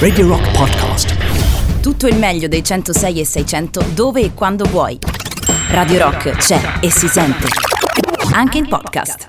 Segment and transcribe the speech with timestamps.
[0.00, 1.14] Radio Rock Podcast.
[1.80, 4.98] Tutto il meglio dei 106 e 600 dove e quando vuoi.
[5.68, 7.46] Radio Rock c'è e si sente.
[8.32, 9.28] Anche in podcast.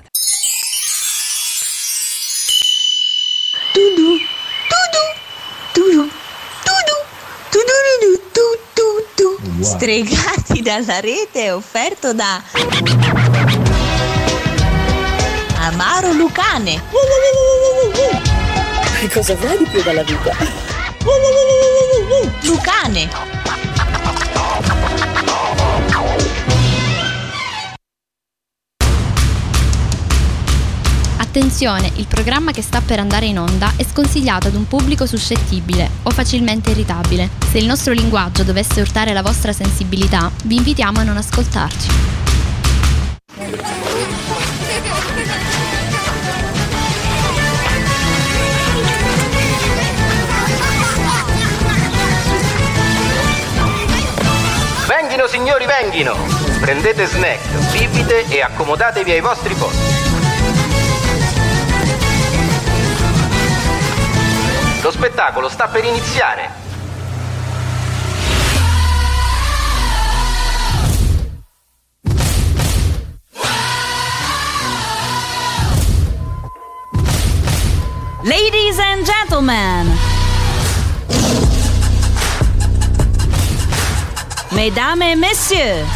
[3.72, 4.18] Tudu,
[4.72, 5.02] tudu,
[5.72, 6.10] tudu,
[7.52, 8.18] tudu, tudu,
[8.74, 9.06] tudu,
[9.38, 9.62] tudu.
[9.62, 12.42] Stregati dalla rete offerto da
[15.60, 16.82] Amaro Lucane.
[19.02, 20.30] Che cosa vuoi di più dalla vita?
[22.44, 23.08] Lucane.
[31.16, 35.90] Attenzione, il programma che sta per andare in onda è sconsigliato ad un pubblico suscettibile
[36.04, 37.28] o facilmente irritabile.
[37.50, 41.90] Se il nostro linguaggio dovesse urtare la vostra sensibilità, vi invitiamo a non ascoltarci.
[55.12, 56.16] Venghino signori, venghino!
[56.58, 59.78] Prendete snack, bibite e accomodatevi ai vostri posti.
[64.80, 66.50] Lo spettacolo sta per iniziare.
[78.22, 80.11] Ladies and gentlemen.
[84.54, 85.86] Mesdames et messieurs.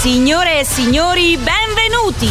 [0.00, 2.28] Signore e signori, benvenuti!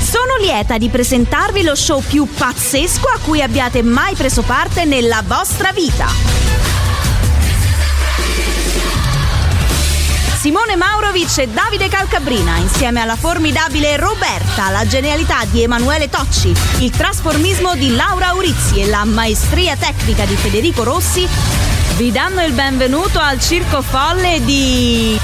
[0.00, 5.22] Sono lieta di presentarvi lo show più pazzesco a cui abbiate mai preso parte nella
[5.26, 6.06] vostra vita.
[10.44, 16.90] Simone Maurovic e Davide Calcabrina, insieme alla formidabile Roberta, la genialità di Emanuele Tocci, il
[16.90, 21.26] trasformismo di Laura Aurizzi e la maestria tecnica di Federico Rossi,
[21.96, 25.18] vi danno il benvenuto al circo folle di.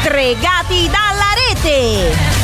[0.00, 2.35] Stregati dalla rete!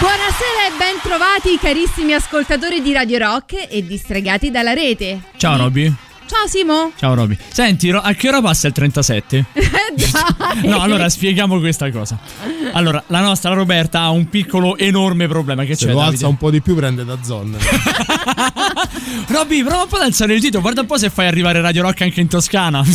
[0.00, 5.22] Buonasera e ben trovati carissimi ascoltatori di Radio Rock e distregati dalla rete.
[5.36, 6.07] Ciao Roby.
[6.28, 6.92] Ciao Simo.
[6.96, 7.36] Ciao Roby.
[7.50, 9.44] Senti, a che ora passa il 37?
[9.54, 10.68] Dai.
[10.68, 12.18] No, allora spieghiamo questa cosa.
[12.72, 16.14] Allora, la nostra Roberta ha un piccolo enorme problema che Se c'è lo Davide?
[16.16, 17.56] alza un po' di più prende da zone.
[19.28, 21.82] Roby, prova un po' ad alzare il dito, guarda un po' se fai arrivare Radio
[21.82, 22.82] Rock anche in Toscana.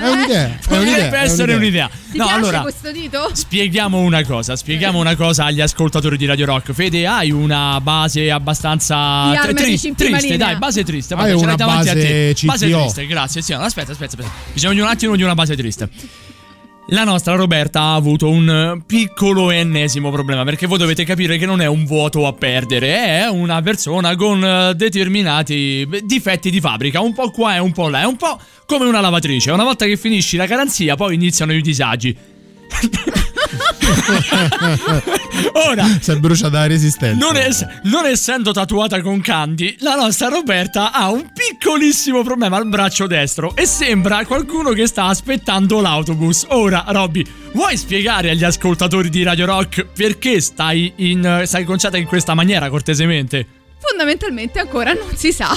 [0.00, 0.46] È un'idea.
[0.46, 1.88] È Potrebbe essere un'idea.
[2.10, 3.30] Ti No, piace allora questo dito?
[3.32, 6.72] Spieghiamo una cosa, spieghiamo una cosa agli ascoltatori di Radio Rock.
[6.72, 10.36] Fede, hai una base abbastanza tri- triste, linea.
[10.36, 11.14] dai, base triste.
[11.14, 12.34] Hai Vabbè, ce l'hai una davanti a base te.
[12.34, 12.46] CTO.
[12.46, 13.42] Base triste, grazie.
[13.42, 14.30] Sì, aspetta, aspetta, aspetta.
[14.52, 15.88] Bisogna di un attimo di una base triste.
[16.92, 21.60] La nostra Roberta ha avuto un piccolo ennesimo problema perché voi dovete capire che non
[21.60, 27.14] è un vuoto a perdere, è una persona con eh, determinati difetti di fabbrica, un
[27.14, 29.96] po' qua e un po' là, è un po' come una lavatrice, una volta che
[29.96, 32.16] finisci la garanzia poi iniziano i disagi.
[35.52, 37.24] Ora, Si è bruciata la resistenza.
[37.26, 42.68] non, es- non essendo tatuata con Candy, la nostra Roberta ha un piccolissimo problema al
[42.68, 46.46] braccio destro e sembra qualcuno che sta aspettando l'autobus.
[46.48, 52.06] Ora, Robby, vuoi spiegare agli ascoltatori di Radio Rock perché stai, in, stai conciata in
[52.06, 53.46] questa maniera, cortesemente?
[53.78, 55.56] Fondamentalmente ancora non si sa.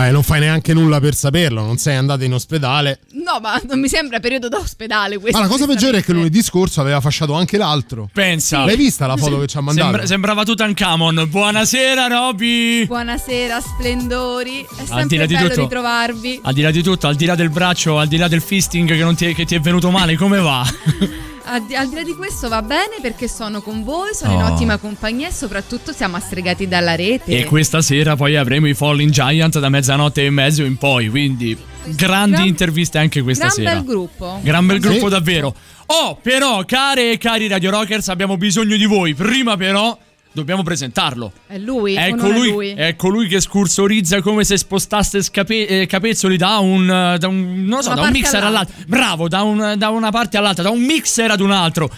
[0.00, 1.64] Ah, non fai neanche nulla per saperlo.
[1.64, 3.00] Non sei andato in ospedale.
[3.14, 5.36] No, ma non mi sembra periodo d'ospedale questo.
[5.38, 8.08] Ma la cosa peggiore è che lunedì scorso aveva fasciato anche l'altro.
[8.12, 8.64] Pensa.
[8.64, 9.88] L'hai vista la foto che ci ha mandato?
[9.88, 11.26] Sembra- sembrava Tutankhamon.
[11.28, 12.86] Buonasera, Robby.
[12.86, 14.60] Buonasera, splendori.
[14.60, 16.40] È Al di sempre là di bello tutto- ritrovarvi.
[16.44, 18.88] Al di là di tutto, al di là del braccio, al di là del fisting
[18.88, 20.64] che, non ti, è, che ti è venuto male, come va?
[21.50, 24.42] Al di, al di là di questo va bene perché sono con voi, sono in
[24.42, 24.52] Oh.
[24.52, 27.38] ottima compagnia e soprattutto siamo astregati dalla rete.
[27.38, 31.56] E questa sera poi avremo i Falling Giant da mezzanotte e mezzo in poi, quindi
[31.86, 33.72] grandi Gran- interviste anche questa Gran sera.
[33.76, 34.40] bel gruppo.
[34.42, 34.88] Gran bel Sì.
[34.88, 35.54] gruppo davvero.
[35.86, 39.14] Oh, però, care e cari Radio Rockers, abbiamo bisogno di voi.
[39.14, 39.96] Prima però
[40.38, 41.32] dobbiamo presentarlo.
[41.46, 42.74] È lui, Ecco onore a lui, lui.
[42.76, 47.64] ecco lui che scursorizza come se spostaste scape- eh, capezzoli da un, eh, da un
[47.66, 48.74] non lo so, da un mixer all'altra.
[48.74, 48.84] all'altro.
[48.86, 51.90] Bravo, da, un- da una parte all'altra, da un mixer ad un altro.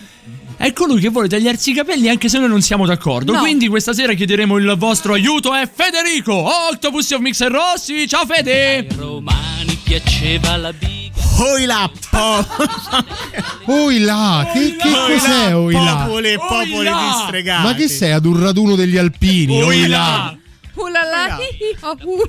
[0.63, 3.33] Ecco lui che vuole tagliarsi i capelli anche se noi non siamo d'accordo.
[3.33, 3.39] No.
[3.41, 5.55] Quindi questa sera chiederemo il vostro aiuto.
[5.55, 6.35] È Federico,
[6.71, 8.07] Octopus of Mixer Rossi.
[8.07, 8.87] Ciao Fede!
[8.97, 11.19] romani piaceva la biga.
[11.41, 12.47] Oi là, po-
[13.73, 16.05] Oi là, che, che cos'è oi là?
[16.07, 16.93] popole e popole là.
[16.93, 17.63] di stregati.
[17.65, 19.61] Ma che sei ad un raduno degli alpini?
[19.61, 20.37] Oi là.
[20.75, 22.29] Hi, oh, uh.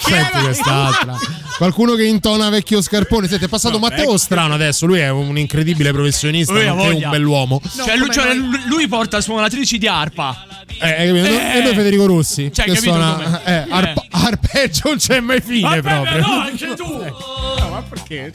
[0.00, 1.18] Senti quest'altra.
[1.56, 3.28] Qualcuno che intona vecchio scarpone.
[3.28, 4.16] Senti, è passato No, Matteo vecchio.
[4.18, 4.86] Strano adesso.
[4.86, 7.60] Lui è un incredibile professionista, Lui nonché un bell'uomo.
[7.84, 10.46] cioè, lui, cioè, lui- porta suonatrici di arpa.
[10.80, 11.08] Eh?
[11.08, 11.58] Eh.
[11.58, 12.50] E noi Federico Rossi.
[12.52, 13.42] Cioè, che suona.
[13.44, 16.20] Eh, arp- arpeggio non c'è mai fine Vabbè, proprio.
[16.26, 17.04] no, anche tu.
[17.70, 18.32] ma perché?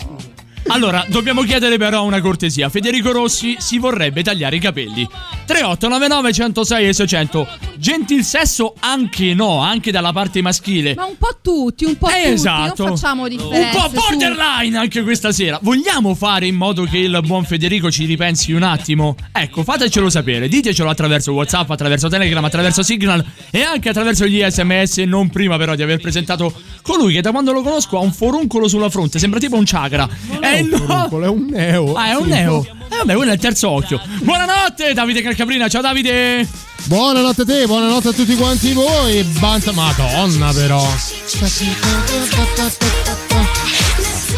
[0.69, 2.69] Allora, dobbiamo chiedere però una cortesia.
[2.69, 5.07] Federico Rossi si vorrebbe tagliare i capelli.
[5.45, 7.47] 3899 106 e 600.
[7.77, 10.93] Gentil sesso anche no, anche dalla parte maschile.
[10.95, 12.69] Ma un po' tutti, un po' Esatto.
[12.69, 13.77] tutti, non facciamo Un differenze.
[13.77, 13.93] po' su.
[13.95, 15.57] borderline anche questa sera.
[15.61, 19.15] Vogliamo fare in modo che il buon Federico ci ripensi un attimo?
[19.31, 20.47] Ecco, fatecelo sapere.
[20.49, 24.97] Ditecelo attraverso WhatsApp, attraverso Telegram, attraverso Signal e anche attraverso gli SMS.
[24.97, 28.67] Non prima, però, di aver presentato colui che da quando lo conosco ha un foruncolo
[28.67, 29.17] sulla fronte.
[29.19, 30.07] Sembra tipo un chakra.
[30.39, 30.77] è Un no!
[30.77, 31.93] foruncolo, è un neo.
[31.93, 32.29] Ah, è un Sì.
[32.29, 32.65] neo.
[32.89, 34.01] Eh vabbè, quello è il terzo occhio.
[34.23, 35.67] Buonanotte, Davide Calcaprina.
[35.67, 36.47] Ciao, Davide.
[36.85, 39.21] Buonanotte a te, buonanotte a tutti quanti voi.
[39.39, 40.81] Banta, madonna, però.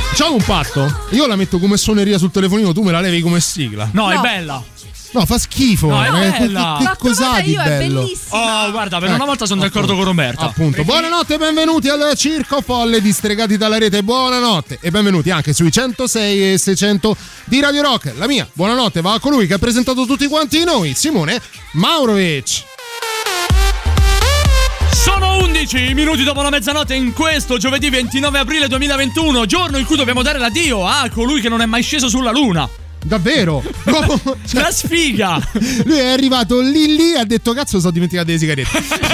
[0.09, 1.05] Facciamo un patto.
[1.11, 3.89] Io la metto come suoneria sul telefonino, tu me la levi come sigla.
[3.93, 4.61] No, è bella.
[5.11, 5.87] No, fa schifo.
[5.87, 6.77] No, è eh, che- bella.
[6.79, 8.01] Che, cos'ha di io, è bello?
[8.01, 8.65] bellissima.
[8.67, 10.45] Oh, guarda, per una volta sono d'accordo con Roberta.
[10.45, 14.03] Appunto, buonanotte e benvenuti al Circo Folle distregati dalla rete.
[14.03, 17.15] Buonanotte e benvenuti anche sui 106 e 600
[17.45, 18.13] di Radio Rock.
[18.17, 21.41] La mia buonanotte va a colui che ha presentato tutti quanti noi, Simone
[21.71, 22.63] Maurovic.
[24.91, 29.95] Sono 11 minuti dopo la mezzanotte in questo giovedì 29 aprile 2021, giorno in cui
[29.95, 32.69] dobbiamo dare l'addio a colui che non è mai sceso sulla luna.
[33.03, 33.63] Davvero?
[33.85, 34.37] Dopo...
[34.51, 35.39] La sfiga!
[35.85, 38.69] Lui è arrivato lì lì e ha detto cazzo sono dimenticato delle sigarette.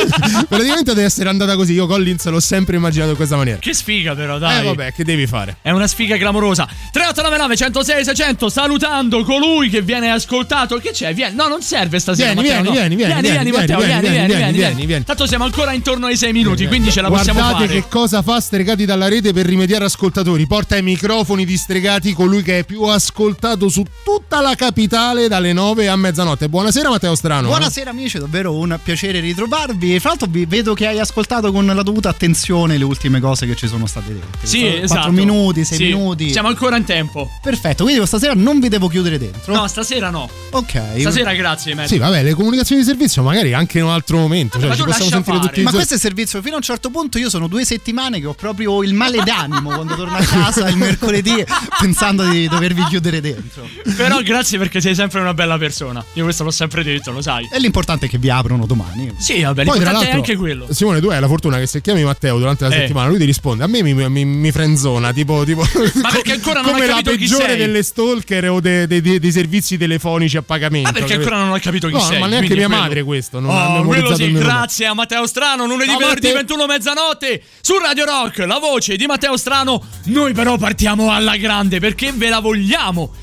[0.47, 1.73] Praticamente deve essere andata così.
[1.73, 3.59] Io Collins l'ho sempre immaginato in questa maniera.
[3.59, 4.61] Che sfiga però, dai.
[4.61, 5.57] Eh vabbè, che devi fare?
[5.61, 6.67] È una sfiga clamorosa.
[6.91, 10.77] 3899 106 600 salutando colui che viene ascoltato.
[10.77, 11.13] Che c'è?
[11.13, 11.35] Vieni.
[11.35, 12.61] No, non serve stasera, vieni, Matteo.
[12.61, 12.71] Vieni, no.
[12.71, 16.07] vieni, vieni, vieni, vieni, Matteo, vieni, vieni, vieni, vieni, vieni, vieni, Tanto siamo ancora intorno
[16.07, 17.53] ai 6 minuti, quindi ce la possiamo fare.
[17.53, 20.47] Guardate che cosa fa Stregati dalla rete per rimediare ascoltatori.
[20.47, 25.51] Porta ai microfoni di Stregati colui che è più ascoltato su tutta la capitale dalle
[25.51, 26.47] 9 a mezzanotte.
[26.47, 27.49] Buonasera Matteo Strano.
[27.49, 29.99] Buonasera amici, davvero un piacere ritrovarvi.
[29.99, 33.53] Fra l'altro vi vedo che hai ascoltato con la dovuta attenzione le ultime cose che
[33.57, 34.47] ci sono state dette.
[34.47, 35.11] Sì, Quattro esatto.
[35.11, 36.31] minuti, 6 Sì, minuti.
[36.31, 37.29] Siamo ancora in tempo.
[37.41, 39.53] Perfetto, quindi questa sera non vi devo chiudere dentro.
[39.53, 40.29] No, stasera no.
[40.51, 40.81] Ok.
[40.99, 41.87] Stasera grazie, Matt.
[41.89, 44.57] Sì, vabbè, le comunicazioni di servizio magari anche in un altro momento.
[44.57, 45.47] Cioè, ma ci possiamo sentire fare.
[45.49, 47.17] tutti i Ma questo è il servizio fino a un certo punto.
[47.17, 50.77] Io sono due settimane che ho proprio il male d'animo quando torno a casa il
[50.77, 51.43] mercoledì
[51.77, 53.64] pensando di dovervi chiudere dentro.
[53.95, 56.03] Però grazie perché sei sempre una bella persona.
[56.13, 57.47] Io questo l'ho sempre detto, lo sai.
[57.51, 59.11] E l'importante è che vi aprono domani.
[59.17, 60.67] Sì, vabbè, Poi, tra l'importante è anche quello.
[60.71, 62.79] Simone, tu hai la fortuna che se chiami Matteo durante la Eh.
[62.79, 63.63] settimana, lui ti risponde.
[63.63, 65.61] A me mi, mi, mi frenzona, tipo, tipo
[66.01, 67.57] Ma perché ancora non come hai la capito chi peggiore sei.
[67.57, 70.87] delle stalker o dei, dei- dei- dei servizi telefonici a pagamento.
[70.89, 71.29] Ma perché capito?
[71.29, 72.19] ancora non ho capito chi No, sei.
[72.19, 73.39] ma neanche mia quello- madre questo.
[73.39, 76.37] Non Oh, quello sì, grazie a Matteo Strano, lunedì, Ciao, venerdì, Matteo.
[76.39, 79.81] 21 mezzanotte su Radio Rock, la voce di Matteo Strano.
[80.05, 83.13] Noi però partiamo alla grande perché ve la vogliamo.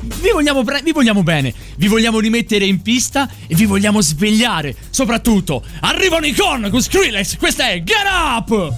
[0.00, 4.74] Vi vogliamo, pre- vi vogliamo bene, vi vogliamo rimettere in pista e vi vogliamo svegliare.
[4.90, 8.72] Soprattutto, arrivano i con con Skrillex, questa è Get Up!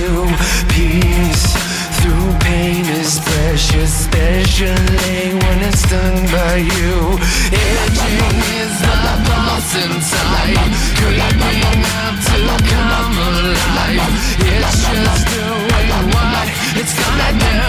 [0.00, 0.24] to
[0.72, 1.46] peace
[2.00, 7.18] through pain is precious, especially when it's done by you.
[7.52, 12.36] Edging is the boss inside, dreaming up to
[12.72, 14.14] come alive.
[14.54, 16.48] It's just doing what
[16.80, 17.60] it's gonna do.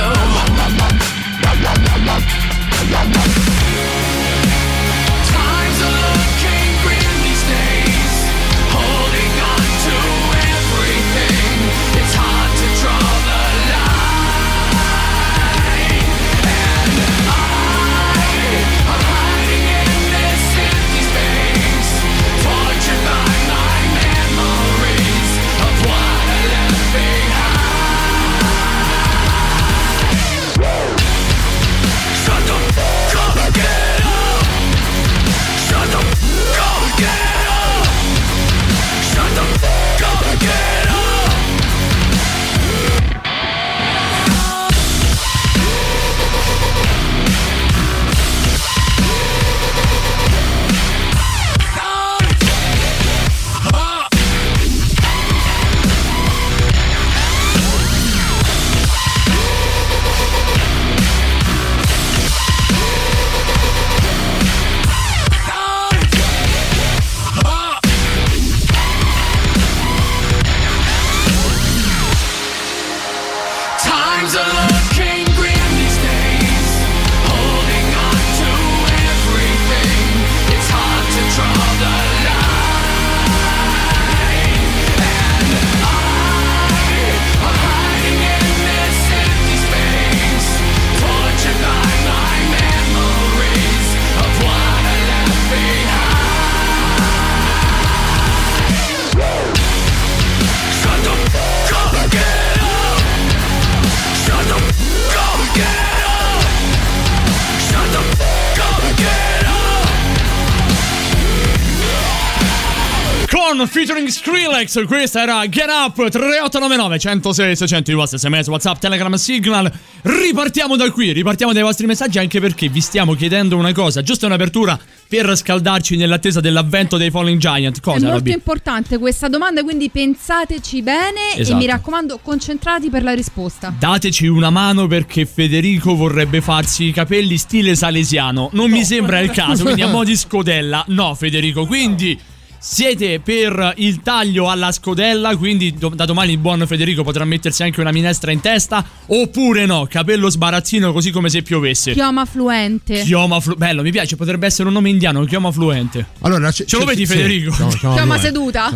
[113.67, 114.85] Featuring Skrillex.
[114.85, 119.71] Questa era Get Up 3899 106 600 i vostri sms, WhatsApp, Telegram, Signal.
[120.03, 124.25] Ripartiamo da qui, ripartiamo dai vostri messaggi anche perché vi stiamo chiedendo una cosa, giusto
[124.25, 127.77] un'apertura per scaldarci nell'attesa dell'avvento dei Falling Giant.
[127.77, 128.31] È Cosa, molto Robby?
[128.31, 131.57] importante questa domanda, quindi pensateci bene e Esatto.
[131.57, 133.73] mi raccomando concentrati per la risposta.
[133.77, 138.49] Dateci una mano perché Federico vorrebbe farsi i capelli stile salesiano.
[138.53, 140.83] Non mi sembra il caso, quindi a mo' di scodella.
[140.87, 142.17] No, Federico, quindi
[142.63, 147.63] siete per il taglio alla scodella, quindi do- da domani il buon Federico potrà mettersi
[147.63, 151.93] anche una minestra in testa, oppure no, capello sbarazzino così come se piovesse.
[151.93, 153.01] Chioma fluente.
[153.01, 156.05] Chioma flu- bello, mi piace, potrebbe essere un nome indiano, chioma fluente.
[156.19, 157.51] Allora, Ce lo vedi, Federico?
[157.79, 158.71] Chioma seduta?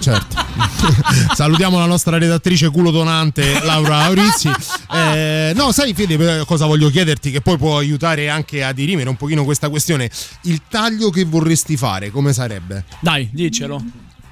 [0.00, 0.48] certo.
[1.34, 4.50] Salutiamo la nostra redattrice culo tonante Laura Aurizzi.
[4.92, 9.08] Eh, no, sai Fede, eh, cosa voglio chiederti che poi può aiutare anche a dirimere
[9.08, 10.10] un pochino questa questione.
[10.42, 12.84] Il taglio che vorresti fare, come sarebbe?
[13.00, 13.82] Dai, diccelo.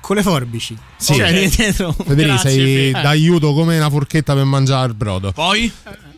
[0.01, 0.77] Con le forbici.
[0.97, 1.15] Sì.
[1.15, 1.57] Cioè, Ok.
[1.57, 1.93] dietro.
[1.93, 2.93] Federico, Grazie, sei eh.
[2.93, 5.33] d'aiuto come una forchetta per mangiare il brodo.
[5.33, 5.71] Poi?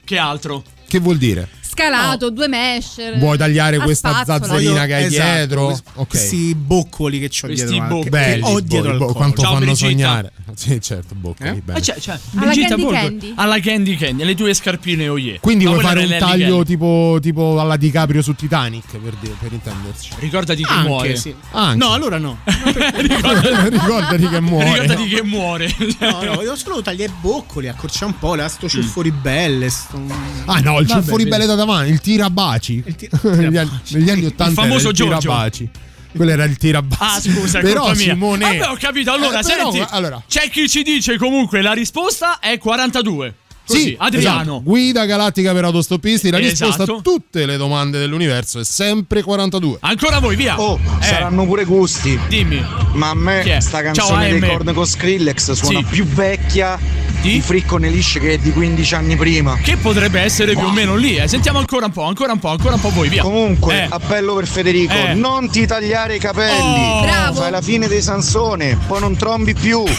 [0.05, 0.63] Che altro?
[0.87, 1.49] Che vuol dire?
[1.73, 3.19] Scalato, due mesh.
[3.19, 4.39] Vuoi tagliare questa spazzola.
[4.39, 5.65] zazzolina che hai Esatto, dietro?
[5.67, 6.09] questi- Ok.
[6.09, 7.99] Questi boccoli che ho Questi dietro.
[8.09, 9.89] Belli, ho dietro bo- quanto Ciao, fanno Brigitta.
[9.89, 10.33] sognare.
[10.53, 11.63] Sì, certo, boccoli, Eh?
[11.65, 11.81] belli.
[11.81, 12.19] C'è, c'è.
[12.35, 12.91] Alla Brigitta Candy.
[12.93, 13.33] Candy.
[13.37, 15.39] Alla Candy Candy, le tue scarpine oie.
[15.41, 19.53] Quindi Ma vuoi fare un taglio tipo, tipo alla DiCaprio su Titanic, per, dire- per
[19.53, 20.11] intenderci.
[20.19, 21.17] Ricordati che Anche, muore.
[21.17, 21.35] sì.
[21.53, 21.77] Anche.
[21.79, 22.39] No, allora no.
[22.45, 24.65] Ricordati che muore.
[24.73, 25.75] Ricordati che muore.
[26.01, 29.69] No, no, voglio solo tagliare i boccoli, accorciare un po', là, sto ciuffo belle.
[29.69, 30.01] Sto...
[30.47, 31.29] Ah no, il ciuffo di vedi.
[31.29, 32.83] belle da davanti, il tirabaci.
[32.87, 35.19] Il ti- negli, anni, negli anni 80 Il famoso il Giorgio.
[35.21, 35.69] tirabaci.
[36.13, 37.03] Quello era il tirabaci.
[37.03, 37.95] Ah, scusa, Però.
[37.95, 39.13] Simone Vabbè, ho capito.
[39.13, 39.87] Allora, Eh, però, senti.
[39.93, 40.21] allora.
[40.27, 43.35] C'è chi ci dice comunque la risposta è 42.
[43.71, 44.41] Così, Sì, Adriano.
[44.41, 44.63] esatto.
[44.63, 46.31] Guida galattica per autostoppisti.
[46.31, 46.97] La risposta Esatto.
[46.97, 49.79] a tutte le domande dell'universo è sempre 42.
[49.81, 50.61] Ancora voi, via.
[50.61, 52.19] Oh, Eh, saranno pure gusti.
[52.29, 52.65] Dimmi.
[52.95, 53.61] Ma a me Chi è?
[53.61, 55.85] sta Ciao, canzone dei Korn con Skrillex suona Sì.
[55.89, 56.79] più vecchia
[57.21, 57.33] Di?
[57.35, 59.57] di Friccone Lisce che è di 15 anni prima.
[59.63, 61.17] Che potrebbe essere più o meno lì.
[61.17, 61.29] Eh.
[61.29, 63.23] Sentiamo ancora un po', ancora un po', ancora un po' voi, via.
[63.23, 63.87] Comunque, Eh.
[63.89, 65.15] appello per Federico, Eh.
[65.15, 66.59] non ti tagliare i capelli.
[66.61, 67.01] Oh.
[67.03, 67.41] Bravo.
[67.41, 69.83] Fai la fine dei Sansone, poi non trombi più.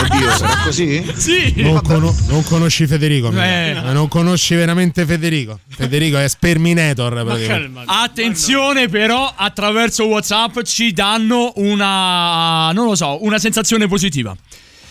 [0.00, 1.04] Oddio, sarà così?
[1.16, 1.52] Sì.
[1.56, 3.30] Non, cono- non conosci Federico.
[3.32, 3.70] Eh.
[3.70, 5.60] Eh, Non conosci veramente Federico.
[5.68, 7.82] Federico è Sperminator.
[7.86, 14.36] Attenzione però, attraverso WhatsApp ci danno una, non lo so, una sensazione positiva.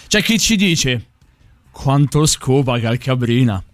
[0.08, 1.03] C'è chi ci dice
[1.72, 3.62] quanto scopa Calcabrina.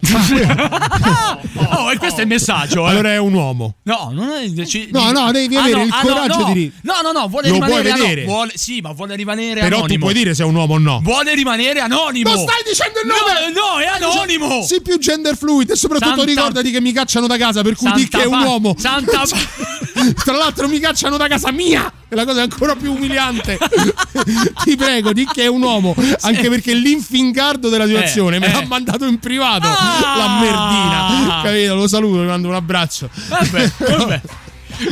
[1.76, 2.86] oh, e questo è il messaggio.
[2.86, 2.90] eh.
[2.90, 3.76] Allora è un uomo.
[3.84, 4.64] No, non è.
[4.66, 6.52] ci- No, no, devi Ah, avere no, il ah, no, coraggio no.
[6.52, 8.24] di- No, no, no, vuole Lo rimanere puoi vedere.
[8.24, 9.94] vuole- Sì, ma vuole rimanere Però anonimo.
[9.94, 11.00] tu puoi dire se è un uomo o no.
[11.02, 12.30] Vuole rimanere anonimo.
[12.30, 13.52] Non stai dicendo il nome!
[13.52, 14.62] No, no, è anonimo.
[14.62, 17.86] Sii più gender fluid e soprattutto Santa- ricordati che mi cacciano da casa, per cui
[17.88, 18.74] Santa di che è un uomo.
[18.78, 19.22] Santa
[20.14, 21.92] Tra l'altro mi cacciano da casa mia!
[22.08, 23.58] E la cosa è ancora più umiliante.
[24.62, 25.94] Ti prego, di che è un uomo.
[26.20, 28.52] Anche perché l'infingardo della situazione Eh, me eh.
[28.52, 29.66] l'ha mandato in privato.
[29.66, 30.14] Ah!
[30.16, 31.40] La merdina.
[31.42, 31.74] Capito?
[31.74, 33.10] Lo saluto, mi mando un abbraccio.
[33.28, 34.20] Vabbè, vabbè.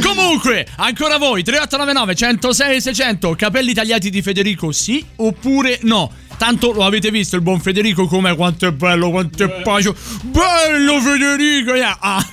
[0.02, 6.10] Comunque, ancora voi 3899 106 600 capelli tagliati di Federico sì oppure no?
[6.38, 9.94] Tanto lo avete visto il buon Federico come quanto è bello, quanto è pacio.
[10.22, 11.74] Bello Federico!
[11.74, 11.96] yeah.
[12.00, 12.26] Ah.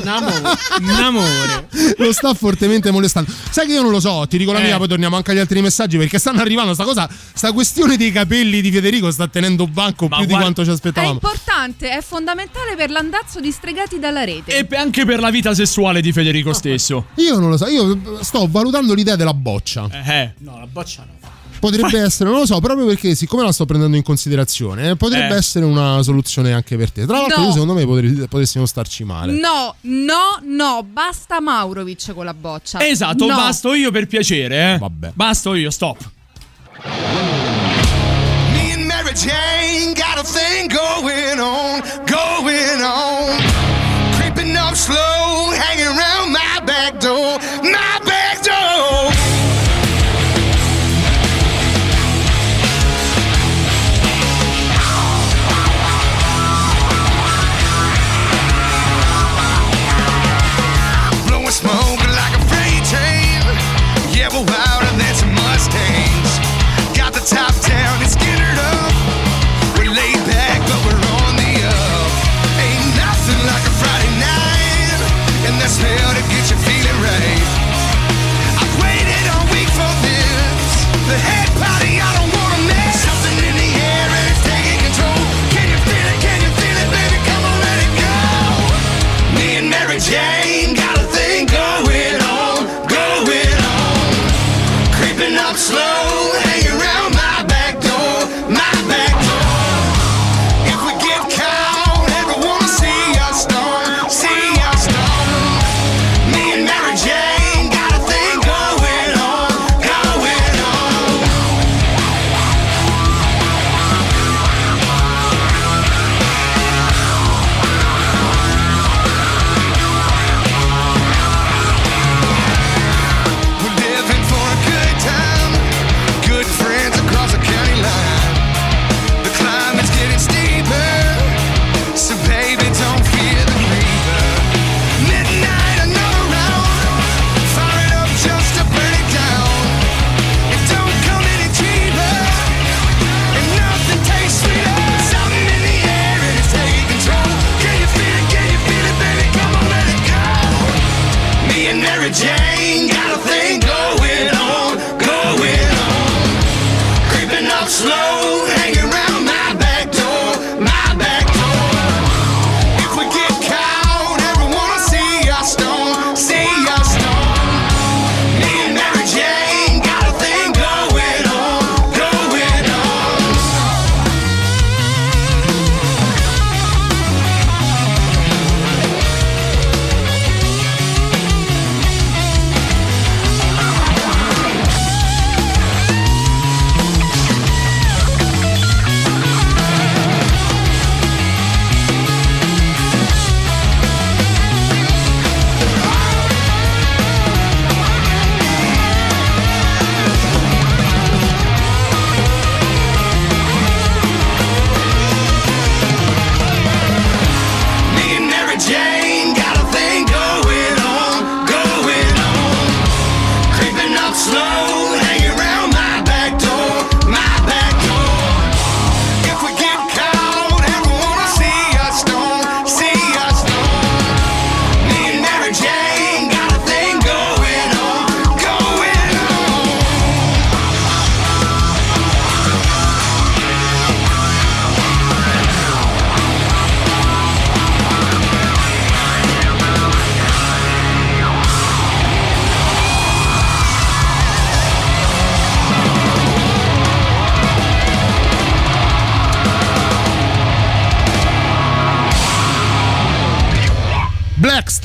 [0.00, 0.40] Un amore.
[0.80, 1.68] Un amore.
[1.98, 3.30] Lo sta fortemente molestando.
[3.50, 4.64] Sai che io non lo so, ti dico la Eh.
[4.64, 8.12] mia, poi torniamo anche agli altri messaggi perché stanno arrivando sta cosa, sta questione dei
[8.12, 11.12] capelli di Federico sta tenendo banco Ma più di guarda- quanto ci È aspettavamo.
[11.14, 14.56] importante, è fondamentale per l'andazzo di stregati dalla rete.
[14.58, 17.06] E anche per la vita sessuale di Federico stesso.
[17.16, 19.88] Io non lo so, io sto valutando l'idea della boccia.
[19.90, 20.32] Eh.
[20.38, 21.14] No, la boccia no.
[21.58, 25.34] Potrebbe essere, non lo so, proprio perché siccome la sto prendendo in considerazione, eh, potrebbe
[25.34, 25.38] Eh.
[25.38, 27.06] essere una soluzione anche per te.
[27.06, 27.46] Tra l'altro, No.
[27.46, 29.32] io secondo me potre- potessimo starci male.
[29.32, 32.86] No, no, no, basta Maurovic con la boccia.
[32.86, 33.34] Esatto, No.
[33.34, 34.78] basto io per piacere, eh.
[34.78, 35.10] Vabbè.
[35.14, 35.98] Basto io, stop.
[38.52, 43.42] Me and Mary Jane got a thing going on, going on.
[44.18, 46.05] Creeping up slow, hanging around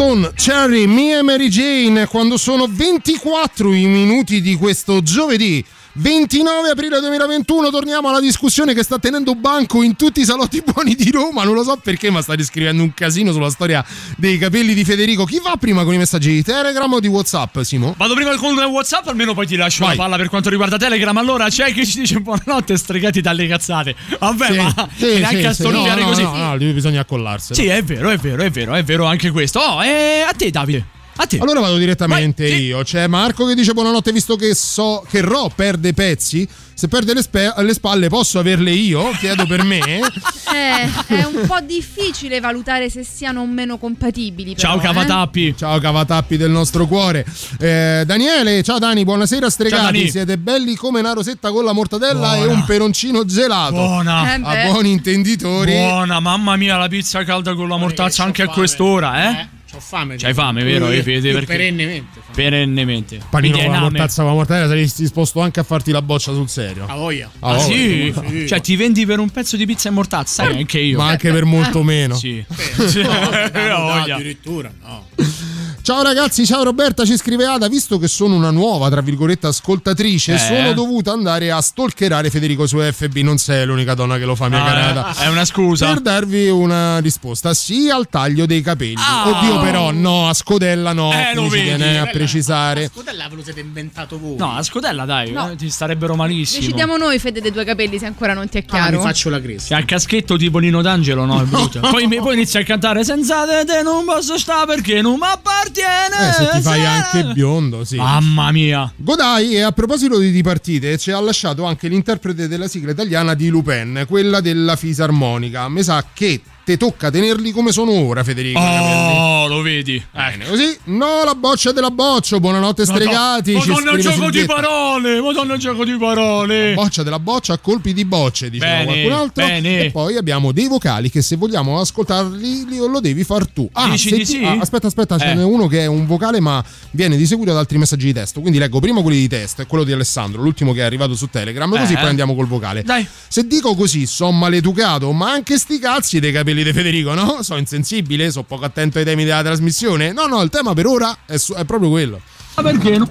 [0.02, 6.70] Blackstone, Cherry, Mia e Mary Jane quando sono 24 i minuti di questo giovedì 29
[6.70, 11.12] aprile 2021 torniamo alla discussione che sta tenendo banco in tutti i salotti buoni di
[11.12, 13.84] Roma non lo so perché ma sta riscrivendo un casino sulla storia
[14.16, 17.60] dei capelli di Federico chi va prima con i messaggi di Telegram o di Whatsapp
[17.62, 17.94] Simo?
[17.98, 19.96] Vado prima con WhatsApp, almeno poi ti lascio Vai.
[19.96, 21.16] la palla per quanto riguarda Telegram.
[21.18, 23.96] Allora c'è chi ci dice buonanotte, stregati dalle cazzate.
[24.20, 25.62] Vabbè, Sì, ma sì, neanche sì, a sì.
[25.62, 26.24] storniare no, no, così.
[26.24, 29.32] no, no, lì bisogna accollarselo Sì, è vero, è vero, è vero, è vero anche
[29.32, 29.60] questo.
[29.60, 30.86] Oh, e a te, Davide.
[31.22, 31.38] A te.
[31.38, 32.82] Allora vado direttamente io.
[32.84, 36.48] C'è Marco che dice buonanotte visto che so che Ro perde pezzi.
[36.74, 39.12] Se perde le, spe- le spalle posso averle io?
[39.20, 39.80] Chiedo per me.
[40.52, 44.54] Eh, è un po' difficile valutare se siano o meno compatibili.
[44.54, 44.82] però, Ciao eh.
[44.82, 45.56] Cavatappi.
[45.58, 47.26] Ciao Cavatappi del nostro cuore.
[47.58, 49.84] Eh, Daniele, ciao Dani, buonasera Ciao, stregati.
[50.00, 50.10] Dani.
[50.10, 52.52] Siete belli come una rosetta con la mortadella Buona.
[52.52, 53.76] e un peroncino gelato.
[53.76, 54.36] Buona.
[54.36, 54.42] Eh.
[54.44, 55.72] A buoni intenditori.
[55.72, 59.48] Buona, mamma mia, la pizza calda con la mortaccia anche a quest'ora, eh?
[59.72, 60.16] C'ho fame.
[60.18, 60.92] C'hai fame, vero?
[60.92, 62.20] Io- Eh, Fede, io perché- Perennemente.
[62.34, 63.20] Perennemente.
[63.30, 66.50] Panino con la mortazza con la mortadella saresti disposto anche a farti la boccia sul
[66.50, 66.86] serio.
[66.88, 67.30] A voglia.
[67.40, 68.14] Ah, Ah, oh, sì?
[68.28, 68.48] sì.
[68.48, 70.44] Cioè, ti vendi per un pezzo di pizza e mortazza?
[70.44, 70.98] Sai, anche io.
[70.98, 72.16] Ma anche per molto meno.
[72.16, 72.44] Sì.
[72.78, 73.02] No, Sì.
[73.02, 74.16] no, Ha voglia.
[74.16, 75.08] addirittura no.
[75.84, 80.36] Ciao ragazzi, ciao Roberta, ci scrive Ada, visto che sono una nuova, tra virgolette, ascoltatrice,
[80.36, 80.38] Eh.
[80.38, 84.48] sono dovuta andare a stalkerare Federico su FB, non sei l'unica donna che lo fa,
[84.48, 85.16] mia Ah, cara Ada.
[85.18, 85.88] è una scusa.
[85.88, 88.94] Per darvi una risposta, sì al taglio dei capelli.
[88.98, 89.28] Ah.
[89.28, 91.64] Oddio però, no, a scodella no, Eh, lo vedi.
[91.64, 92.92] tiene a precisare.
[92.94, 94.36] Scudella ve lo siete inventato voi.
[94.38, 95.50] No, a scodella, dai, No.
[95.50, 96.60] eh, ti starebbero malissimo.
[96.62, 99.02] Decidiamo noi, Fede, dei due capelli, se ancora non ti è Ah, mi chiaro.
[99.02, 99.78] faccio la cresta.
[99.80, 101.42] Il caschetto tipo Nino D'Angelo, no?
[101.42, 101.80] È brutto.
[101.80, 105.26] poi, mi- poi inizia a cantare senza te te non posso stare perché non mi
[105.26, 105.70] appartiene.
[105.80, 107.96] Eh, se ti fai Sarà- anche biondo, sì.
[107.96, 108.92] Mamma mia.
[108.96, 113.48] Godai, e a proposito di dipartite, ci ha lasciato anche l'interprete della sigla italiana di
[113.50, 115.68] Lupin, quella della fisarmonica.
[115.70, 118.60] Mi sa che te tocca tenerli come sono ora, Federico.
[118.60, 120.04] Oh, lo vedi.
[120.12, 120.78] Bene, così.
[120.86, 122.40] No, la boccia della boccia.
[122.40, 123.54] Buonanotte, stregati.
[123.54, 125.22] Madonna, scrive gioco di parole.
[125.22, 126.74] Madonna, gioco di parole.
[126.74, 129.46] Boccia della boccia a colpi di bocce, diceva Bene, qualcun altro.
[129.46, 129.80] bene.
[129.86, 133.68] E poi abbiamo dei vocali che se vogliamo ascoltarli li- lo devi far tu.
[133.74, 134.44] Ah, Dici di ti- sì?
[134.44, 135.34] ah, aspetta, aspetta, ce Eh.
[135.36, 138.40] n'è uno che è un vocale ma viene di seguito da altri messaggi di testo.
[138.42, 141.28] Quindi leggo prima quelli di testo e quello di Alessandro, l'ultimo che è arrivato su
[141.30, 141.98] Telegram, così Eh.
[141.98, 142.84] poi andiamo col vocale.
[142.84, 143.06] Dai.
[143.28, 147.42] Se dico così, sono maleducato, ma anche sti cazzi dei capelli di Federico, no?
[147.42, 150.12] Sono insensibile, sono poco attento ai temi della trasmissione.
[150.12, 152.20] No, no, il tema per ora è, su- è proprio quello.
[152.56, 153.08] Ma perché no?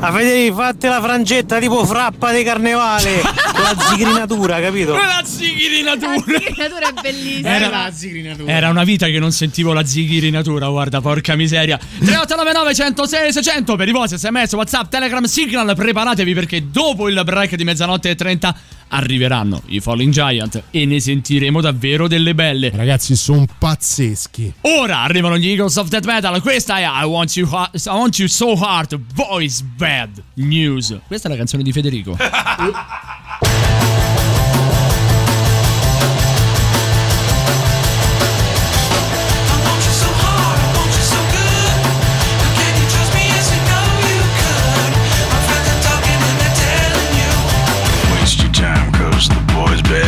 [0.00, 4.92] A Federico, fate la frangetta tipo frappa di carnevale la zigrinatura, capito?
[4.94, 6.10] La zigrinatura.
[6.14, 7.48] La zigrinatura è bellissima.
[7.48, 8.52] Era- la zigrinatura.
[8.52, 11.78] Era una vita che non sentivo la zighirinatura, guarda, porca miseria.
[11.78, 17.54] 3899 106 600 per i vostri sms, whatsapp, telegram, signal, preparatevi perché dopo il break
[17.54, 18.54] di mezzanotte e 30
[18.92, 22.70] arriveranno i Falling Giant e ne sentiremo davvero delle belle.
[22.74, 24.52] Ragazzi, sono pazzeschi.
[24.62, 28.18] Ora arrivano gli Eagles of Death Metal, questa è I Want You, Ha- I Want
[28.18, 30.96] you So Hard, Voice Bad News.
[31.06, 32.16] Questa è la canzone di Federico.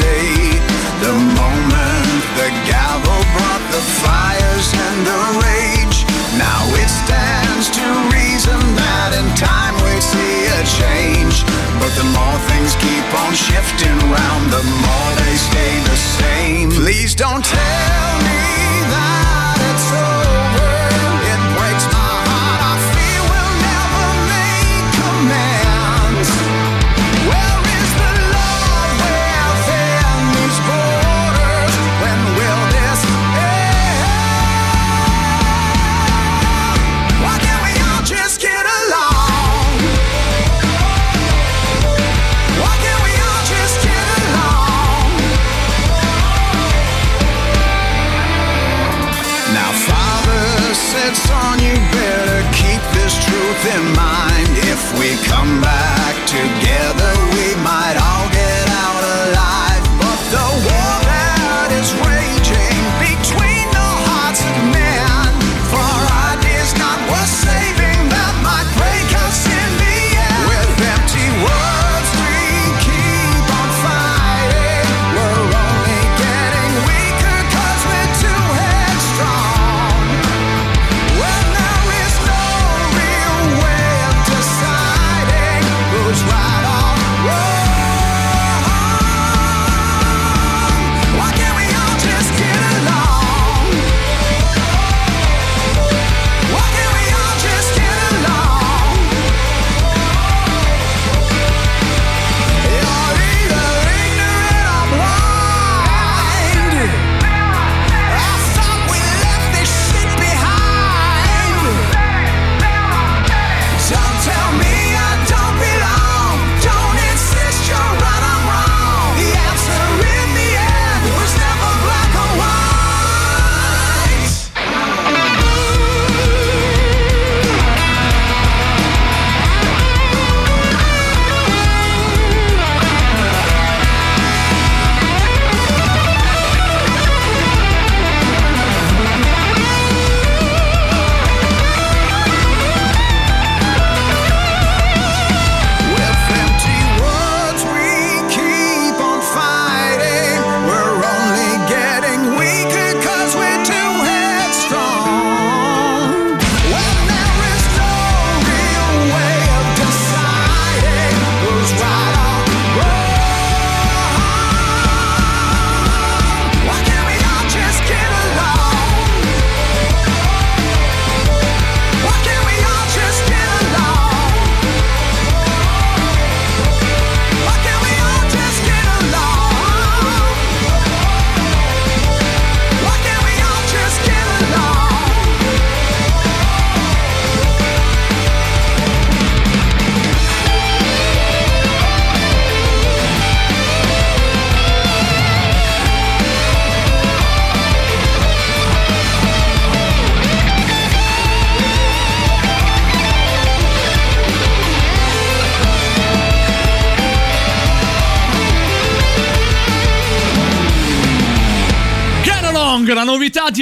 [0.00, 0.60] day.
[1.04, 5.98] The moment the gavel brought the fires and the rage.
[6.36, 11.44] Now it stands to reason that in time we see a change.
[11.80, 16.70] But the more things keep on shifting round, the more they stay the same.
[16.70, 17.95] Please don't tell.
[53.66, 55.75] in mind if we come back.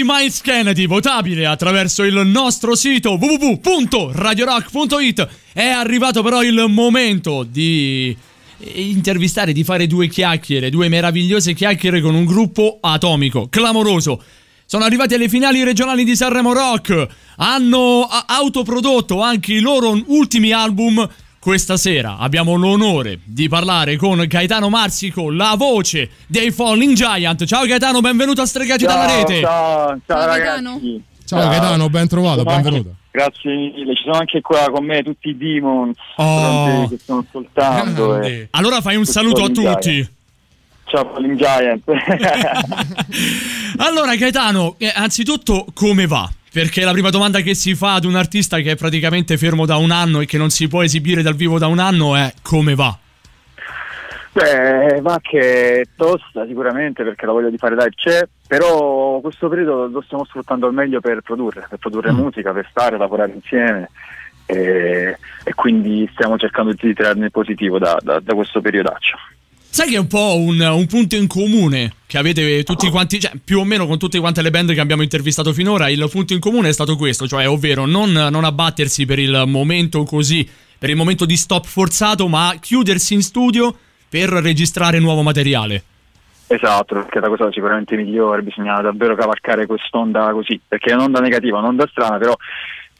[0.04, 5.28] Miles Kennedy, votabile attraverso il nostro sito www.radiorock.it.
[5.52, 8.14] È arrivato però il momento di
[8.74, 14.22] intervistare, di fare due chiacchiere, due meravigliose chiacchiere con un gruppo atomico, clamoroso.
[14.66, 21.08] Sono arrivati alle finali regionali di Sanremo Rock, hanno autoprodotto anche i loro ultimi album
[21.44, 27.44] questa sera abbiamo l'onore di parlare con Gaetano Marsico, la voce dei Falling Giant.
[27.44, 29.40] Ciao Gaetano, benvenuto a Stregati Ciao, dalla rete.
[29.42, 31.02] Ciao, ciao, Ciao, ragazzi.
[31.26, 32.96] Ciao Gaetano, ben trovato, Sono anche- benvenuto.
[33.10, 36.88] Grazie mille, ci sono anche qua con me tutti i demons Oh.
[36.88, 38.22] che stanno ascoltando.
[38.22, 39.90] e- Allora fai un saluto a tutti.
[39.92, 40.10] Giant.
[40.86, 41.82] Ciao Falling Giant.
[43.76, 46.26] Allora Gaetano, eh, anzitutto come va?
[46.54, 49.76] Perché la prima domanda che si fa ad un artista che è praticamente fermo da
[49.76, 52.76] un anno e che non si può esibire dal vivo da un anno è come
[52.76, 52.96] va?
[54.30, 59.48] Beh, va che è tosta sicuramente perché la voglia di fare live c'è, però questo
[59.48, 62.16] periodo lo stiamo sfruttando al meglio per produrre, per produrre Mm.
[62.18, 63.90] musica, per stare, lavorare insieme
[64.46, 69.16] e, e quindi stiamo cercando di trarne il positivo da, da- da questo periodaccio.
[69.74, 73.32] Sai che è un po' un, un punto in comune che avete tutti quanti, cioè
[73.44, 76.38] più o meno con tutte quante le band che abbiamo intervistato finora, il punto in
[76.38, 80.96] comune è stato questo, cioè ovvero non, non abbattersi per il momento così, per il
[80.96, 83.76] momento di stop forzato, ma chiudersi in studio
[84.08, 85.82] per registrare nuovo materiale.
[86.46, 91.58] Esatto, perché la cosa sicuramente migliore, bisogna davvero cavalcare quest'onda così, perché è un'onda negativa,
[91.58, 92.36] un'onda strana, però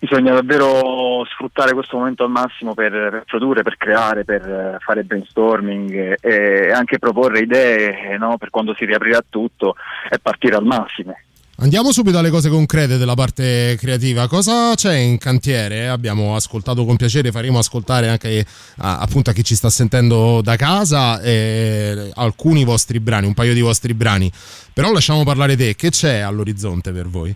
[0.05, 5.93] bisogna davvero sfruttare questo momento al massimo per, produrre, per creare, per eh, fare brainstorming
[5.93, 9.77] e, e anche proporre idee eh, no, per quando si riaprirà tutto
[10.11, 11.17] e partire al massimo.
[11.57, 14.27] Andiamo subito alle cose concrete della parte creativa.
[14.27, 15.89] Cosa c'è in cantiere?
[15.89, 18.45] Abbiamo ascoltato con piacere, faremo ascoltare anche
[18.79, 23.55] a, appunto a chi ci sta sentendo da casa eh, alcuni vostri brani, un paio
[23.55, 24.31] di vostri brani.
[24.73, 27.35] Però lasciamo parlare te, che c'è all'orizzonte per voi?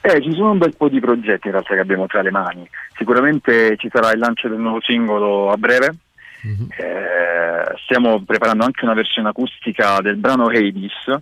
[0.00, 2.68] Eh, ci sono un bel po' di progetti in realtà che abbiamo tra le mani.
[2.96, 5.94] Sicuramente ci sarà il lancio del nuovo singolo a breve.
[6.76, 11.20] Eh, stiamo preparando anche una versione acustica del brano Hades.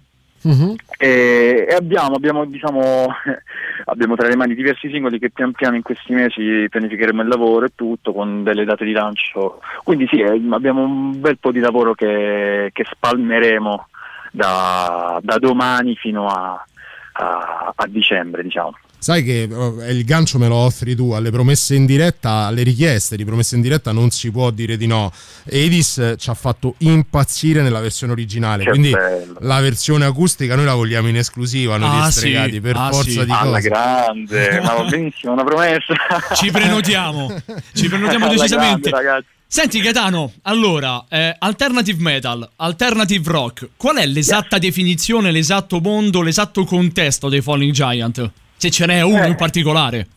[0.99, 3.09] E, e abbiamo, abbiamo, diciamo,
[3.87, 7.67] abbiamo tra le mani diversi singoli che pian piano in questi mesi pianificheremo il lavoro
[7.67, 9.61] e tutto con delle date di lancio.
[9.83, 13.89] Quindi sì, eh, abbiamo un bel po' di lavoro che, che spalmeremo
[14.31, 16.65] da, da domani fino a,
[17.19, 18.77] a- a dicembre, diciamo.
[18.99, 23.15] Sai che eh, il gancio me lo offri tu alle promesse in diretta, alle richieste
[23.17, 25.13] di promesse in diretta non si può dire di no.
[25.45, 29.37] Edis eh, ci ha fatto impazzire nella versione originale, Che quindi bello.
[29.41, 33.11] la versione acustica noi la vogliamo in esclusiva, noi Ah, stregati, sì, per ah, forza
[33.11, 33.25] sì.
[33.25, 33.69] di Alla cose.
[33.69, 35.95] grande, ma va benissimo, una promessa.
[36.35, 37.43] Ci prenotiamo,
[37.75, 38.89] ci prenotiamo Alla decisamente.
[38.91, 39.27] grande, ragazzi.
[39.57, 46.65] Senti Gaetano, allora, eh, alternative metal, alternative rock, qual è l'esatta definizione, l'esatto mondo, l'esatto
[46.67, 48.31] contesto dei Falling Giant?
[48.59, 49.29] Se ce n'è uno Eh.
[49.29, 50.09] in particolare.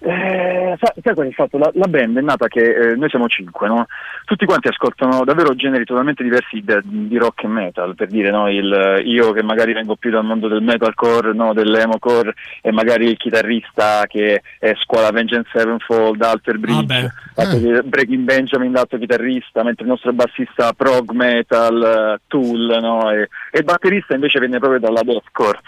[0.00, 1.58] Eh, sai, qual è il fatto?
[1.58, 3.86] La, la band è nata che eh, noi siamo cinque, no?
[4.24, 8.48] Tutti quanti ascoltano davvero generi totalmente diversi de- di rock e metal, per dire no?
[8.48, 11.52] il, io che magari vengo più dal mondo del metalcore, no?
[11.52, 18.22] dell'emocore, e magari il chitarrista che è scuola Vengeance Sevenfold, Alter Bridge, fatto che Breaking
[18.22, 23.10] Benjamin, l'altro chitarrista, mentre il nostro bassista prog metal, eh, Tool, no?
[23.10, 25.58] e, e il batterista invece viene proprio dalla deathcore.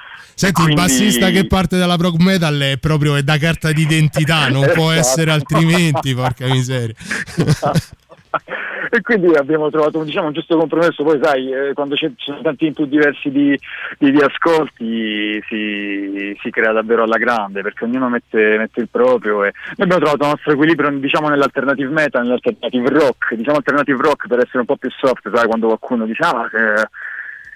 [0.40, 4.48] Senti, Quindi- il bassista che parte dalla prog metal è proprio è da carta d'identità,
[4.48, 4.98] non può Esatto.
[4.98, 6.94] essere altrimenti, porca miseria.
[8.92, 11.04] e quindi abbiamo trovato diciamo, un giusto compromesso.
[11.04, 13.54] Poi, sai, eh, quando ci sono tanti input diversi di,
[13.98, 19.44] di- di ascolti, si, si crea davvero alla grande perché ognuno mette, mette il proprio.
[19.44, 23.34] E noi abbiamo trovato il nostro equilibrio diciamo, nell'alternative metal, nell'alternative rock.
[23.34, 26.88] Diciamo alternative rock per essere un po' più soft, sai, quando qualcuno dice ah, eh,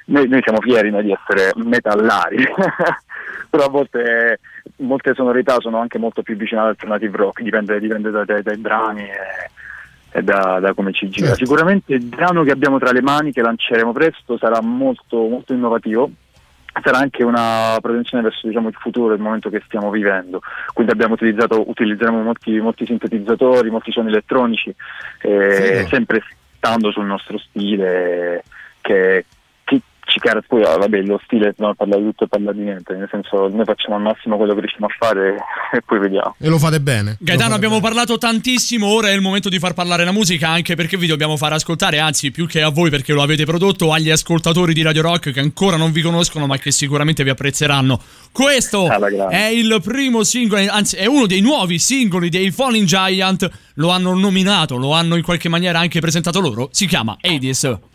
[0.06, 2.44] noi, noi siamo fieri noi, di essere metallari.
[3.50, 4.40] Però a volte
[4.78, 9.02] molte sonorità sono anche molto più vicine all'alternative rock, dipende, dipende dai, dai- dai brani
[9.02, 9.50] e,
[10.10, 11.34] e da, da come ci gira.
[11.34, 16.10] Sicuramente il brano che abbiamo tra le mani, che lanceremo presto, sarà molto, molto innovativo.
[16.82, 20.40] Sarà anche una protezione verso diciamo, il futuro, il momento che stiamo vivendo.
[20.72, 24.74] Quindi abbiamo utilizzato, utilizzeremo molti, molti sintetizzatori, molti suoni elettronici,
[25.20, 25.86] eh, Sì.
[25.86, 26.20] sempre
[26.56, 28.42] stando sul nostro stile
[28.80, 29.24] che,
[30.04, 32.62] che ci cara poi ah, vabbè lo stile non parla di tutto e parla di
[32.62, 35.36] niente nel senso noi facciamo al massimo quello che riusciamo a fare
[35.72, 37.16] e poi vediamo E lo fate bene.
[37.20, 40.96] Gaetano, abbiamo parlato tantissimo, ora è il momento di far parlare la musica, anche perché
[40.96, 44.72] vi dobbiamo far ascoltare, anzi più che a voi perché lo avete prodotto, agli ascoltatori
[44.72, 48.00] di Radio Rock che ancora non vi conoscono ma che sicuramente vi apprezzeranno.
[48.30, 48.88] Questo
[49.28, 54.14] è il primo singolo, anzi è uno dei nuovi singoli dei Falling Giant, lo hanno
[54.14, 57.92] nominato, lo hanno in qualche maniera anche presentato loro, si chiama Hades.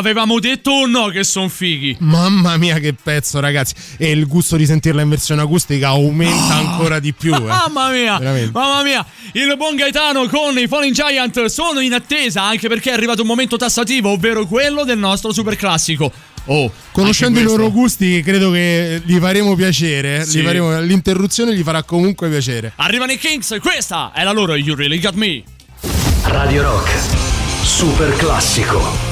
[0.00, 1.94] L'avevamo detto o no che sono fighi?
[2.00, 6.98] Mamma mia che pezzo ragazzi E il gusto di sentirla in versione acustica aumenta ancora
[6.98, 7.38] di più eh.
[7.40, 8.50] Mamma mia, Veramente.
[8.52, 12.94] mamma mia, il buon Gaetano con i Falling Giant sono in attesa anche perché è
[12.94, 16.10] arrivato un momento tassativo, ovvero quello del nostro super classico.
[16.46, 20.24] Oh, Conoscendo i loro gusti credo che gli faremo piacere.
[20.24, 20.40] Sì.
[20.40, 24.74] Gli faremo- L'interruzione gli farà comunque piacere Arrivano i Kings, questa è la loro You
[24.74, 25.42] Really Got Me.
[26.24, 26.90] Radio Rock.
[27.62, 29.09] Super classico.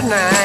[0.00, 0.37] Good night.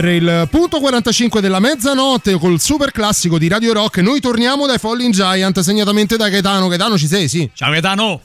[0.00, 3.98] Per il punto 45 della mezzanotte col super classico di Radio Rock.
[3.98, 6.68] Noi torniamo dai Falling Giant, segnatamente da Gaetano.
[6.68, 7.28] Gaetano ci sei?
[7.28, 7.50] Sì.
[7.52, 8.18] Ciao Gaetano.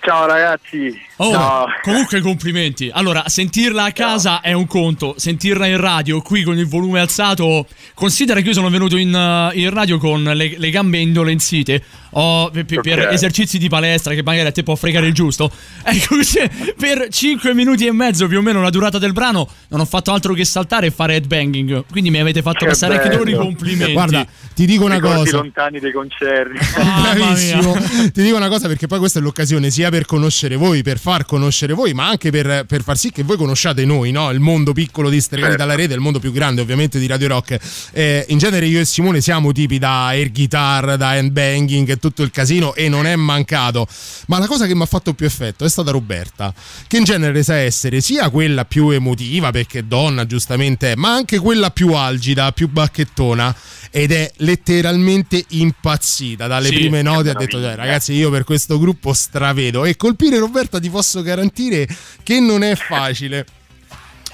[0.00, 0.94] Ciao ragazzi.
[1.16, 1.66] Oh, Ciao.
[1.82, 2.90] comunque complimenti.
[2.92, 7.66] Allora, sentirla a casa è un conto, sentirla in radio qui con il volume alzato.
[7.94, 11.82] Considera che io sono venuto in, uh, in radio con le, le gambe indolenzite.
[12.18, 15.50] Ho, per, per- esercizi di palestra che magari a te può fregare il giusto.
[15.86, 19.80] Ecco, se per 5 minuti e mezzo più o meno la durata del brano non
[19.80, 21.84] ho fatto altro che saltare e fare headbanging.
[21.90, 23.44] Quindi mi avete fatto Che passare anche loro i bello.
[23.44, 23.92] complimenti.
[23.92, 25.36] Guarda, ti dico una cosa.
[25.38, 26.58] lontani dei concerti.
[26.74, 27.76] Bravissimo.
[28.12, 31.24] Ti dico una cosa perché poi questa è l'occasione sia per conoscere voi, per far
[31.24, 34.30] conoscere voi, ma anche per, per far sì che voi conosciate noi, no?
[34.30, 35.66] il mondo piccolo di Stregati Certo.
[35.66, 37.58] dalla rete, il mondo più grande ovviamente di Radio Rock.
[37.92, 42.05] Eh, in genere io e Simone siamo tipi da air guitar, da handbanging e tutto
[42.22, 43.86] il casino e non è mancato.
[44.26, 46.52] Ma la cosa che mi ha fatto più effetto è stata Roberta,
[46.86, 51.38] che in genere sa essere sia quella più emotiva, perché donna giustamente è, ma anche
[51.38, 53.54] quella più algida, più bacchettona.
[53.90, 57.30] Ed è letteralmente impazzita dalle Sì, prime note.
[57.30, 57.58] Ha detto.
[57.60, 59.84] "Cioè, Ragazzi, io per questo gruppo stravedo.
[59.86, 61.86] E colpire Roberta ti posso garantire
[62.22, 63.46] che non è facile.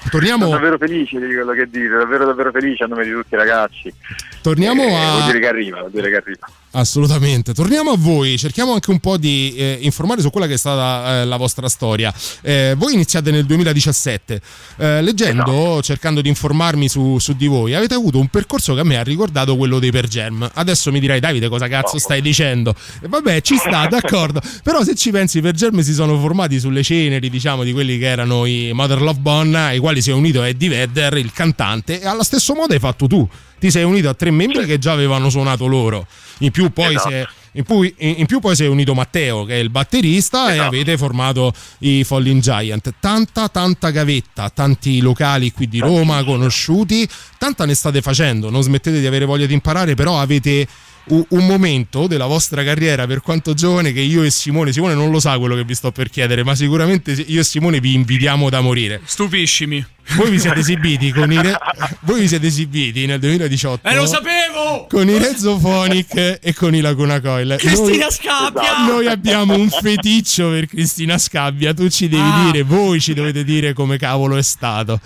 [0.09, 3.35] Torniamo, Sono davvero felice di quello che dite, davvero davvero felice a nome di tutti
[3.35, 3.93] i ragazzi.
[4.41, 5.11] torniamo Eh, a.
[5.11, 6.47] Vuol dire che arriva, vuol dire che arriva.
[6.75, 7.53] Assolutamente.
[7.53, 11.21] Torniamo a voi, cerchiamo anche un po' di eh, informare su quella che è stata
[11.21, 12.11] eh, la vostra storia.
[12.41, 14.41] Eh, voi iniziate nel 2017,
[14.77, 15.81] Eh, leggendo, Esatto.
[15.83, 19.03] cercando di informarmi su, su di voi, avete avuto un percorso che a me ha
[19.03, 20.49] ricordato quello dei Per Jam.
[20.51, 22.73] Adesso mi dirai, Davide, cosa cazzo stai dicendo?
[23.03, 24.41] E vabbè, ci sta, d'accordo.
[24.63, 27.99] Però se ci pensi, i Per Jam si sono formati sulle ceneri, diciamo, di quelli
[27.99, 32.01] che erano i Mother Love Bone, ai quali si è unito Eddie Vedder, il cantante,
[32.01, 33.29] e allo stesso modo hai fatto tu.
[33.63, 36.05] Ti sei unito a tre membri che già avevano suonato loro.
[36.39, 37.07] In più poi Esatto.
[37.09, 40.49] si è in, cui- in- più poi si è unito Matteo che è il batterista
[40.49, 40.67] e Esatto.
[40.67, 42.93] avete formato i Falling Giant.
[42.99, 47.07] Tanta tanta gavetta, tanti locali qui di Roma conosciuti,
[47.37, 50.67] tanta ne state facendo, non smettete di avere voglia di imparare, però avete
[51.07, 55.19] un momento della vostra carriera per quanto giovane che io e Simone, Simone non lo
[55.19, 58.61] sa quello che vi sto per chiedere, ma sicuramente io e Simone vi invidiamo da
[58.61, 59.01] morire.
[59.03, 59.85] Stupiscimi.
[60.15, 61.57] Voi vi siete esibiti con i Re-
[62.01, 64.85] voi vi siete esibiti nel 2018 Eh, lo sapevo!
[64.89, 67.55] con i Rezophonic e con i Laguna Coil.
[67.57, 68.83] Cristina Noi- Scabbia!
[68.87, 71.73] Noi abbiamo un feticcio per Cristina Scabbia.
[71.73, 72.49] Tu ci devi Ah.
[72.51, 74.99] dire, voi ci dovete dire come cavolo è stato.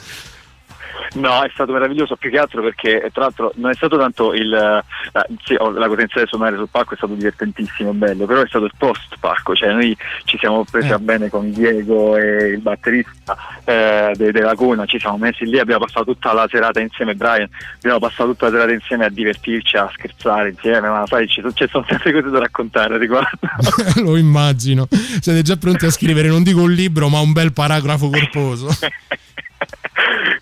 [1.18, 4.34] No, è stato meraviglioso più che altro perché eh, tra l'altro non è stato tanto
[4.34, 8.41] il eh, sì, oh, la potenza di suonare sul palco è stato divertentissimo, bello, però
[8.41, 10.93] è stato il post palco, cioè noi ci siamo presi Eh.
[10.93, 13.36] a bene con Diego e il batterista
[13.66, 17.49] eh, de, de Laguna, ci siamo messi lì, abbiamo passato tutta la serata insieme, Brian,
[17.78, 21.68] abbiamo passato tutta la serata insieme a divertirci, a scherzare insieme, ma sai, ci, ci
[21.70, 23.39] sono tante cose da raccontare riguardo.
[24.03, 24.88] Lo immagino.
[24.89, 28.68] Siete già pronti a scrivere non dico un libro, ma un bel paragrafo corposo.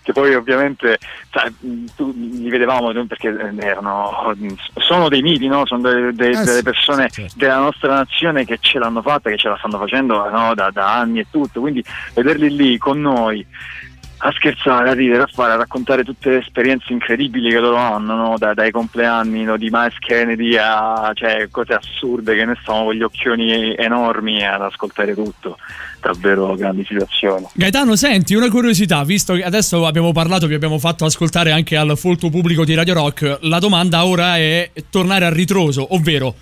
[0.06, 0.98] che poi ovviamente
[1.58, 4.32] mh, tu, li vedevamo noi perché eh, erano
[4.76, 5.66] sono dei miti no?
[5.66, 7.34] sono de- de- Eh, delle sì, persone certo.
[7.36, 10.54] della nostra nazione che ce l'hanno fatta che ce la stanno facendo no?
[10.54, 11.82] da, da anni e tutto quindi
[12.14, 13.44] vederli lì con noi
[14.18, 18.14] a scherzare, a ridere, a fare, a raccontare tutte le esperienze incredibili che loro hanno,
[18.14, 18.34] no?
[18.38, 19.56] Da- dai compleanni no?
[19.56, 24.62] di Miles Kennedy a cioè, cose assurde che noi stiamo con gli occhioni enormi ad
[24.62, 25.58] ascoltare tutto,
[26.00, 27.46] davvero grandi situazioni.
[27.52, 31.96] Gaetano, senti, una curiosità, visto che adesso abbiamo parlato, vi abbiamo fatto ascoltare anche al
[31.98, 36.34] folto pubblico di Radio Rock, la domanda ora è tornare a ritroso, ovvero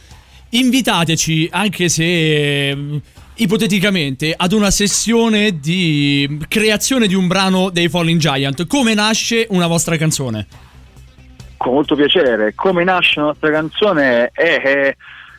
[0.51, 3.01] invitateci, anche se
[3.37, 8.67] ipoteticamente, ad una sessione di creazione di un brano dei Falling Giant.
[8.67, 10.47] Come nasce una vostra canzone?
[11.57, 12.53] con molto piacere.
[12.55, 14.31] Come nasce la nostra canzone?
[14.35, 14.97] È, è-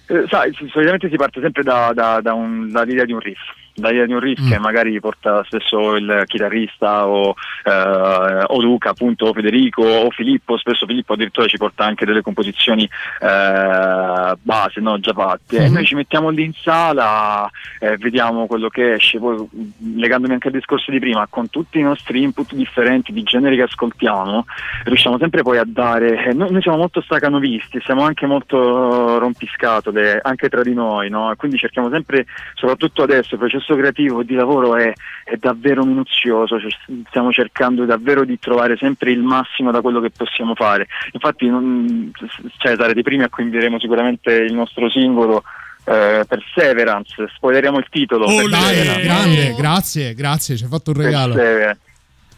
[0.08, 3.40] eh, sai, solitamente si parte sempre da, da- da un- dall'idea di un riff.
[3.78, 9.26] Dall'idea di un riff che magari porta spesso il chitarrista o, eh, o Luca, appunto,
[9.26, 10.58] o Federico o Filippo.
[10.58, 15.58] Spesso Filippo addirittura ci porta anche delle composizioni eh, base, no, già fatte.
[15.58, 15.74] E Mhm.
[15.74, 17.50] noi ci mettiamo lì in sala,
[17.80, 19.20] eh, vediamo quello che esce.
[19.20, 23.24] Poi, mh, legandomi anche al discorso di prima, con tutti i nostri input differenti di
[23.24, 24.46] generi che ascoltiamo,
[24.86, 26.24] riusciamo sempre poi a dare.
[26.28, 31.34] eh, Noi, noi siamo molto stacanovisti, siamo anche molto rompiscatole, anche tra di noi, no?
[31.36, 34.94] Quindi cerchiamo sempre, soprattutto adesso, il processo processo creativo di lavoro è,
[35.24, 36.70] è davvero minuzioso, cioè,
[37.08, 40.88] stiamo cercando davvero di trovare sempre il massimo da quello che possiamo fare.
[41.12, 42.12] Infatti, non,
[42.58, 45.44] cioè, sarete i primi a cui invieremo sicuramente il nostro singolo.
[45.86, 48.26] eh, Perseverance, spoileriamo il titolo.
[48.26, 49.02] Dai, Perseverance.
[49.02, 51.34] grande, grazie, grazie, ci hai fatto un regalo.
[51.34, 51.84] Perseverance.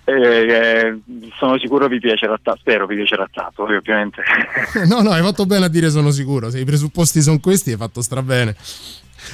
[0.10, 1.00] Eh, eh,
[1.38, 4.24] sono sicuro vi piacerà tanto, spero vi piacerà tanto, poi ovviamente.
[4.88, 6.50] No, no, hai fatto bene a dire sono sicuro.
[6.50, 8.56] Se i presupposti sono questi, hai fatto strabene.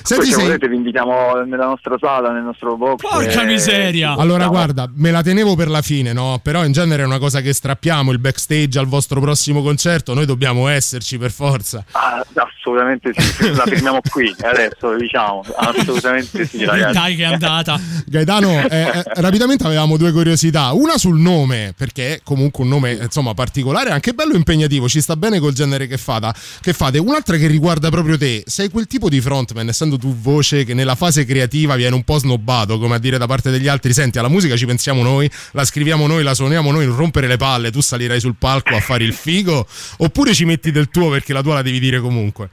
[0.04, 3.04] Senti, se sei- volete vi invitiamo nella nostra sala, nel nostro box.
[3.04, 6.40] eh, Allora, diciamo- guarda, me la tenevo per la fine, no?
[6.44, 10.14] Però in genere è una cosa che strappiamo il backstage al vostro prossimo concerto.
[10.14, 11.84] Noi dobbiamo esserci per forza.
[11.92, 16.94] Ah, assolutamente sì, la firmiamo qui, adesso diciamo, assolutamente sì ragazzi.
[16.94, 17.80] Dai, che è andata.
[18.06, 20.72] Gaetano, eh, eh, rapidamente avevamo due curiosità.
[20.74, 25.02] Una sul nome, perché è comunque un nome insomma particolare, anche bello e impegnativo, ci
[25.02, 26.98] sta bene col genere che, fata, che fate.
[27.00, 28.44] Un'altra che riguarda proprio te.
[28.46, 32.18] Sei quel tipo di frontman, essendo tu voce che nella fase creativa viene un po'
[32.18, 35.64] snobbato, come a dire da parte degli altri, senti, alla musica ci pensiamo noi, la
[35.64, 39.04] scriviamo noi, la suoniamo noi, non rompere le palle, tu salirai sul palco a fare
[39.04, 39.66] il figo,
[39.98, 42.50] oppure ci metti del tuo perché la tua la devi dire comunque.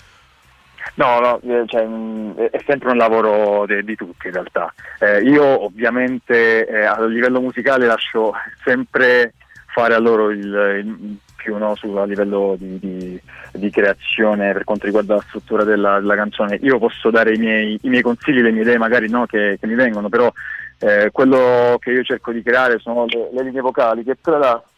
[0.94, 4.72] No, no, eh, cioè, è è sempre un lavoro de- di tutti in realtà.
[4.98, 8.32] Eh, io ovviamente eh, a livello musicale lascio
[8.64, 9.34] sempre
[9.72, 13.20] fare a loro il, il più no, su, a livello di, di-
[13.52, 16.58] di creazione per quanto riguarda la struttura della, della canzone.
[16.62, 19.66] Io posso dare i miei, i miei consigli, le mie idee magari no, che, che
[19.66, 20.30] mi vengono, però
[20.78, 24.69] eh, quello che io cerco di creare sono le, le linee vocali che tra l'altro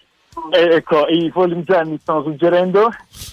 [0.53, 2.91] eh, ecco, i Falling Zen mi stanno suggerendo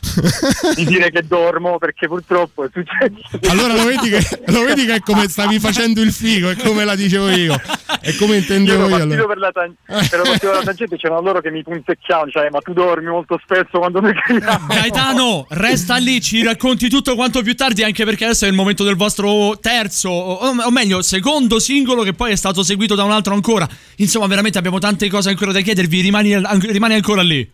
[0.75, 3.39] di dire che dormo perché purtroppo è successo.
[3.49, 6.83] Allora lo vedi, che, lo vedi che è come stavi facendo il figo, è come
[6.83, 7.55] la dicevo io,
[8.01, 8.97] è come Io intendevo ero io.
[8.97, 9.27] partito allora.
[9.27, 9.75] per la, tan-
[10.11, 13.39] ero partito per la tangente c'erano loro che mi punzecchiavano, cioè ma tu dormi molto
[13.43, 14.67] spesso quando noi creiamo.
[14.67, 18.83] Gaetano, resta lì, ci racconti tutto quanto più tardi, anche perché adesso è il momento
[18.83, 23.11] del vostro terzo, o, o meglio, secondo singolo che poi è stato seguito da un
[23.11, 23.67] altro ancora.
[23.97, 26.59] Insomma, veramente abbiamo tante cose ancora da chiedervi, rimani, an-
[26.89, 27.49] rimani ancora lì.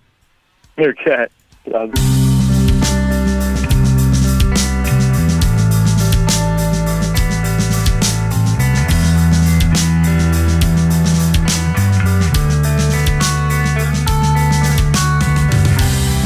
[0.75, 1.29] Ok,
[1.63, 1.93] grazie.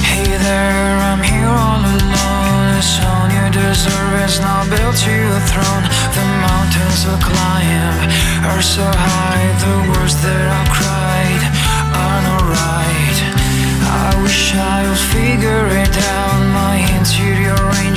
[0.04, 2.78] Hey there, I'm here all alone.
[2.78, 5.86] It's on you deserve it's not built to a throne.
[6.14, 8.10] The mountains will climb
[8.46, 9.48] are so high.
[9.60, 10.59] The words that I've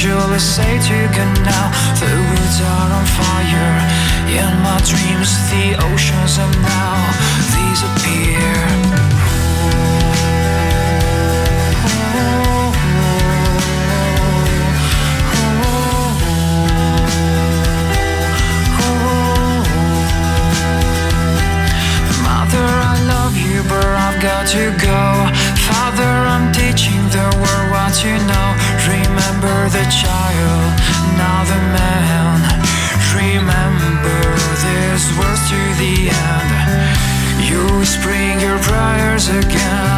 [0.02, 1.70] angel is say to good now.
[2.00, 3.74] The woods are on fire.
[4.26, 6.98] In my dreams, the oceans have now
[7.54, 8.82] disappeared.
[22.24, 25.02] Mother, I love you, but I've got to go.
[25.68, 28.61] Father, I'm teaching the world what you know.
[29.42, 30.78] Remember the child,
[31.18, 32.38] now the man.
[33.12, 36.50] Remember these words to the end.
[37.50, 39.91] You spring your prayers again, again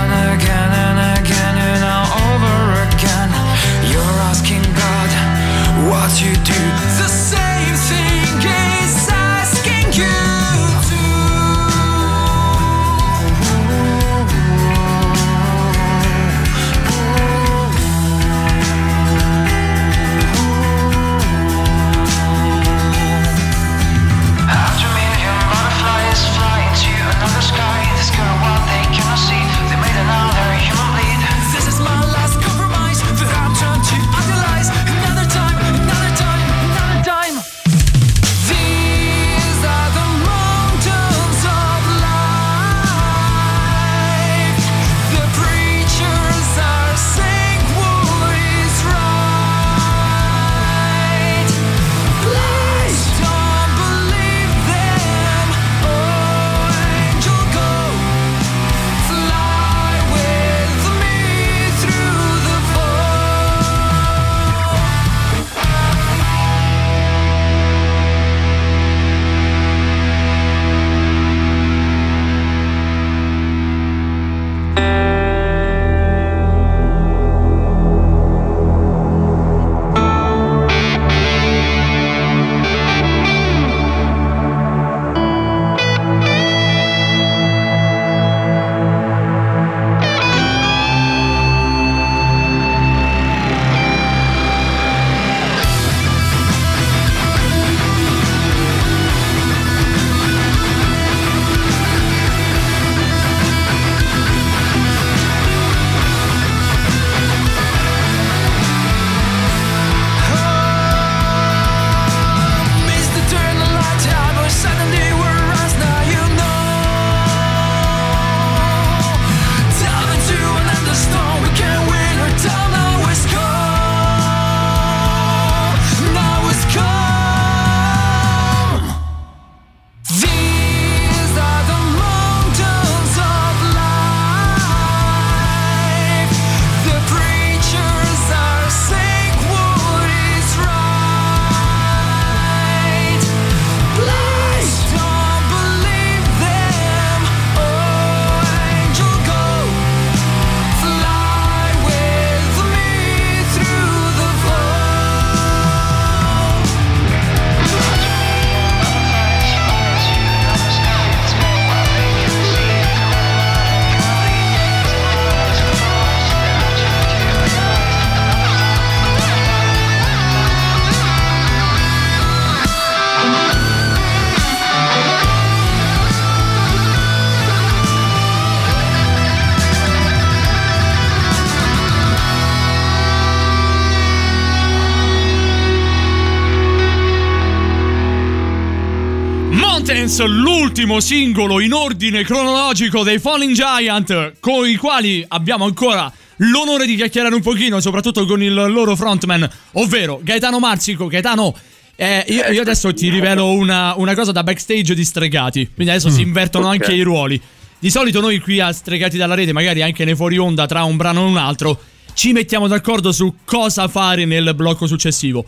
[190.15, 196.87] Distance, l'ultimo singolo in ordine cronologico dei Falling Giant, con i quali abbiamo ancora l'onore
[196.87, 201.09] di chiacchierare un pochino, soprattutto con il loro frontman, ovvero Gaetano Marzico.
[201.09, 201.53] Gaetano,
[201.97, 206.11] eh, io, io adesso ti rivelo una, una cosa da backstage di Stregati, quindi adesso
[206.11, 206.73] si invertono ok.
[206.73, 207.41] anche i ruoli.
[207.77, 210.97] Di solito noi qui a Stregati dalla rete, magari anche nei fuori onda tra un
[210.97, 211.81] brano e un altro,
[212.13, 215.45] ci mettiamo d'accordo su cosa fare nel blocco successivo.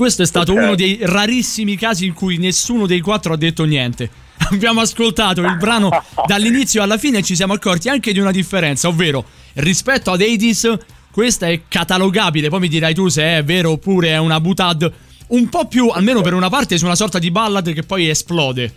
[0.00, 0.58] Questo è stato Ok.
[0.62, 4.08] uno dei rarissimi casi in cui nessuno dei quattro ha detto niente.
[4.50, 5.90] Abbiamo ascoltato il brano
[6.24, 9.26] dall'inizio alla fine e ci siamo accorti anche di una differenza, ovvero
[9.56, 10.74] rispetto ad Hades,
[11.10, 14.90] questa è catalogabile, poi mi dirai tu se è vero oppure è una butad
[15.26, 18.72] un po' più, almeno per una parte, su una sorta di ballad che poi esplode.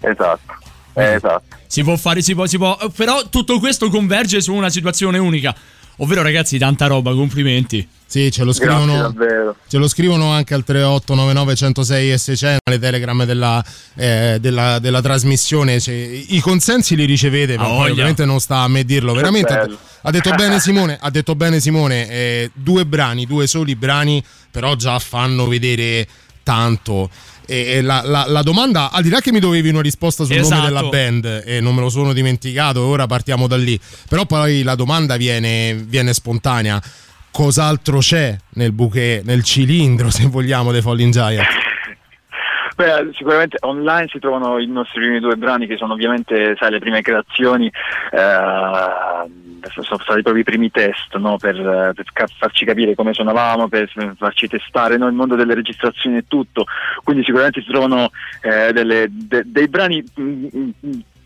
[0.00, 0.54] Esatto.
[0.94, 1.56] Eh, esatto.
[1.66, 2.78] Si può fare, si può, si può.
[2.96, 5.54] Però tutto questo converge su una situazione unica.
[5.98, 7.86] Ovvero, ragazzi, tanta roba, complimenti.
[8.06, 9.14] Sì, ce lo scrivono,
[9.68, 13.64] ce lo scrivono anche al 3899 106 e 600 alle telegram della,
[13.96, 15.80] eh, della- della trasmissione.
[15.80, 19.12] Cioè, I consensi li ricevete, ma Ah, ovviamente non sta a me dirlo.
[19.12, 19.78] Che Veramente bello.
[20.02, 24.74] ha detto bene Simone, ha detto bene Simone, eh, due brani, due soli brani, però
[24.76, 26.06] già fanno vedere
[26.44, 27.10] tanto.
[27.46, 30.36] E e la, la- la domanda, al di là che mi dovevi una risposta sul
[30.36, 30.54] Esatto.
[30.54, 33.78] nome della band e non me lo sono dimenticato, ora partiamo da lì.
[34.08, 36.82] Però poi la domanda viene, viene spontanea.
[37.30, 41.46] Cos'altro c'è nel bouquet, nel cilindro, se vogliamo, dei Falling Giant?
[42.76, 46.80] Beh, sicuramente online si trovano i nostri primi due brani che sono ovviamente, sai, le
[46.80, 49.30] prime creazioni, eh,
[49.70, 51.38] sono stati proprio i primi test no?
[51.38, 55.06] per, per farci capire come suonavamo, per farci testare no?
[55.06, 56.64] il mondo delle registrazioni e tutto,
[57.02, 58.10] quindi sicuramente si trovano
[58.42, 60.70] eh, delle- de- dei brani mm, mm,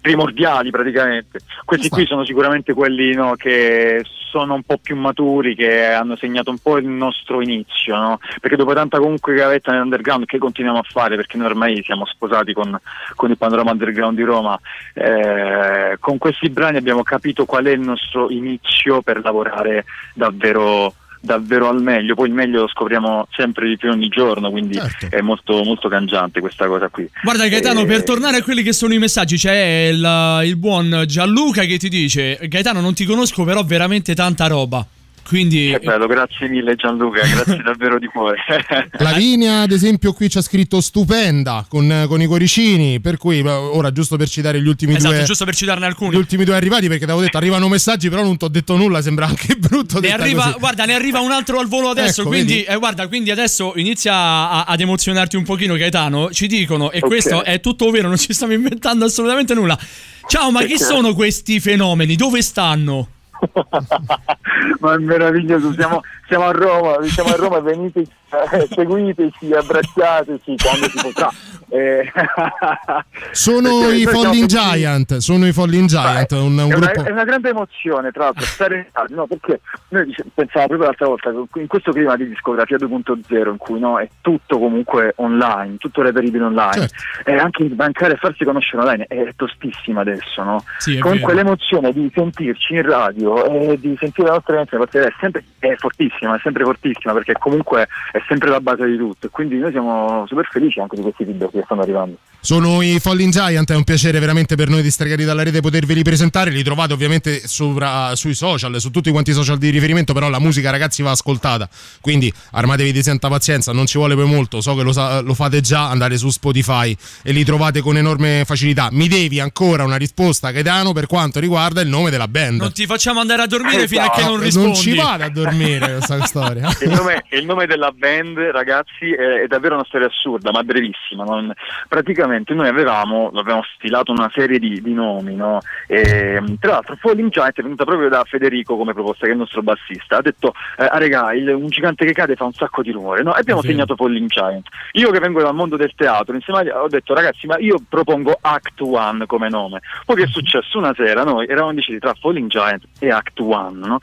[0.01, 1.41] primordiali praticamente.
[1.65, 6.51] Questi qui sono sicuramente quelli no, che sono un po' più maturi, che hanno segnato
[6.51, 8.21] un po' il nostro inizio, no?
[8.41, 12.53] perché dopo tanta comunque gavetta nell'underground che continuiamo a fare, perché noi ormai siamo sposati
[12.53, 12.79] con,
[13.15, 14.59] con il panorama underground di Roma,
[14.95, 19.85] eh, con questi brani abbiamo capito qual è il nostro inizio per lavorare
[20.15, 20.93] davvero
[21.29, 25.21] davvero al meglio, poi il meglio lo scopriamo sempre di più ogni giorno, quindi è
[25.21, 27.09] molto, molto cangiante questa cosa qui.
[27.23, 31.05] Guarda, Gaetano, Eh, per tornare a quelli che sono i messaggi, c'è il, il buon
[31.07, 34.85] Gianluca che ti dice: Gaetano, non ti conosco, però veramente tanta roba.
[35.29, 35.69] Quindi.
[35.73, 38.39] Che bello, grazie mille Gianluca, grazie davvero di cuore.
[38.99, 42.99] Lavinia, ad esempio, qui ci ha scritto stupenda con, con i cuoricini.
[43.01, 45.25] Per cui, ora, giusto per citare gli ultimi Esatto, due.
[45.25, 46.13] giusto per citarne alcuni.
[46.15, 48.77] Gli ultimi due arrivati, perché ti avevo detto arrivano messaggi, però non ti ho detto
[48.77, 49.03] nulla.
[49.03, 50.01] Sembra anche brutto.
[50.01, 50.59] Ne arriva, così.
[50.59, 52.23] guarda, ne arriva un altro al volo adesso.
[52.23, 56.31] Ecco, quindi, eh, guarda, quindi adesso inizia a- ad emozionarti un pochino, Gaetano.
[56.33, 57.07] Ci dicono, e Ok.
[57.07, 59.79] questo è tutto vero, non ci stiamo inventando assolutamente nulla.
[60.27, 62.17] Ciao, ma chi sono questi fenomeni?
[62.17, 63.09] Dove stanno?
[64.81, 70.89] Ma è meraviglioso, siamo, siamo a Roma, siamo a Roma, venite, eh, seguiteci, abbracciateci quando
[70.89, 71.31] si potrà.
[71.71, 72.11] Eh,
[73.33, 75.17] Sono i Falling Giant.
[75.17, 76.33] Sono i Falling Giant.
[76.33, 79.61] Un, un è, una, è una grande emozione, tra l'altro, stare in radio, no, perché
[79.89, 83.99] noi dice- pensavamo proprio l'altra volta, in questo clima di discografia 2.0 in cui no,
[83.99, 87.31] è tutto comunque online, tutto reperibile online, Certo.
[87.31, 90.65] e anche mancare a farsi conoscere online è tostissima adesso, no?
[90.79, 91.45] Sì, comunque vero.
[91.45, 96.37] l'emozione di sentirci in radio e di sentire la nostra canzone è sempre è fortissima,
[96.37, 100.25] è sempre fortissima perché comunque è sempre la base di tutto e quindi noi siamo
[100.27, 102.17] super felici anche di questi feedback che stanno arrivando.
[102.41, 106.03] Sono i Falling Giant, è un piacere veramente per noi di Stregati dalla rete poterveli
[106.03, 106.51] presentare.
[106.51, 110.39] Li trovate ovviamente sopra- sui social, su tutti quanti i social di riferimento, però la
[110.39, 111.69] musica ragazzi va ascoltata.
[112.01, 115.61] Quindi armatevi di santa pazienza, non ci vuole poi molto, so che lo, lo fate
[115.61, 118.89] già, andate su Spotify e li trovate con enorme facilità.
[118.93, 122.61] Mi devi ancora una risposta, Gaetano, per quanto riguarda il nome della band.
[122.61, 124.77] Non ti facciamo andare a dormire fino a che non Non rispondi.
[124.79, 126.69] ci vado a dormire questa storia.
[126.83, 131.25] il, nome, il nome della band, ragazzi, è, è davvero una storia assurda, ma brevissima.
[131.25, 131.53] non-
[131.89, 135.61] Praticamente noi avevamo, avevamo stilato una serie di, di nomi, no?
[135.87, 139.39] E, tra l'altro Falling Giant è venuta proprio da Federico come proposta, che è il
[139.41, 140.19] nostro bassista.
[140.19, 143.23] Ha detto, eh, ah, regà, il- un gigante che cade fa un sacco di rumore,
[143.23, 143.35] no?
[143.35, 143.73] E abbiamo vero.
[143.73, 144.69] segnato Falling Giant.
[144.93, 148.81] Io che vengo dal mondo del teatro, insieme ho detto, ragazzi, ma io propongo Act
[148.81, 149.81] One come nome.
[150.05, 150.79] Poi che è successo?
[150.79, 153.99] Una sera noi eravamo decisi tra Falling Giant e Act One, no?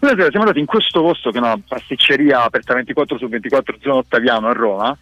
[0.00, 3.76] Una sera siamo andati in questo posto che è una pasticceria aperta 24 su 24
[3.80, 4.98] zona Ottaviano a Roma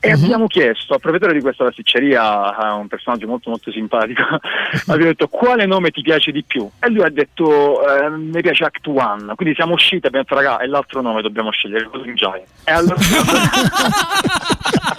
[0.00, 4.22] e abbiamo chiesto al proprietario di questa pasticceria, a un personaggio molto molto simpatico,
[4.86, 6.68] abbiamo detto quale nome ti piace di più?
[6.80, 10.40] E lui ha detto eh, mi piace Act One, quindi siamo usciti e abbiamo detto
[10.40, 12.46] raga, è l'altro nome dobbiamo scegliere, Golden Giant.
[12.64, 12.96] E allora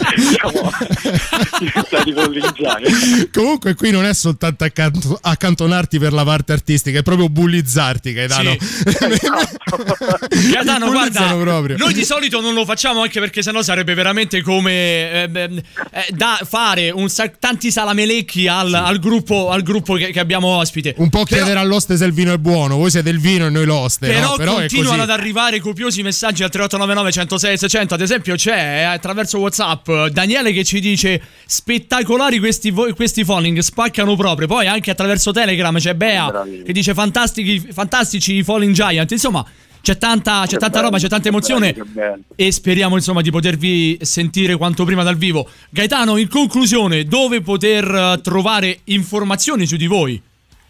[3.31, 8.55] Comunque qui non è soltanto accanto- accantonarti per la parte artistica, è proprio bullizzarti, Gaetano.
[10.51, 11.77] Gaetano, Ti guarda, bullizzano proprio.
[11.77, 15.63] noi di solito non lo facciamo anche perché sennò sarebbe veramente come eh, eh,
[16.11, 17.07] da fare un
[17.39, 20.93] tanti salamelecchi al, al gruppo, al gruppo che, che abbiamo ospite.
[20.97, 23.49] Un po' Però- chiedere all'oste se il vino è buono, voi siete il vino e
[23.49, 24.07] noi l'oste.
[24.07, 24.35] Però, no?
[24.35, 25.11] Però è continuano così.
[25.11, 27.93] ad arrivare copiosi messaggi al 3899 106 600.
[27.93, 33.59] Ad esempio, c'è eh, attraverso WhatsApp Daniele che ci dice: Spettacolari questi, vo- questi falling,
[33.59, 34.47] spaccano proprio.
[34.47, 39.11] Poi anche attraverso Telegram c'è Bea che dice: Fantastici, fantastici i Falling Giant.
[39.11, 39.45] Insomma.
[39.81, 41.73] C'è tanta, c'è tanta roba, c'è tanta emozione
[42.35, 45.49] e speriamo insomma di potervi sentire quanto prima dal vivo.
[45.69, 50.21] Gaetano, in conclusione, dove poter eh, trovare informazioni su di voi?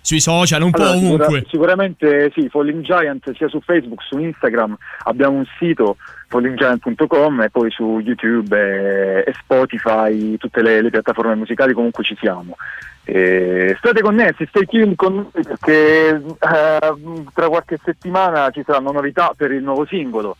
[0.09, 1.45] Sui social, un po' Allora, sicura- ovunque.
[1.51, 5.97] sicuramente sì, Falling Giant sia su Facebook, su Instagram, abbiamo un sito
[6.29, 12.17] fallinggiant.com e poi su YouTube e, e Spotify, tutte le, le piattaforme musicali comunque ci
[12.19, 12.55] siamo.
[13.03, 19.33] E state connessi, stay tuned con noi perché eh, tra qualche settimana ci saranno novità
[19.37, 20.37] per il nuovo singolo.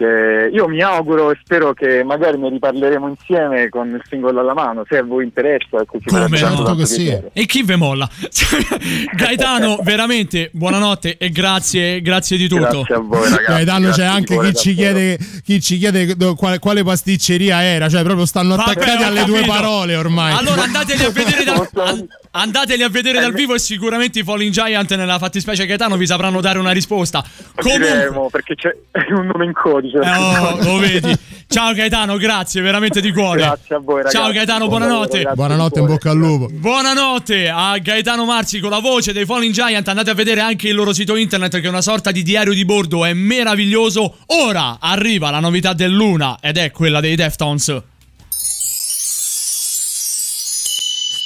[0.00, 4.54] Che io mi auguro e spero che magari ne riparleremo insieme con il singolo alla
[4.54, 5.78] mano, se a voi interessa.
[5.78, 7.28] ecco, ci farebbe tanto, tanto piacere.
[7.34, 8.08] E chi ve molla?
[9.14, 12.80] Gaetano, veramente buonanotte e grazie, grazie di tutto.
[12.82, 13.44] Grazie a voi, ragazzi.
[13.44, 17.90] Gaetano c'è grazie di anche chi ci, chiede, chi ci chiede quale, quale pasticceria era,
[17.90, 19.52] cioè proprio stanno Vabbè, attaccati ho alle due capito.
[19.52, 20.32] parole ormai.
[20.34, 24.94] Allora andateli a vedere an- andateli a vedere dal vivo e sicuramente i Falling Giant
[24.94, 27.24] nella fattispecie Gaetano vi sapranno dare una risposta.
[27.54, 28.70] Comunque, perché c'è
[29.14, 29.98] un nome in codice.
[29.98, 31.16] Eh, oh, lo vedi.
[31.48, 33.40] Ciao Gaetano, grazie veramente di cuore.
[33.40, 34.16] Grazie a voi, ragazzi.
[34.16, 35.16] Ciao Gaetano, Buon buonanotte.
[35.16, 36.48] ragazzi, Buonanotte, in bocca al lupo.
[36.50, 39.88] Buonanotte a Gaetano Marzi con la voce dei Falling Giant.
[39.88, 42.64] Andate a vedere anche il loro sito internet che è una sorta di diario di
[42.64, 44.18] bordo, è meraviglioso.
[44.26, 47.82] Ora arriva la novità del Luna ed è quella dei Deftones.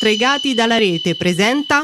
[0.04, 1.82] Stregati dalla rete presenta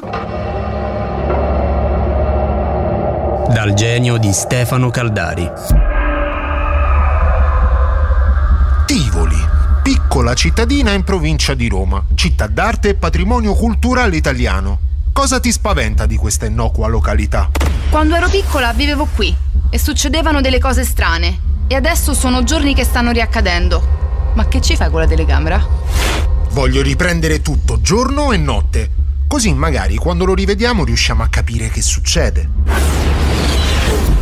[3.48, 5.50] Dal genio di Stefano Caldari.
[8.84, 9.38] Tivoli,
[9.82, 14.80] piccola cittadina in provincia di Roma, città d'arte e patrimonio culturale italiano.
[15.14, 17.48] Cosa ti spaventa di questa innocua località?
[17.88, 19.34] Quando ero piccola vivevo qui
[19.70, 21.40] e succedevano delle cose strane.
[21.68, 24.32] E adesso sono giorni che stanno riaccadendo.
[24.34, 26.28] Ma che ci fai con la telecamera?
[26.50, 28.90] Voglio riprendere tutto, giorno e notte.
[29.28, 32.48] Così magari quando lo rivediamo riusciamo a capire che succede.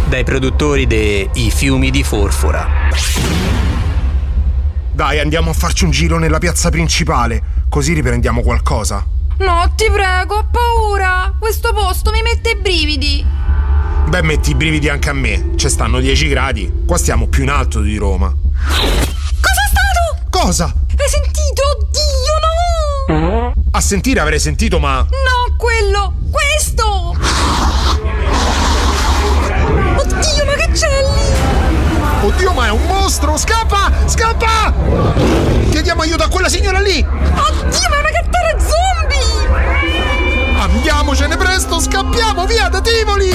[0.08, 2.66] Dai produttori de I fiumi di Forfora.
[4.92, 9.06] Dai, andiamo a farci un giro nella piazza principale, così riprendiamo qualcosa.
[9.38, 11.34] No, ti prego, ho paura!
[11.38, 13.24] Questo posto mi mette i brividi!
[14.08, 15.50] Beh, metti i brividi anche a me.
[15.56, 16.72] Ci stanno 10 gradi.
[16.86, 18.26] Qua stiamo più in alto di Roma.
[18.28, 20.28] Cosa è stato?
[20.30, 20.64] Cosa?
[20.64, 21.62] Hai sentito?
[21.78, 22.17] Oddio!
[23.10, 24.98] A sentire avrei sentito, ma.
[24.98, 26.12] No, quello!
[26.30, 27.16] Questo!
[29.96, 32.26] Oddio, ma che c'è lì?
[32.26, 33.38] Oddio, ma è un mostro!
[33.38, 33.90] Scappa!
[34.04, 34.74] Scappa!
[35.70, 36.98] Chiediamo aiuto a quella signora lì!
[36.98, 39.56] Oddio, ma è una gattara zombie!
[40.60, 41.80] Andiamocene presto!
[41.80, 43.30] Scappiamo via da Tivoli!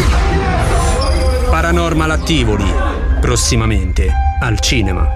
[1.49, 2.71] Paranormal Attivoli.
[3.19, 5.09] Prossimamente al cinema.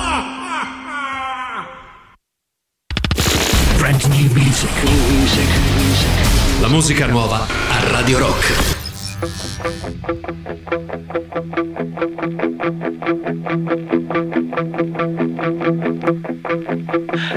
[3.86, 4.70] Brand new music.
[4.82, 5.46] music.
[6.60, 8.52] La musica nuova a Radio Rock.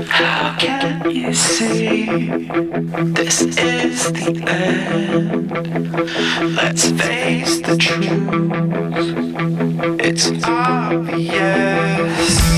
[0.08, 2.08] How can you see
[3.14, 5.52] this is the end?
[6.56, 8.10] Let's face the truth.
[10.00, 12.49] It's obvious.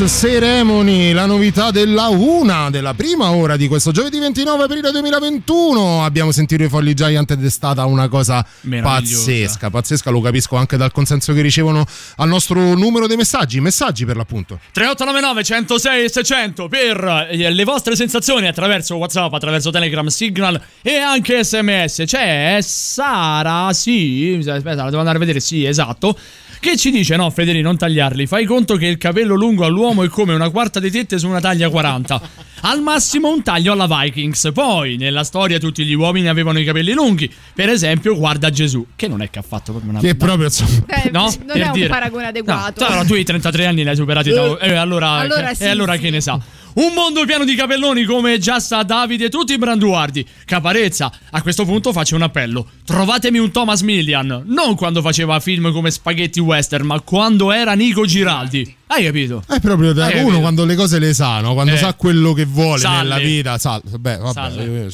[0.00, 6.04] Stones, Ceremony, la novità della una, della prima ora di questo giovedì 29 aprile 2021.
[6.04, 10.76] Abbiamo sentito i Folly Giant ed è stata una cosa pazzesca, pazzesca, lo capisco anche
[10.76, 11.84] dal consenso che ricevono
[12.16, 14.58] al nostro numero dei messaggi, messaggi per l'appunto.
[14.72, 20.96] 3899 106 e 600 per eh, le vostre sensazioni attraverso WhatsApp, attraverso Telegram, Signal e
[20.96, 22.04] anche SMS.
[22.06, 26.16] C'è Sara, sì, aspetta, la devo andare a vedere, sì, esatto.
[26.60, 28.26] Che ci dice: No, Federi, non tagliarli.
[28.26, 31.40] Fai conto che il capello lungo all'uomo è come una quarta di tette su una
[31.40, 32.20] taglia 40.
[32.62, 34.50] Al massimo un taglio alla Vikings.
[34.52, 37.32] Poi, nella storia, tutti gli uomini avevano i capelli lunghi.
[37.54, 40.00] Per esempio, guarda Gesù, che non è che ha fatto proprio una.
[40.00, 40.84] Che proprio insomma.
[41.02, 41.88] Eh, No, non per è un dire.
[41.88, 42.86] paragone adeguato.
[42.94, 44.28] No, tu hai 33 anni, l'hai superati.
[44.30, 46.00] da- eh, allora, Allora che, sì, e allora sì.
[46.00, 46.38] che ne sa?
[46.72, 50.24] Un mondo pieno di capelloni come già sa Davide, tutti i branduardi.
[50.44, 52.66] Caparezza, a questo punto faccio un appello.
[52.86, 54.44] Trovatemi un Thomas Millian.
[54.46, 58.76] Non quando faceva film come Spaghetti Western, ma quando era Nico Giraldi.
[58.86, 59.42] Hai capito?
[59.48, 60.40] È proprio da Hai uno capito?
[60.40, 61.54] quando le cose le sa, no?
[61.54, 61.76] quando Eh.
[61.76, 62.96] sa quello che vuole Salle.
[63.02, 63.58] nella vita.
[63.58, 64.86] Sa, vabbè, vabbè,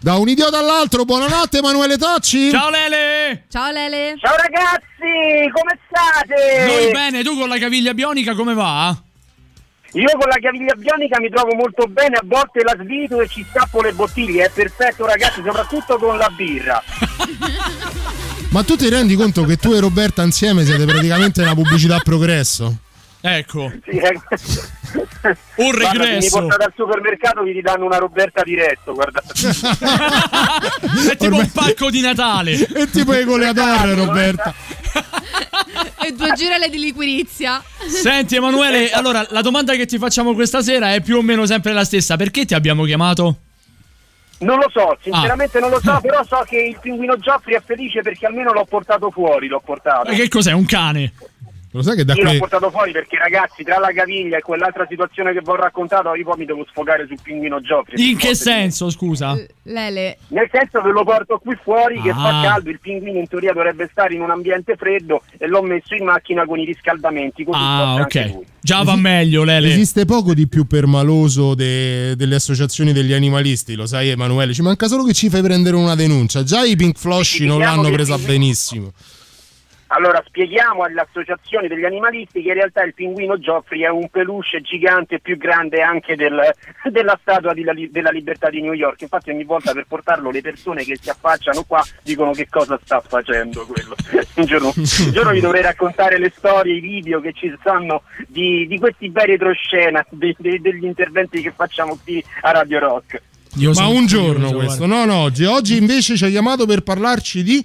[0.00, 2.50] da un idiota all'altro, buonanotte Emanuele Tocci.
[2.50, 3.44] Ciao Lele!
[3.50, 4.14] Ciao Lele.
[4.20, 6.66] Ciao ragazzi, come state?
[6.66, 8.96] Noi bene, tu con la caviglia bionica come va?
[9.94, 13.46] Io con la caviglia bionica mi trovo molto bene, a volte la svito e ci
[13.48, 16.82] stappo le bottiglie, è perfetto ragazzi, soprattutto con la birra.
[18.50, 22.00] Ma tu ti rendi conto che tu e Roberta insieme siete praticamente una pubblicità a
[22.00, 22.76] progresso?
[23.20, 23.72] Ecco.
[23.84, 24.20] Sì, eh.
[25.56, 26.38] Un Guarda, se mi regresso.
[26.40, 29.32] portate al supermercato vi ridanno una Roberta diretto, guardate.
[31.10, 32.52] È tipo un pacco di Natale.
[32.68, 34.54] È tipo le goleadore, Roberta.
[36.06, 37.62] E due girelle di liquirizia.
[37.86, 41.72] Senti Emanuele, allora la domanda che ti facciamo questa sera è più o meno sempre
[41.72, 42.16] la stessa.
[42.16, 43.36] Perché ti abbiamo chiamato?
[44.36, 45.80] Non lo so, sinceramente non lo Ah.
[45.94, 49.62] so, però so che il pinguino Gioffri è felice perché almeno l'ho portato fuori, l'ho
[49.64, 50.10] portato.
[50.10, 50.52] Ma che cos'è?
[50.52, 51.12] Un cane?
[51.74, 54.42] Lo sai che da Io l'ho qui portato fuori perché ragazzi, tra la caviglia e
[54.42, 58.10] quell'altra situazione che vi ho raccontato, io poi mi devo sfogare sul pinguino Gioffri.
[58.10, 59.36] In che senso, scusa?
[59.64, 60.18] Lele.
[60.28, 62.14] Nel senso che lo porto qui fuori che Ah.
[62.14, 65.96] fa caldo, il pinguino in teoria dovrebbe stare in un ambiente freddo e l'ho messo
[65.96, 68.14] in macchina con i riscaldamenti, così Ah, ok.
[68.32, 68.46] lui.
[68.60, 69.68] Già va meglio, Lele.
[69.68, 74.86] esiste poco di più permaloso de- delle associazioni degli animalisti, lo sai Emanuele, ci manca
[74.86, 76.44] solo che ci fai prendere una denuncia.
[76.44, 78.24] Già i Pink Flosci non l'hanno che presa sì.
[78.26, 78.92] benissimo.
[79.96, 84.60] Allora, spieghiamo alle associazioni degli animalisti che in realtà il pinguino Gioffri è un peluche
[84.60, 86.52] gigante più grande anche del-
[86.90, 89.02] della statua di della libertà di New York.
[89.02, 93.00] Infatti ogni volta per portarlo le persone che si affacciano qua dicono che cosa sta
[93.00, 93.94] facendo quello.
[94.34, 98.66] un, giorno, un giorno vi dovrei raccontare le storie, i video che ci stanno di,
[98.66, 103.22] di questi bei retroscena, de- de- degli interventi che facciamo qui a Radio Rock.
[103.74, 105.44] Ma un giorno questo, no, no, oggi.
[105.44, 107.64] Oggi invece ci ha chiamato per parlarci di...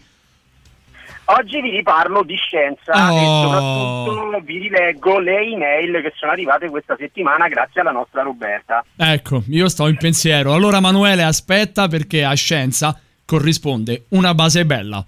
[1.38, 3.16] Oggi vi riparlo di scienza Oh.
[3.16, 8.84] e soprattutto vi rileggo le email che sono arrivate questa settimana grazie alla nostra Roberta.
[8.96, 10.54] Ecco, io sto in pensiero.
[10.54, 15.06] Allora, Emanuele, aspetta perché a scienza corrisponde una base bella.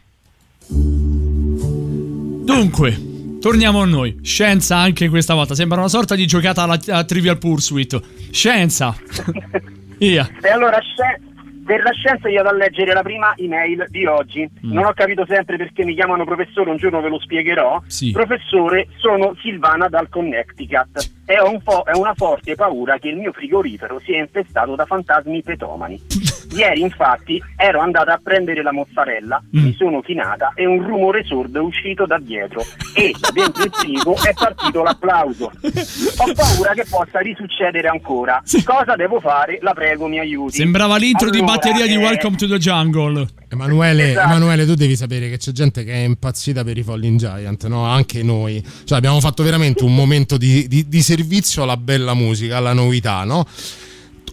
[2.43, 2.97] Dunque,
[3.39, 4.19] torniamo a noi.
[4.21, 5.55] Scienza anche questa volta.
[5.55, 7.99] Sembra una sorta di giocata alla, a Trivial Pursuit.
[8.31, 8.95] Scienza.
[9.97, 10.27] Via.
[10.41, 11.30] E allora sci-
[11.71, 14.41] per la scienza io vado a leggere la prima email di oggi.
[14.41, 14.73] Mm.
[14.73, 17.81] Non ho capito sempre perché mi chiamano professore, un giorno ve lo spiegherò.
[17.87, 18.11] Sì.
[18.11, 23.31] Professore, sono Silvana dal Connecticut e ho, un po', una forte paura che il mio
[23.31, 25.97] frigorifero sia infestato da fantasmi petomani.
[26.51, 29.63] Ieri infatti ero andata a prendere la mozzarella, Mm.
[29.63, 32.61] mi sono chinata e un rumore sordo è uscito da dietro
[32.93, 35.45] e da dentro il frigo è partito l'applauso.
[35.45, 38.41] Ho paura che possa risuccedere ancora.
[38.65, 39.59] Cosa devo fare?
[39.61, 40.57] La prego mi aiuti.
[40.57, 43.27] Sembrava l'intro di Allora, batteria di eh, Welcome to the Jungle.
[43.49, 44.27] Emanuele, Esatto.
[44.29, 47.85] Emanuele, tu devi sapere che c'è gente che è impazzita per i Falling Giant, no?
[47.85, 48.63] Anche noi.
[48.83, 53.23] Cioè, abbiamo fatto veramente un momento di, di- di servizio alla bella musica, alla novità,
[53.25, 53.45] no?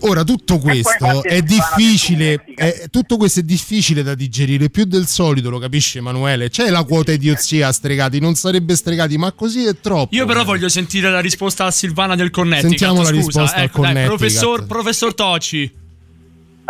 [0.02, 5.50] Ora, tutto questo è difficile, è- tutto questo è difficile da digerire più del solito,
[5.50, 6.48] lo capisce Emanuele?
[6.50, 10.14] C'è la quota idiozia a stregati, non sarebbe stregati, ma così è troppo.
[10.14, 12.68] Io però voglio sentire la risposta a Silvana del Connecticut.
[12.70, 14.18] Sentiamo la Scusa, risposta al ecco, dai, Connecticut.
[14.18, 15.72] professor, professor Tocci.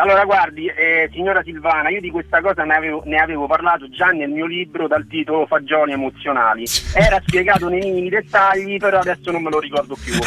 [0.01, 4.07] Allora, guardi, eh, signora Silvana, io di questa cosa ne avevo, ne avevo parlato già
[4.07, 6.65] nel mio libro dal titolo Fagioli emozionali.
[6.95, 10.13] Era spiegato nei minimi dettagli, però adesso non me lo ricordo più.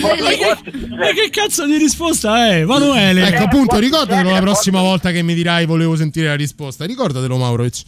[0.00, 0.82] quello che avevo scritto.
[0.86, 3.28] Eh, Ma che, cazzo di risposta è, Emanuele?
[3.28, 6.86] Ecco, appunto, ricordatelo la eh, prossima volta che mi dirai volevo sentire la risposta.
[6.86, 7.82] Ricordatelo, Maurovic.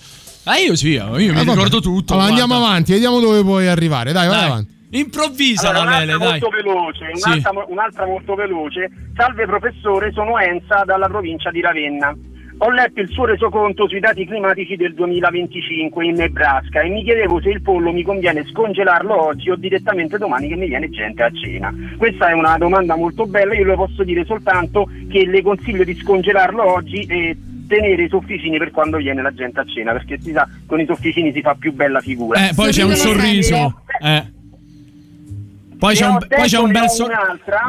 [0.45, 2.13] Ah, io sì, io mi Ah, ricordo tutto.
[2.13, 4.13] Allora, andiamo avanti, vediamo dove puoi arrivare.
[4.13, 4.47] Dai, vai Dai.
[4.47, 4.75] avanti.
[4.99, 6.41] Improvvisa Allora, la Lele, un'altra dai.
[6.41, 7.29] molto veloce, Sì.
[7.29, 8.91] un'altra, un'altra molto veloce.
[9.15, 12.17] Salve professore, sono Enza dalla provincia di Ravenna.
[12.59, 17.39] Ho letto il suo resoconto sui dati climatici del 2025 in Nebraska e mi chiedevo
[17.43, 21.31] se il pollo mi conviene scongelarlo oggi o direttamente domani che mi viene gente a
[21.31, 21.71] cena.
[21.99, 25.95] Questa è una domanda molto bella, io le posso dire soltanto che le consiglio di
[25.97, 27.37] scongelarlo oggi e
[27.69, 30.87] tenere i sofficini per quando viene la gente a cena, perché si sa con i
[30.87, 32.49] sofficini si fa più bella figura.
[32.49, 33.83] Eh, poi c'è un sorriso.
[34.01, 34.33] Eh.
[35.79, 37.07] Poi c'è, un, poi c'è un bel so-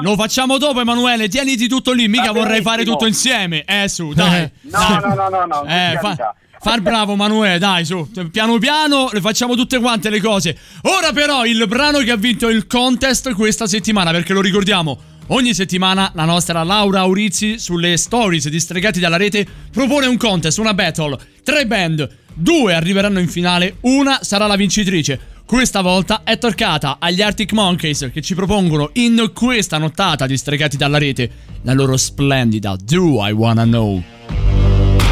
[0.02, 1.28] Lo facciamo dopo, Emanuele.
[1.28, 2.08] Tieniti tutto lì.
[2.08, 3.64] Mica vorrei fare tutto insieme.
[3.66, 4.50] Eh, su, dai.
[4.62, 5.66] No, no, no, no, no.
[5.66, 7.60] Eh, fa- far bravo, Emanuele.
[7.60, 8.10] Dai, su.
[8.32, 10.58] Piano piano le facciamo tutte quante le cose.
[10.84, 15.16] Ora, però, il brano che ha vinto il contest questa settimana, perché lo ricordiamo.
[15.30, 20.58] Ogni settimana la nostra Laura Aurizzi sulle stories di Stregati dalla Rete propone un contest,
[20.58, 21.18] una battle.
[21.44, 25.20] Tre band, due arriveranno in finale, una sarà la vincitrice.
[25.48, 30.76] Questa volta è toccata agli Arctic Monkeys che ci propongono in questa nottata di Stregati
[30.76, 31.30] dalla Rete
[31.62, 34.04] la loro splendida Do I Wanna Know.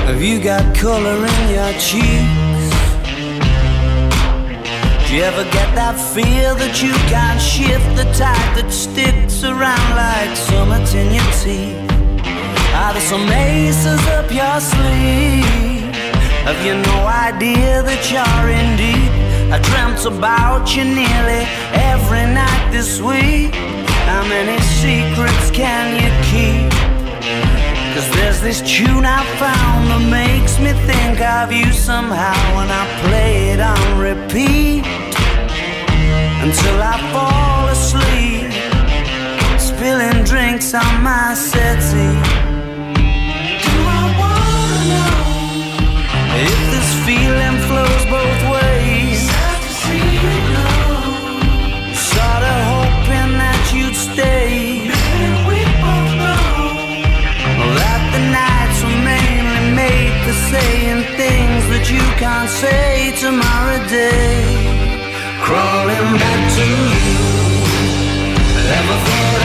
[0.06, 2.76] Have you got color in your cheeks?
[5.07, 9.95] Do you ever get that feel that you can't shift the tide that sticks around
[9.95, 11.90] like summit in your teeth?
[12.76, 15.95] Are there some aces up your sleeve?
[16.44, 19.05] Have you no idea that you're in deep?
[19.51, 21.45] I dreamt about you nearly
[21.93, 23.53] every night this week.
[24.09, 26.72] How many secrets can you keep?
[27.93, 32.84] Cause there's this tune I found that makes me think of you somehow when I
[33.05, 34.84] play it on repeat
[36.41, 38.49] until I fall asleep,
[39.61, 42.17] spilling drinks on my settee.
[46.38, 48.55] If this feeling flows both ways?
[60.56, 64.40] Saying things that you can't say tomorrow day.
[65.45, 67.07] Crawling back to you.
[68.80, 69.44] Ever thought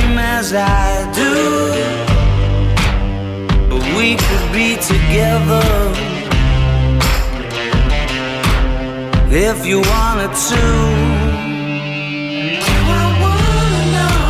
[0.41, 0.89] as I
[1.21, 1.33] do.
[3.69, 5.67] But we could be together
[9.49, 10.63] if you wanted to.
[12.99, 14.21] I wanna know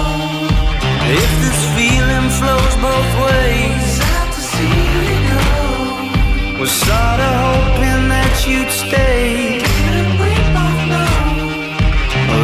[1.20, 3.90] if this feeling flows both ways.
[4.16, 9.30] Out to see you Was sorta hoping that you'd stay.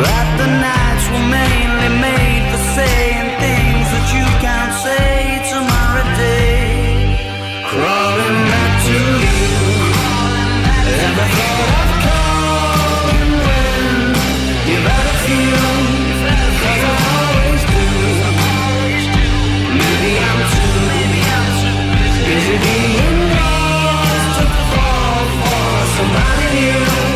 [0.04, 1.67] That the nights were made
[26.60, 27.07] you.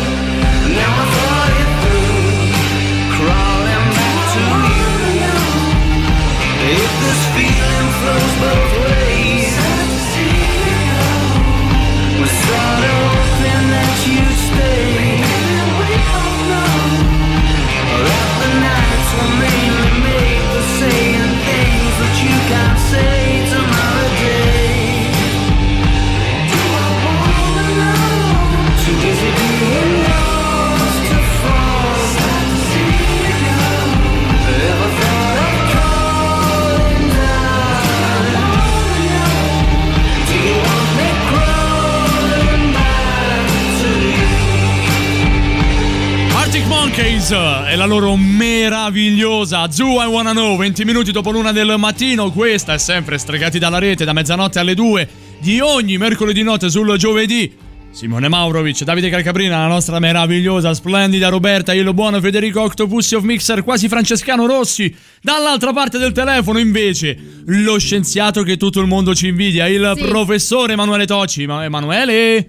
[47.92, 53.18] Loro meravigliosa Zoo I Wanna Know 20 minuti dopo l'una del mattino questa è sempre
[53.18, 55.08] Stregati dalla rete da mezzanotte alle 2
[55.40, 57.54] di ogni mercoledì notte sul giovedì
[57.90, 63.62] Simone Maurovic, Davide Calcaprina, la nostra meravigliosa, splendida Roberta, il buono Federico Octopussi of Mixer,
[63.62, 64.96] quasi Francescano Rossi.
[65.20, 70.04] Dall'altra parte del telefono, invece, lo scienziato che tutto il mondo ci invidia, il Sì.
[70.06, 71.44] professore Emanuele Tocci.
[71.44, 72.48] Ma Emanuele?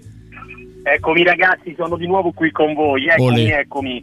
[0.82, 3.58] Eccomi ragazzi, sono di nuovo qui con voi, eccomi, Olè.
[3.58, 4.02] eccomi.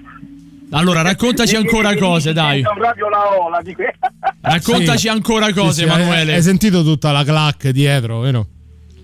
[0.72, 2.62] Allora, raccontaci ancora cose, dai.
[2.62, 3.76] Proprio la ola di
[4.42, 6.34] Raccontaci ancora cose, Sì, sì, Emanuele.
[6.36, 8.46] Hai, sentito tutta la clac dietro, vero?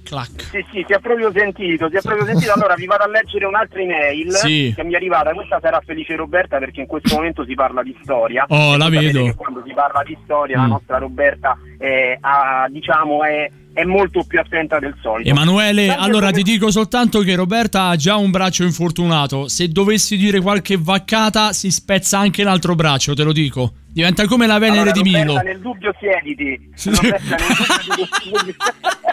[0.07, 2.53] Sì, sì, si è proprio sentito, si è proprio sentito.
[2.53, 4.72] Allora vi vado a leggere un'altra email Sì.
[4.73, 5.34] che mi è arrivata.
[5.34, 8.45] Questa sarà felice Roberta perché in questo momento si parla di storia.
[8.48, 9.26] Oh, E la vedo.
[9.26, 10.69] che Quando si parla di storia, la Mm.
[10.69, 15.30] nostra Roberta è, ha- diciamo, è, è molto più attenta del solito.
[15.30, 19.48] Emanuele, Sempre allora come- ti dico soltanto che Roberta ha già un braccio infortunato.
[19.48, 23.74] Se dovessi dire qualche vaccata, si spezza anche l'altro braccio, te lo dico.
[23.94, 25.20] Diventa come la Venere Allora, di Milo.
[25.36, 26.70] Roberta, nel dubbio siediti.
[26.86, 28.56] Roberta, nel dubbio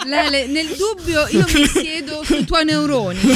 [0.07, 3.19] Lele, nel dubbio io mi siedo sui tuoi neuroni.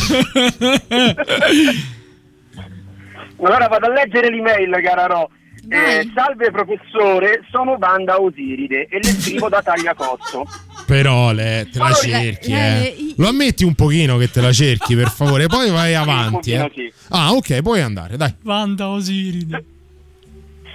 [3.40, 5.30] Allora vado a leggere l'email, cara Ro.
[5.68, 10.44] Eh, salve professore, sono Banda Osiride e le scrivo da Tagliacozzo.
[10.88, 13.12] Però le, te la cerchi, eh.
[13.18, 16.72] Lo ammetti un pochino che te la cerchi, per favore, poi vai avanti, pochino eh.
[16.74, 16.90] sì.
[17.10, 18.34] Ah, ok, puoi andare, dai.
[18.40, 19.64] Vanda Osiride.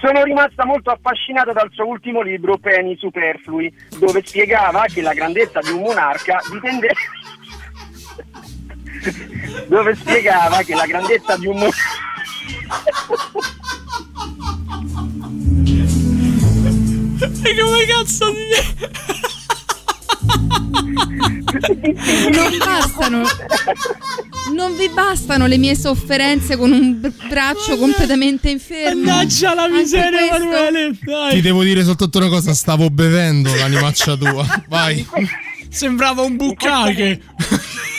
[0.00, 5.58] Sono rimasta molto affascinata dal suo ultimo libro, Peni Superflui, dove spiegava che la grandezza
[5.58, 6.94] di un monarca dipende...
[9.66, 11.74] dove spiegava che la grandezza di un monarca...
[17.46, 19.33] E come cazzo di...
[22.30, 23.22] Non bastano.
[24.54, 29.04] Non vi bastano le mie sofferenze con un br- braccio completamente infermo.
[29.04, 30.98] Mannaggia la miseria, Emanuele.
[31.30, 34.46] Ti devo dire soltanto una cosa, stavo bevendo l'animaccia tua.
[34.68, 35.06] Vai.
[35.68, 37.20] Sembrava un buccache.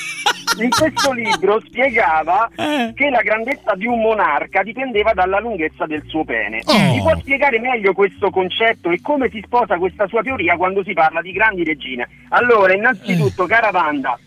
[0.57, 2.93] In questo libro spiegava Eh.
[2.95, 6.61] che la grandezza di un monarca dipendeva dalla lunghezza del suo pene.
[6.65, 7.01] Oh.
[7.01, 11.21] Può spiegare meglio questo concetto e come si sposa questa sua teoria quando si parla
[11.21, 12.07] di grandi regine?
[12.29, 13.47] Allora, innanzitutto, Eh.
[13.47, 14.17] cara Wanda,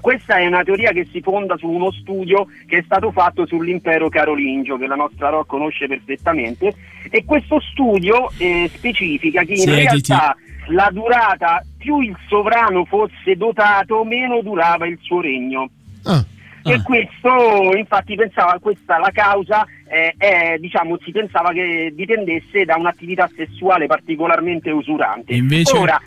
[0.00, 4.08] questa è una teoria che si fonda su uno studio che è stato fatto sull'impero
[4.08, 6.74] carolingio, che la nostra Rock conosce perfettamente,
[7.10, 9.82] e questo studio eh, specifica che in Siediti.
[9.84, 10.36] realtà
[10.68, 15.68] la durata, più il sovrano fosse dotato, meno durava il suo regno.
[16.04, 16.24] Ah.
[16.64, 22.76] E questo, infatti, pensava questa la causa, eh, è, diciamo, si pensava che dipendesse da
[22.76, 25.34] un'attività sessuale particolarmente usurante.
[25.34, 25.76] Invece?
[25.76, 26.00] Ora,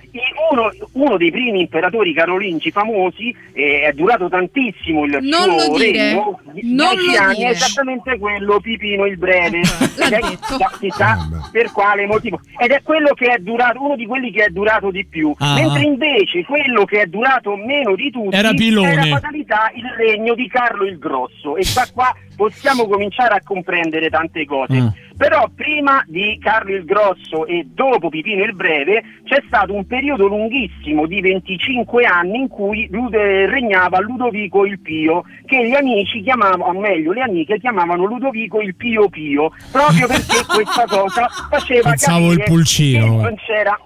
[0.52, 5.78] uno, uno dei primi imperatori carolingi famosi eh, è durato tantissimo il Non suo lo
[5.78, 5.92] dire.
[5.92, 7.48] regno, Non 10 lo anni, dire.
[7.48, 9.60] è esattamente quello Pipino il Breve.
[9.60, 10.58] È- detto.
[10.58, 11.18] sa- si sa
[11.52, 12.40] per quale motivo.
[12.58, 15.32] Ed è quello che è durato, uno di quelli che è durato di più.
[15.38, 15.54] Ah.
[15.54, 18.92] Mentre invece quello che è durato meno di tutti Era Pilone.
[18.94, 21.56] era fatalità il regno di Carlo il Grosso.
[21.56, 24.78] E da qua possiamo cominciare a comprendere tante cose.
[24.78, 24.94] Ah.
[25.18, 30.28] Però prima di Carlo il Grosso e dopo Pipino il Breve c'è stato un periodo
[30.28, 36.74] lunghissimo di 25 anni in cui regnava Ludovico il Pio, che gli amici chiamavano, o
[36.74, 42.38] meglio le amiche chiamavano Ludovico il Pio Pio, proprio perché questa cosa faceva Pensavo il
[42.38, 43.80] capire pulcino, che non c'era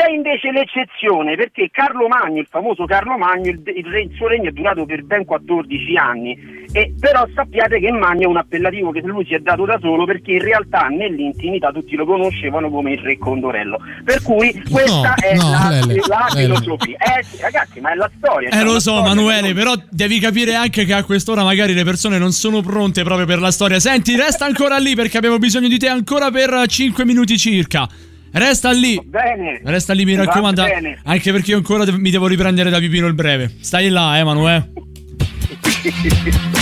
[0.00, 4.28] c'è invece l'eccezione perché Carlo Magno, il famoso Carlo Magno, il, il re- il suo
[4.28, 6.38] regno è durato per ben 14 anni,
[6.72, 10.06] e, però sappiate che Magno è un appellativo che lui si è dato da solo
[10.06, 13.78] perché in realtà nell'intimità tutti lo conoscevano come il re Condorello.
[14.02, 16.54] Per cui questa No, è no, la, Lele, la Lele.
[16.54, 16.96] filosofia.
[16.96, 18.48] Eh sì, ragazzi, ma è la storia.
[18.48, 21.84] Eh cioè, lo so storia Manuele, però devi capire anche che a quest'ora magari le
[21.84, 23.78] persone non sono pronte proprio per la storia.
[23.78, 27.86] Senti, resta ancora lì perché abbiamo bisogno di te ancora per 5 minuti circa.
[28.32, 29.00] Resta lì.
[29.04, 29.60] Bene.
[29.64, 30.62] Resta lì, mi raccomando.
[30.62, 31.00] bene.
[31.04, 33.50] Anche perché io ancora mi devo riprendere da Pipino il Breve.
[33.60, 34.24] Stai là, eh,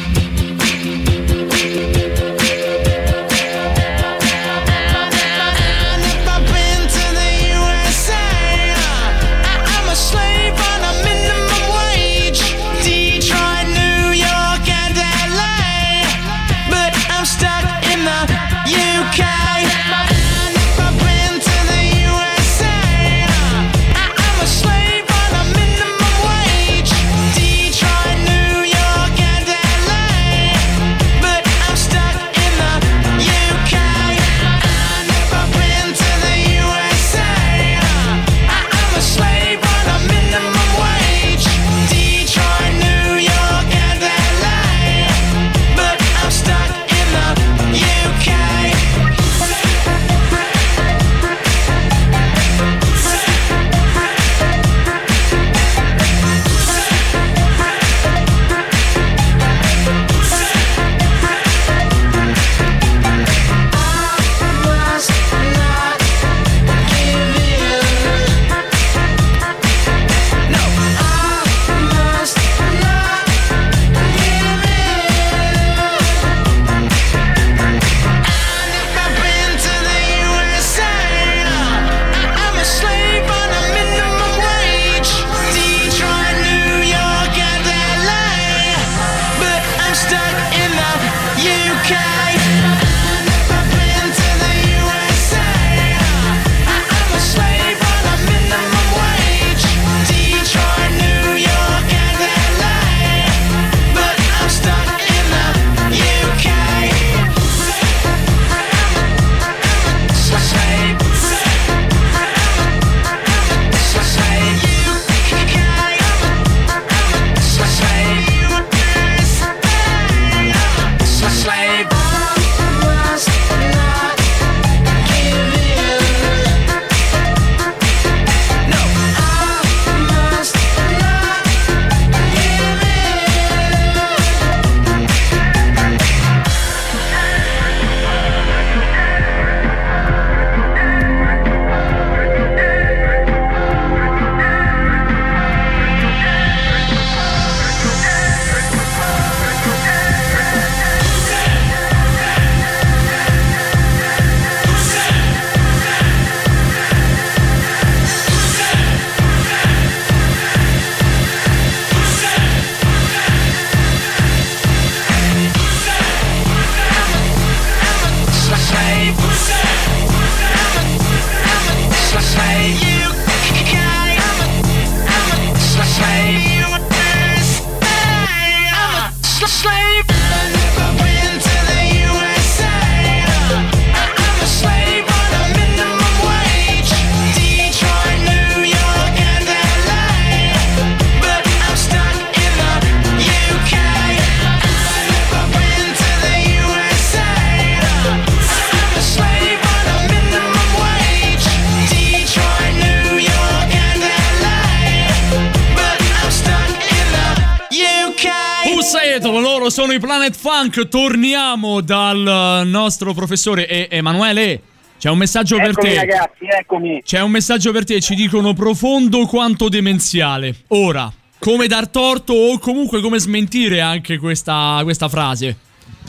[210.65, 210.89] Funk.
[210.89, 214.61] Torniamo dal nostro professore e- Emanuele.
[214.99, 215.95] C'è un messaggio per Eccomi te.
[215.97, 217.03] ragazzi, eccomi.
[217.05, 220.55] C'è un messaggio per te, ci dicono profondo quanto demenziale.
[220.69, 225.57] Ora, come dar torto o comunque come smentire anche questa, questa frase?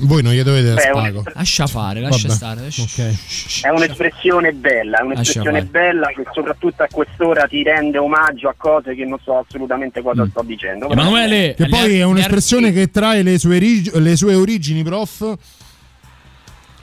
[0.02, 1.24] Voi non gli dovete Beh, spago.
[1.34, 2.62] Lascia fare, lascia Vabbè, stare.
[2.64, 3.62] lascia- Ok.
[3.64, 8.94] È un'espressione bella, è un'espressione bella che soprattutto a quest'ora ti rende omaggio a cose
[8.94, 10.88] che non so assolutamente cosa sto dicendo.
[10.88, 10.92] Mm.
[10.92, 15.34] Emanuele, Che poi è un'espressione che trae le sue, ori- le sue origini, prof.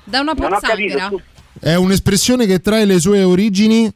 [0.04, 1.10] Da una pozzanghera.
[1.60, 3.92] È un'espressione che trae le sue origini.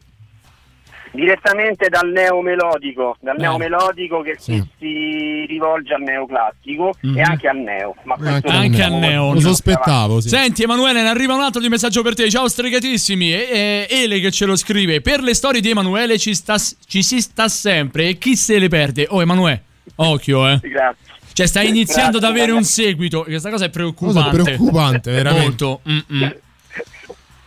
[1.12, 3.40] Direttamente dal neomelodico, dal Eh.
[3.40, 4.62] neomelodico che Sì.
[4.78, 7.16] si rivolge al neoclassico Mhm.
[7.18, 7.94] e anche al neo.
[8.04, 9.32] Ma questo Anche al lo- neo.
[9.34, 10.28] Lo sospettavo, sì.
[10.28, 12.28] Senti Emanuele, ne arriva un altro di messaggio per te.
[12.30, 13.32] Ciao stregatissimi.
[13.32, 15.00] E, e- Ele che ce lo scrive.
[15.00, 18.68] Per le storie di Emanuele ci, sta, ci si sta sempre e chi se le
[18.68, 19.06] perde?
[19.08, 19.62] Oh Emanuele,
[19.96, 20.58] occhio eh.
[20.62, 21.04] Grazie.
[21.32, 23.22] Cioè stai iniziando Grazie, ad avere un seguito.
[23.24, 24.20] Questa cosa è preoccupante.
[24.30, 25.44] Cosa preoccupante, veramente.
[25.64, 25.80] Molto.
[25.88, 26.36] mm-mm.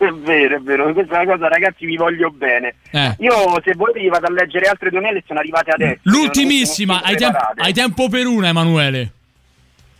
[0.00, 2.76] È vero, è vero, questa è una cosa ragazzi vi voglio bene.
[2.90, 3.16] Eh.
[3.18, 6.00] Io se volete vado a leggere altre due mail sono arrivate adesso.
[6.04, 7.60] L'ultimissima, hai, preparate.
[7.60, 9.12] hai tempo per una Emanuele.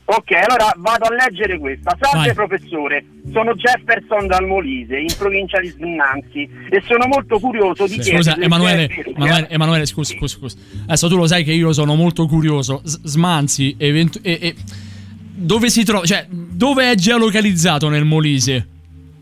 [0.07, 1.95] Ok, allora vado a leggere questa.
[2.01, 2.35] Salve Vai.
[2.35, 8.23] professore, sono Jefferson dal Molise, in provincia di Snanzi, e sono molto curioso di chiederle
[8.23, 10.57] Scusa Emanuele, Emanuele, Emanuele, scusa, scusa, scusa.
[10.85, 12.81] Adesso tu lo sai che io sono molto curioso.
[12.87, 14.55] S- Smanzi, event- e- e-
[15.35, 16.07] dove si trova?
[16.07, 18.67] Cioè, dove è geolocalizzato nel Molise?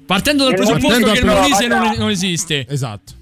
[0.08, 2.64] Partendo dal presupposto che il Molise non, non esiste.
[2.66, 3.12] Esatto.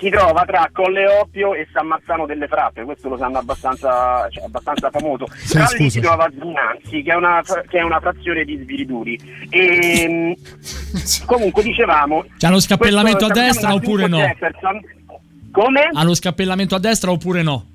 [0.00, 4.42] si trova tra Colle Oppio e San Marzano delle Frappe, questo lo sanno abbastanza, cioè,
[4.42, 5.28] abbastanza famoso.
[5.32, 9.46] Sì, tra lì si trova Zinanzi, che è una, che è una frazione di Sviriduri.
[9.48, 10.36] E,
[11.24, 12.24] comunque dicevamo...
[12.36, 14.16] C'ha lo scappellamento a questo- destra sappiamo oppure no?
[14.16, 14.80] Jefferson.
[15.52, 15.88] Come?
[15.92, 17.66] Ha lo scappellamento a destra oppure no?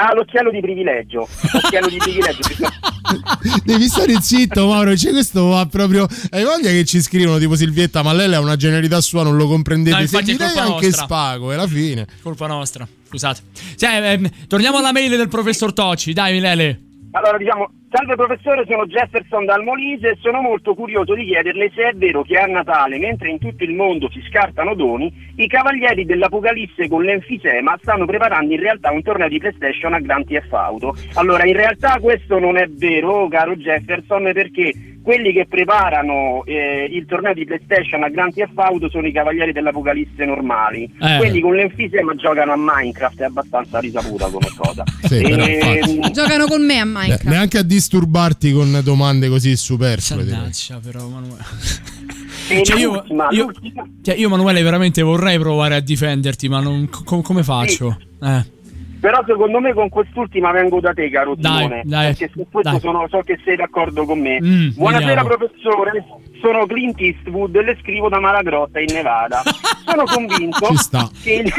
[0.00, 1.26] Ha l'occhiello di privilegio.
[1.54, 2.40] Occhiello di privilegio.
[3.64, 4.96] Devi stare zitto, Mauro.
[4.96, 6.06] Cioè, questo va proprio.
[6.30, 9.48] Hai voglia che ci scrivono tipo Silvietta, ma lei ha una genialità sua, non lo
[9.48, 9.96] comprendete.
[9.96, 11.04] No, infatti Se è gli dai colpa anche nostra.
[11.04, 12.06] spago, è la fine.
[12.22, 12.86] Colpa nostra.
[13.08, 13.40] Scusate.
[13.76, 16.12] Cioè, ehm, torniamo alla mail del professor Tocci.
[16.12, 16.80] Dai, Milele.
[17.10, 21.82] Allora diciamo, salve professore, sono Jefferson dal Molise e sono molto curioso di chiederle se
[21.88, 26.04] è vero che a Natale, mentre in tutto il mondo si scartano doni, i cavalieri
[26.04, 30.94] dell'Apocalisse con l'enfisema stanno preparando in realtà un torneo di PlayStation a Grand Theft Auto.
[31.14, 37.06] Allora, in realtà questo non è vero, caro Jefferson, perché quelli che preparano eh, il
[37.06, 40.82] torneo di PlayStation a Grand Theft Auto sono i cavalieri dell'Apocalisse normali.
[41.00, 41.16] Eh.
[41.16, 44.84] Quelli con l'enfisema giocano a Minecraft, è abbastanza risaputa come cosa.
[45.04, 47.24] Sì, però, Ehm, Giocano con me a Ne- Minecraft.
[47.24, 50.24] neanche a disturbarti con domande così superflue.
[50.24, 51.44] Mannaggia, però, Emanuele.
[52.50, 53.50] E Cioè, io, io-
[54.02, 57.96] cioè, io, Emanuele, veramente vorrei provare a difenderti, ma non, co- come faccio?
[58.22, 58.56] Eh.
[59.00, 61.82] Però secondo me con quest'ultima vengo da te, caro Dai, Simone.
[61.84, 62.80] dai, perché su questo dai.
[62.80, 64.40] sono- so che sei d'accordo con me.
[64.42, 65.28] Mm, Buonasera vediamo.
[65.36, 66.04] professore,
[66.40, 69.40] sono Clint Eastwood e le scrivo da Malagrotta in Nevada.
[69.88, 71.08] Sono convinto Ci sta.
[71.22, 71.52] che il...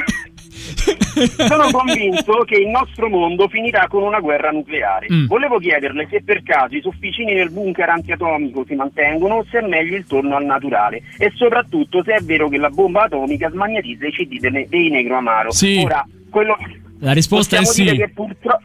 [1.48, 5.08] Sono convinto che il nostro mondo finirà con una guerra nucleare.
[5.12, 5.26] Mm.
[5.28, 9.68] Volevo chiederle se per caso i sofficini nel bunker antiatomico si mantengono o se è
[9.68, 14.06] meglio il torno al naturale e soprattutto se è vero che la bomba atomica smagnetizza
[14.08, 15.52] i CD dei, dei Negro Amaro.
[15.52, 15.82] Sì.
[15.84, 16.56] Ora, quello...
[17.00, 17.84] La risposta è sì.
[17.84, 18.60] dire che purtro-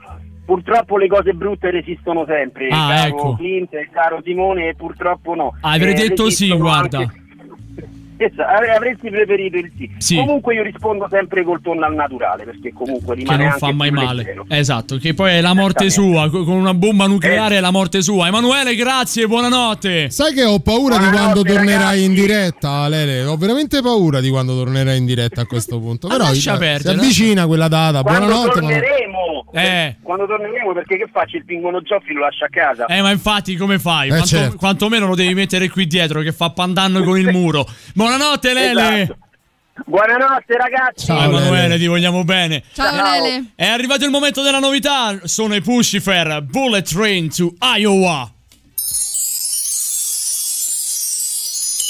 [0.44, 3.36] purtroppo le cose brutte resistono sempre, Ah, caro ecco.
[3.36, 5.56] Clint caro Simone, purtroppo no.
[5.60, 6.98] Ah, avrei Eh, detto sì, guarda.
[6.98, 7.22] anche-
[8.74, 9.90] avresti preferito il sì.
[9.98, 10.16] Sì.
[10.16, 13.72] Comunque io rispondo sempre col torno al naturale, perché comunque Che rimane non anche fa
[13.72, 14.22] mai male.
[14.22, 14.44] leggero.
[14.48, 16.28] Esatto, che poi è la morte sua.
[16.30, 18.26] co- Con una bomba nucleare è la morte sua.
[18.28, 20.10] Emanuele, grazie, buonanotte.
[20.10, 22.04] Sai che ho paura di Buonanotte, quando tornerai ragazzi.
[22.04, 23.24] in diretta, Lele.
[23.24, 26.08] Ho veramente paura di quando tornerai in diretta a questo punto.
[26.08, 28.02] Però lascia dai, si perdere, avvicina quella data.
[28.02, 28.60] Quando Buonanotte.
[28.60, 29.96] ma- torneremo, Eh.
[30.02, 31.36] quando torneremo, perché che faccio?
[31.36, 32.86] Il pinguono Gioffi lo lascia a casa.
[32.86, 34.06] Eh, ma infatti, come fai?
[34.06, 34.56] Eh, Quanto, certo.
[34.56, 37.66] Quantomeno lo devi mettere qui dietro che fa pandanno con il muro.
[38.04, 39.00] Buonanotte, Lele.
[39.00, 39.18] Esatto.
[39.86, 41.06] Buonanotte ragazzi.
[41.06, 42.62] Ciao, Emanuele, ti vogliamo bene.
[42.74, 43.52] Ciao, Lele.
[43.54, 45.20] È arrivato il momento della novità.
[45.24, 48.30] Sono i Pushifer Bullet Train to Iowa.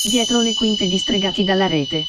[0.09, 2.05] Dietro le quinte distregati dalla rete.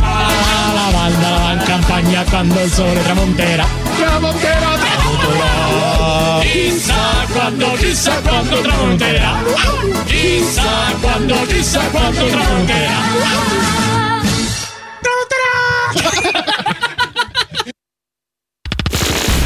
[0.00, 3.66] La banda in campagna quando il sole tramonterà.
[3.96, 5.57] Tramonterà, tramonterà.
[6.40, 9.42] Chissà quando, chissà quando tramonterà.
[10.06, 12.96] Chissà quando, chissà quando tramonterà.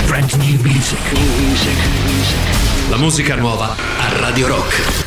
[0.06, 1.12] Brand new music.
[1.12, 2.90] music.
[2.90, 5.02] La musica nuova a Radio Rock.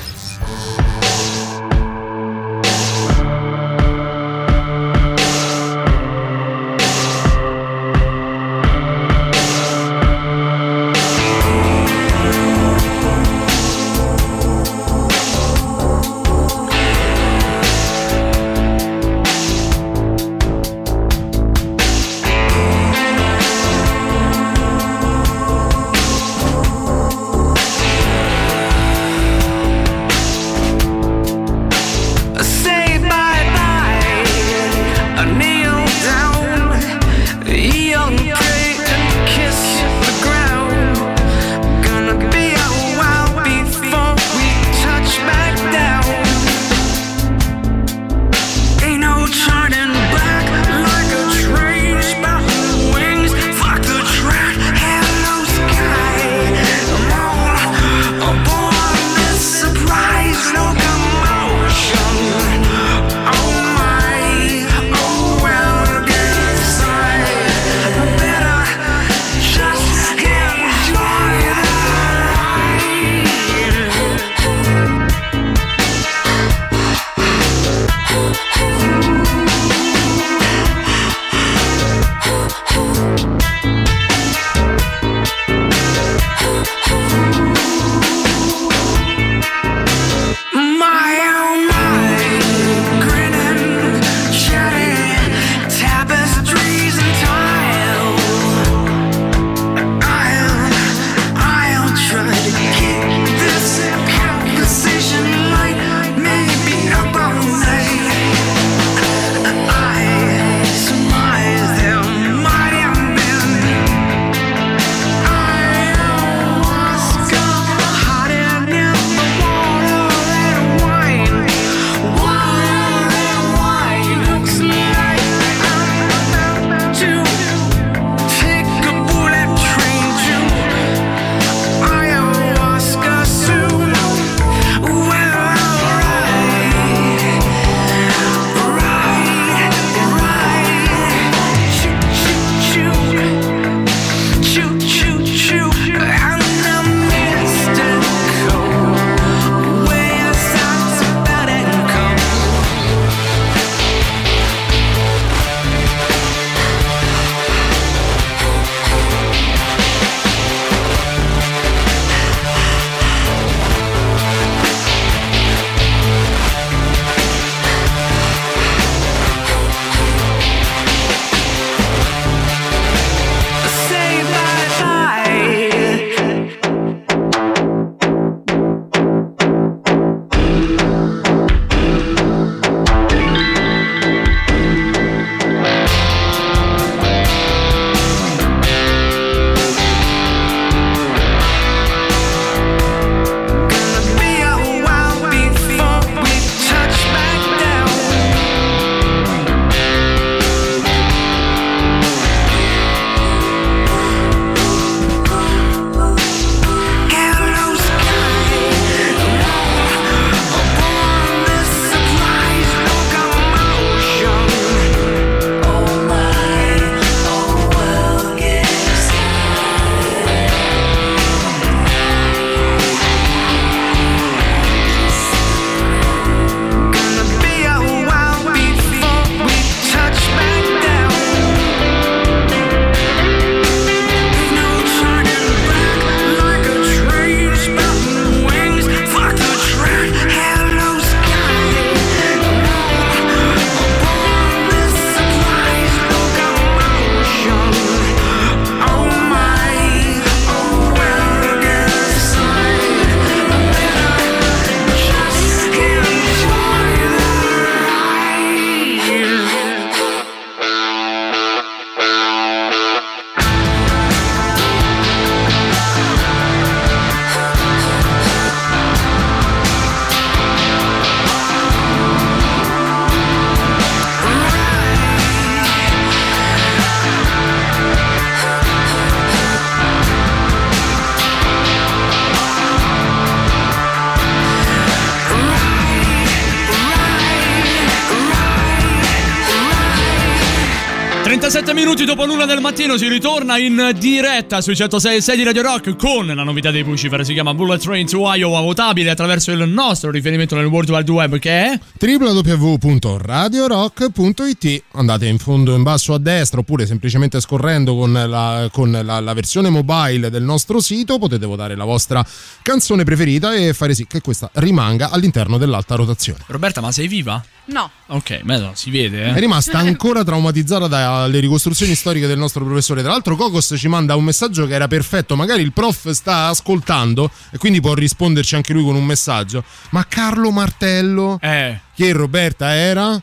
[291.96, 295.62] Minuti dopo l'una del mattino si ritorna in diretta sui 106 e 6 di Radio
[295.62, 299.66] Rock con la novità dei Pucifer, si chiama Bullet Train to Iowa, votabile attraverso il
[299.70, 306.20] nostro riferimento nel World Wide Web che è www.radiorock.it andate in fondo in basso a
[306.20, 311.46] destra oppure semplicemente scorrendo con, la, con la- la versione mobile del nostro sito potete
[311.46, 312.22] votare la vostra
[312.62, 316.40] canzone preferita e fare sì che questa rimanga all'interno dell'alta rotazione.
[316.48, 317.42] Roberta, ma sei viva?
[317.66, 317.90] No.
[318.08, 319.34] Ok, beh, no, si vede, eh.
[319.34, 323.02] È rimasta ancora traumatizzata dalle ricostruzioni storiche del nostro professore.
[323.02, 325.36] Tra l'altro, Cocos ci manda un messaggio che era perfetto.
[325.36, 329.64] Magari il prof sta ascoltando e quindi può risponderci anche lui con un messaggio.
[329.90, 331.80] Ma Carlo Martello, eh.
[331.96, 333.22] che Roberta era?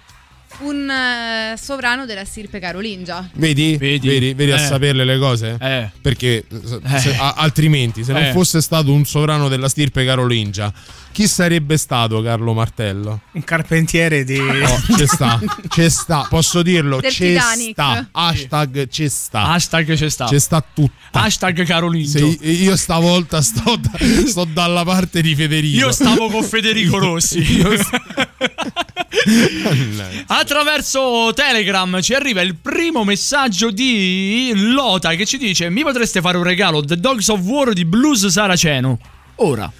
[0.62, 3.28] Un eh, sovrano della stirpe carolingia.
[3.34, 3.76] Vedi?
[3.76, 4.66] Vedi, vedi, a Eh.
[4.66, 5.56] saperle le cose?
[5.60, 5.90] Eh.
[6.00, 8.32] Perché se- se- a- altrimenti, se non Eh.
[8.32, 10.72] fosse stato un sovrano della stirpe carolingia,
[11.10, 13.22] chi sarebbe stato Carlo Martello?
[13.32, 14.38] Un carpentiere di.
[14.38, 17.70] Oh, ci sta, ci sta, posso dirlo, Del ci Titanic.
[17.72, 18.08] sta.
[18.12, 19.42] Hashtag ci sta.
[19.50, 20.26] Hashtag ci sta.
[20.28, 20.92] Ci sta tutto.
[21.10, 22.06] Hashtag Carolino.
[22.08, 23.78] Se io stavolta sto,
[24.26, 25.76] sto dalla parte di Federico.
[25.86, 27.40] Io stavo con Federico Rossi.
[27.58, 28.30] Io st-
[30.26, 36.36] Attraverso Telegram ci arriva il primo messaggio di Lota che ci dice: Mi potreste fare
[36.36, 36.84] un regalo?
[36.84, 38.98] The Dogs of War di Blues Saraceno.
[39.36, 39.70] Ora.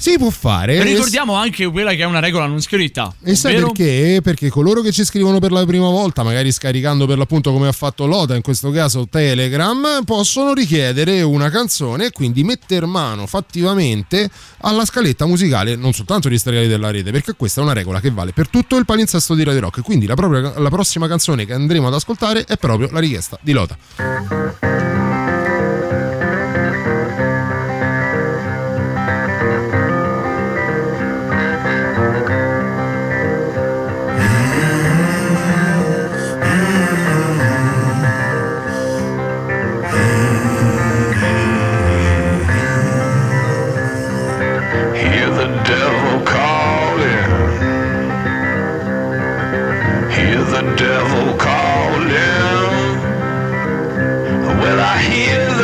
[0.00, 0.80] Si può fare.
[0.80, 3.12] Ricordiamo anche quella che è una regola non scritta.
[3.24, 4.20] E sai ovvero- perché?
[4.22, 7.72] Perché coloro che ci scrivono per la prima volta, magari scaricando per l'appunto come ha
[7.72, 14.30] fatto Lota, in questo caso Telegram, possono richiedere una canzone e quindi metter mano fattivamente
[14.58, 18.12] alla scaletta musicale, non soltanto di Stregati della Rete, perché questa è una regola che
[18.12, 19.82] vale per tutto il palinsesto di Radio Rock.
[19.82, 23.50] Quindi la, propria- la prossima canzone che andremo ad ascoltare è proprio la richiesta di
[23.50, 23.76] Lota.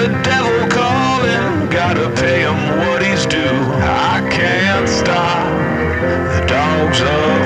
[0.05, 1.71] The devil calling.
[1.71, 3.57] Gotta pay him what he's due.
[3.81, 5.49] I can't stop
[6.35, 7.44] the dogs of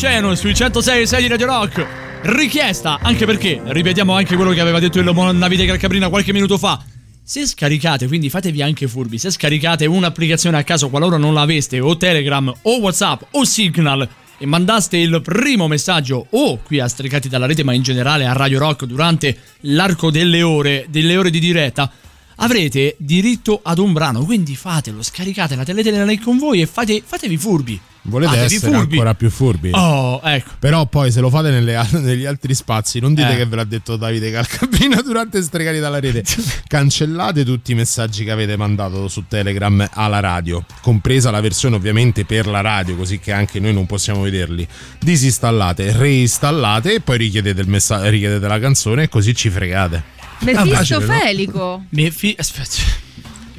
[0.00, 1.86] Saraceno sui 106 e 6 di Radio Rock.
[2.22, 6.56] Richiesta, anche perché, ripetiamo anche quello che aveva detto il buon Davide Calcabrina qualche minuto
[6.56, 6.82] fa.
[7.22, 11.98] Se scaricate, quindi fatevi anche furbi, se scaricate un'applicazione a caso qualora non l'aveste, o
[11.98, 14.08] Telegram, o Whatsapp, o Signal,
[14.38, 18.32] e mandaste il primo messaggio, o qui a Strecati dalla rete, ma in generale a
[18.32, 21.92] Radio Rock durante l'arco delle ore, delle ore di diretta,
[22.36, 24.24] avrete diritto ad un brano.
[24.24, 27.80] Quindi fatelo, scaricatela, tenetela lì con voi e fate, fatevi furbi.
[28.02, 28.92] Volete Fatevi essere furbi.
[28.92, 29.70] ancora più furbi?
[29.74, 30.50] Oh, ecco.
[30.58, 33.36] Però poi se lo fate nelle negli altri spazi, non dite Eh.
[33.36, 36.24] che ve l'ha detto Davide Calcabina durante Stregati dalla rete.
[36.66, 42.24] Cancellate tutti i messaggi che avete mandato su Telegram alla radio, compresa la versione ovviamente
[42.24, 44.66] per la radio, così che anche noi non possiamo vederli.
[44.98, 50.02] Disinstallate, reinstallate e poi richiedete, il messa- richiedete la canzone e così ci fregate.
[50.40, 51.12] Mefisto facile, no?
[51.18, 51.84] Felico.
[51.90, 52.68] Mefi- aspetta.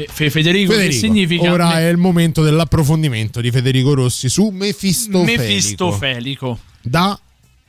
[0.03, 1.52] Eh, Fe- Federico, che Federico, significa?
[1.52, 5.41] ora Me- è il momento dell'approfondimento di Federico Rossi su Mefistofelico.
[5.41, 6.60] Mefistofelico.
[6.82, 7.19] Da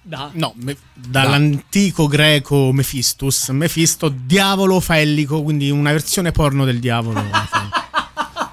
[0.05, 0.31] Da.
[0.35, 7.23] No, me- dall'antico greco Mephistus, Mefisto, diavolo fellico, quindi una versione porno del diavolo.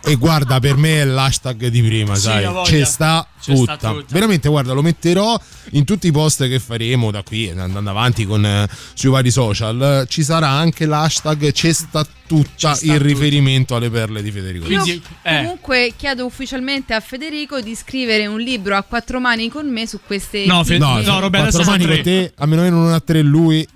[0.10, 2.64] E guarda, per me è l'hashtag di prima, Sì, sai.
[2.64, 3.96] C'è sta, tutta.
[4.10, 5.40] Veramente, guarda, lo metterò
[5.74, 10.08] in tutti i post che faremo da qui, andando avanti con, eh, sui vari social.
[10.10, 14.68] Ci sarà anche l'hashtag c'è sta tutta sta in riferimento alle perle di Federico.
[14.68, 15.02] Io eh.
[15.38, 20.00] comunque chiedo ufficialmente a Federico di scrivere un libro a quattro mani con me su
[20.06, 20.46] queste.
[20.46, 23.00] No, Fe- No, no, Roberto, quattro mani sono con te, a meno che non ha
[23.00, 23.68] tre lui.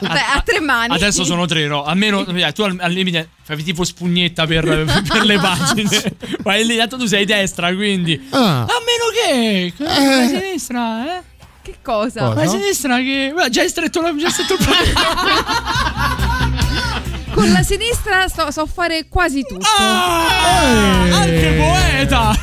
[0.00, 0.94] Beh, a tre mani.
[0.94, 1.84] Adesso sono tre, no.
[1.84, 4.64] Almeno eh, tu al, al limite fai tipo spugnetta per,
[5.06, 6.16] per le pagine.
[6.42, 8.20] Vai lì, tanto tu sei destra, quindi.
[8.30, 8.60] Ah.
[8.62, 9.72] A meno che.
[9.78, 11.22] La sinistra, eh?
[11.62, 12.32] Che cosa?
[12.34, 13.30] La sinistra che.
[13.32, 14.60] Guarda, già hai stretto, la, già stretto il
[17.34, 19.66] Con la sinistra so, so fare quasi tutto.
[19.78, 22.34] Ah, Anche poeta!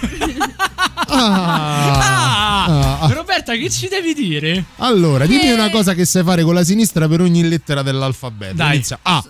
[1.07, 2.65] Ah.
[2.65, 4.63] Ah, Roberta, che ci devi dire?
[4.77, 5.53] Allora, dimmi Eh.
[5.53, 8.55] una cosa che sai fare con la sinistra per ogni lettera dell'alfabeto.
[8.55, 8.75] Dai.
[8.75, 9.23] Inizia A.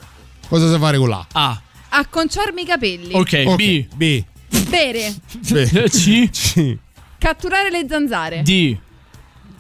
[0.48, 1.26] Cosa sai fare con la?
[1.32, 1.62] A.
[1.96, 3.14] Acconciarmi i capelli.
[3.14, 3.86] Ok, B.
[3.96, 4.24] B.
[4.68, 5.14] Bere.
[5.40, 5.88] B.
[5.90, 6.30] C.
[6.32, 6.78] C.
[7.20, 8.42] Catturare le zanzare.
[8.42, 8.76] D.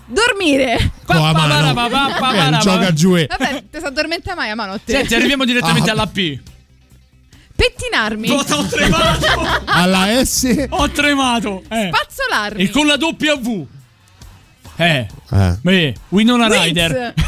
[0.05, 0.91] Dormire.
[1.05, 2.55] Con la mano.
[2.55, 4.91] Eh, gioca giù e- Vabbè, ti si addormenta mai a manotte.
[4.91, 5.93] Senti, arriviamo direttamente Ah.
[5.93, 6.39] alla P.
[7.55, 8.29] Pettinarmi.
[8.29, 9.25] Ho tremato!
[9.65, 10.65] Alla S.
[10.69, 11.63] Ho tremato!
[11.69, 11.91] Eh.
[11.93, 12.63] Spazzolarmi.
[12.63, 13.67] E con la W.
[14.75, 15.07] Eh.
[15.31, 15.57] Eh.
[15.61, 16.63] Beh, Winona Winx.
[16.63, 17.13] Rider.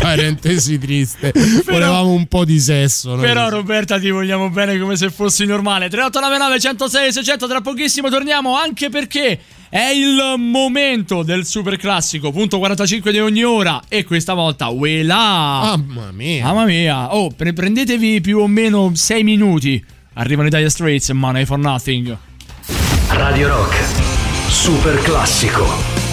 [0.00, 1.32] Parentesi triste.
[1.66, 3.14] Volevamo un po' di sesso.
[3.14, 3.24] noi.
[3.24, 8.56] Però Roberta ti vogliamo bene come se fossi normale 3899 106 600 tra pochissimo torniamo
[8.56, 9.38] anche perché
[9.68, 15.76] è il momento del super classico punto 45 di ogni ora e questa volta Wela
[15.76, 19.84] Mamma mia Mamma mia Oh pre- prendetevi più o meno 6 minuti
[20.14, 22.16] Arrivano i Dire Straits e Money for Nothing
[23.12, 24.09] Radio Rock,
[24.50, 26.09] super classico.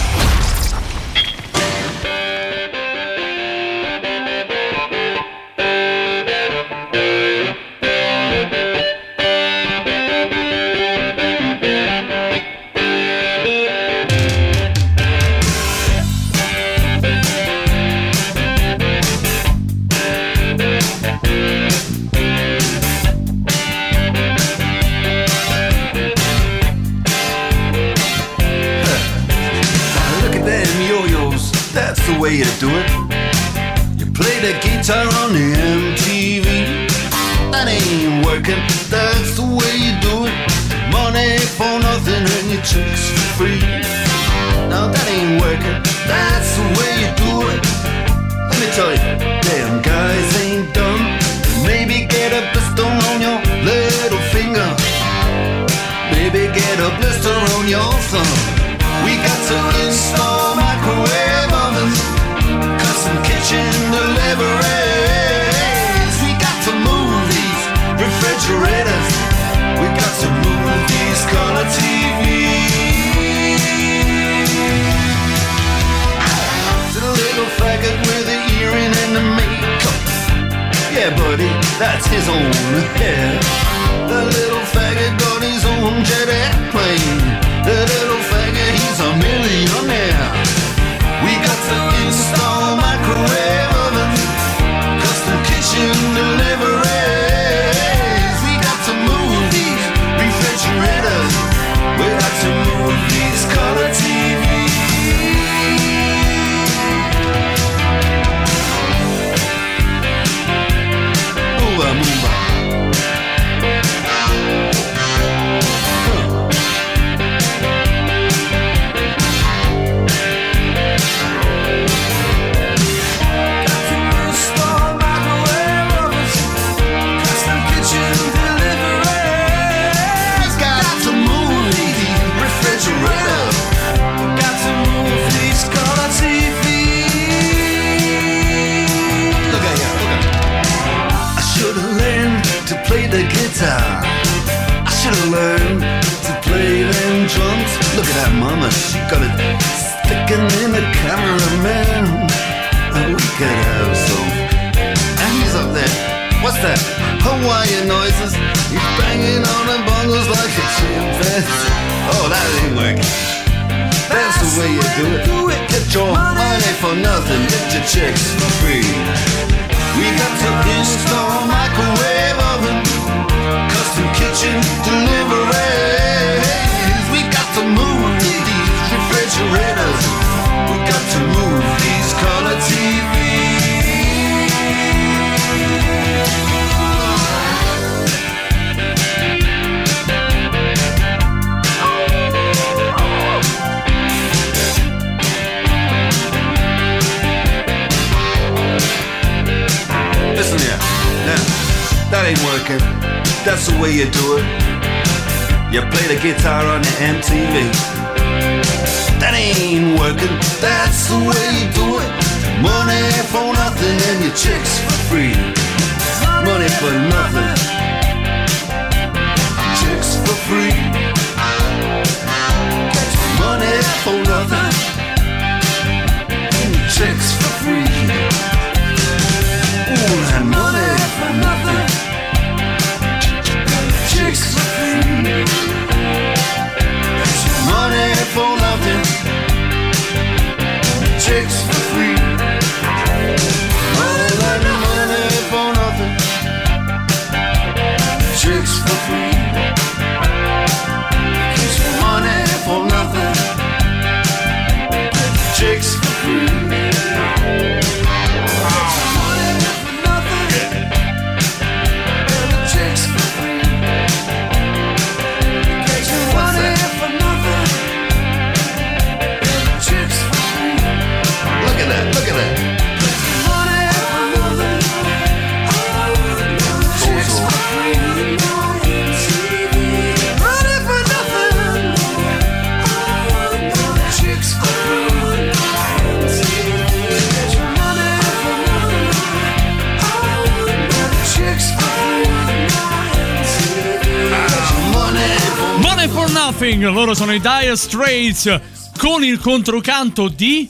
[296.97, 298.59] Loro sono i Dire Straits
[298.97, 300.67] con il controcanto di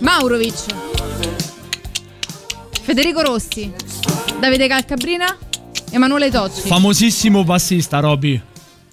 [0.00, 0.54] Maurovic.
[2.80, 3.72] Federico Rossi.
[4.38, 5.36] Davide Calcabrina.
[5.90, 6.60] Emanuele Tocci.
[6.68, 8.40] famosissimo bassista Robby.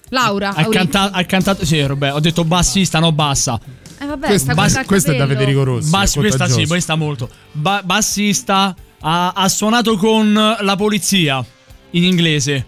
[0.10, 0.56] Laura.
[0.56, 3.60] Ha, canta- ha cantato, sì, vabbè, ho detto bassista, no bassa.
[4.00, 5.28] Eh vabbè, Questo- sta bas- col questo è da.
[5.28, 5.96] Federico Rossi.
[5.96, 7.30] È questa sì, questa molto.
[7.52, 11.46] Ba- bassista ha, ha suonato con la polizia
[11.92, 12.66] in inglese.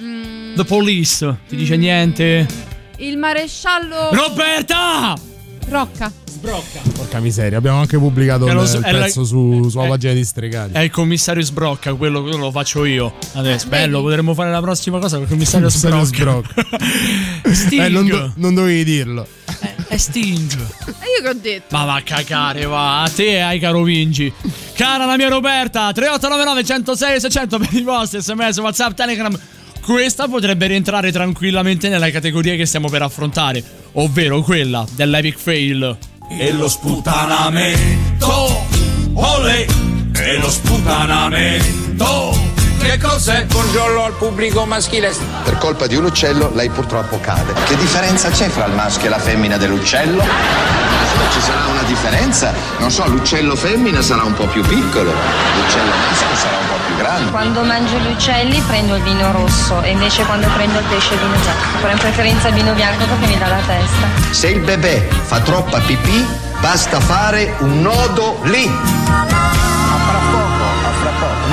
[0.00, 2.44] Mm, The Police, ti dice niente?
[2.96, 4.10] il maresciallo.
[4.12, 5.14] Roberta!
[5.68, 6.10] Rocca.
[6.28, 6.80] Sbrocca.
[6.94, 9.88] Porca miseria, abbiamo anche pubblicato È il, lo- il è la- pezzo su, sulla è-
[9.88, 10.72] pagina di Stregati.
[10.72, 13.14] È il commissario Sbrocca, quello, quello lo faccio io.
[13.34, 14.02] Adesso, Eh, bello, vedi?
[14.08, 16.54] potremmo fare la prossima cosa con il commissario Commissario Sbrocca.
[17.54, 17.82] Sting.
[17.84, 19.26] Eh, non, do- non dovevi dirlo.
[19.86, 20.52] È Sting.
[20.52, 21.76] E io che ho detto?
[21.76, 23.02] Ma va a cagare, va.
[23.02, 24.32] A te ai caro Vinci.
[24.74, 29.38] Cara la mia Roberta, 3899 106 600 per i vostri sms, whatsapp, telegram.
[29.88, 35.96] Questa potrebbe rientrare tranquillamente nella categoria che stiamo per affrontare, ovvero quella dell'epic fail.
[36.28, 38.66] E lo sputanamento,
[39.14, 39.66] ole,
[40.14, 42.36] e lo sputanamento.
[42.82, 43.46] Che cos'è?
[43.46, 45.10] Buongiorno al pubblico maschile.
[45.42, 47.54] Per colpa di un uccello lei purtroppo cade.
[47.64, 50.22] Che differenza c'è fra il maschio e la femmina dell'uccello?
[51.32, 52.52] Ci sarà una differenza?
[52.78, 56.77] Non so, l'uccello femmina sarà un po' più piccolo, l'uccello maschio sarà un po' più
[56.98, 57.30] grande.
[57.30, 61.20] Quando mangio gli uccelli prendo il vino rosso e invece quando prendo il pesce il
[61.20, 61.78] vino bianco.
[61.80, 64.32] Però in preferenza il vino bianco perché mi dà la testa.
[64.32, 66.26] Se il bebè fa troppa pipì,
[66.60, 68.70] basta fare un nodo lì.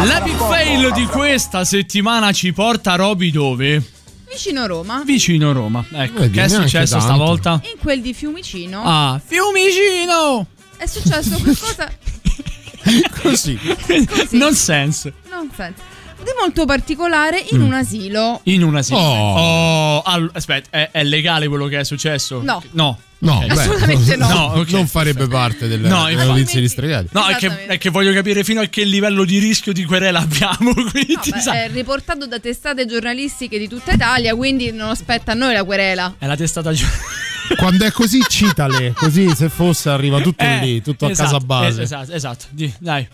[0.04, 3.82] L'epic fail di questa settimana ci porta Roby dove?
[4.30, 5.02] Vicino Roma.
[5.06, 5.84] Vicino Roma.
[5.94, 7.14] Ecco, Vedi, che è successo tanto.
[7.14, 7.62] stavolta?
[7.64, 8.82] In quel di Fiumicino.
[8.84, 10.46] Ah, Fiumicino!
[10.78, 11.90] È successo qualcosa.
[13.22, 13.58] Così.
[14.32, 15.14] Nonsense.
[15.30, 15.94] Nonsense.
[16.24, 17.66] Di molto particolare in Mm.
[17.66, 18.40] un asilo.
[18.44, 18.94] In una sì.
[18.94, 18.98] Oh.
[18.98, 22.42] Oh, all- aspetta, è, è legale quello che è successo?
[22.42, 22.64] No.
[22.72, 23.00] No.
[23.18, 23.46] No, Ok.
[23.48, 24.28] beh, Assolutamente no.
[24.28, 24.70] No, ok.
[24.72, 27.08] non farebbe parte delle, No, notizie di Stregati.
[27.12, 30.20] No, è che, è che voglio capire fino a che livello di rischio di querela
[30.20, 30.74] abbiamo.
[30.92, 35.36] Quindi, No, beh, è riportato da testate giornalistiche di tutta Italia, quindi non aspetta a
[35.36, 36.16] noi la querela.
[36.18, 36.86] è la testata giù.
[37.58, 38.94] Quando è così, citale.
[38.94, 41.82] Così se fosse arriva tutto Eh, lì, tutto esatto, a casa base.
[41.82, 42.46] eh, esatto, esatto.
[42.80, 43.08] Dai.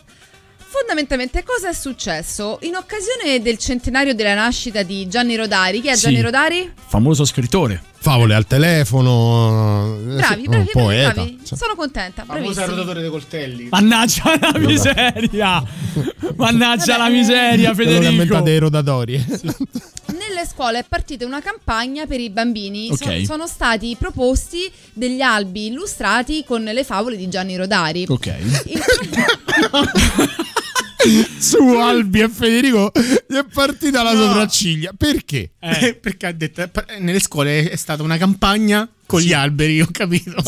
[0.73, 2.57] fondamentalmente cosa è successo?
[2.61, 6.03] In occasione del centenario della nascita di Gianni Rodari, chi è Sì.
[6.03, 6.71] Gianni Rodari?
[6.87, 7.81] Famoso scrittore.
[7.99, 9.95] Favole al telefono.
[9.95, 11.11] eh, Bravi, sì, bravi, poeta.
[11.13, 11.39] bravi.
[11.43, 13.67] Sono contenta, Famoso rotatore dei coltelli.
[13.69, 15.61] Mannaggia la miseria!
[16.37, 18.49] Mannaggia la miseria, Quello che ha inventato Federico!
[18.49, 19.25] i rotatori.
[20.41, 22.87] Nelle scuole è partita una campagna per i bambini.
[22.95, 23.25] So- Ok.
[23.25, 28.05] sono stati proposti degli albi illustrati con le favole di Gianni Rodari.
[28.07, 28.31] Ok.
[31.37, 32.91] Su Albi e Federico
[33.27, 34.23] gli è partita la No.
[34.27, 34.91] sopracciglia.
[34.95, 35.51] Perché?
[35.59, 39.87] Eh, perché ha detto, eh, nelle scuole è stata una campagna con gli alberi, ho
[39.91, 40.31] capito.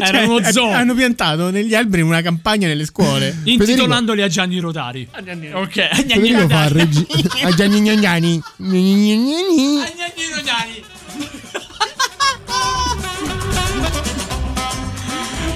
[0.00, 0.70] Era uno Cioè, zoo.
[0.70, 3.36] Hanno piantato negli alberi una campagna nelle scuole.
[3.44, 5.08] Intitolandoli a Gianni Rodari.
[5.12, 6.78] Ok, a Gianni Federico fa Rodari.
[6.78, 7.06] regi-
[7.42, 8.40] a Gianni Gnagnani.
[8.58, 9.80] Gnagnani.
[9.82, 10.84] A Gianni Rodari.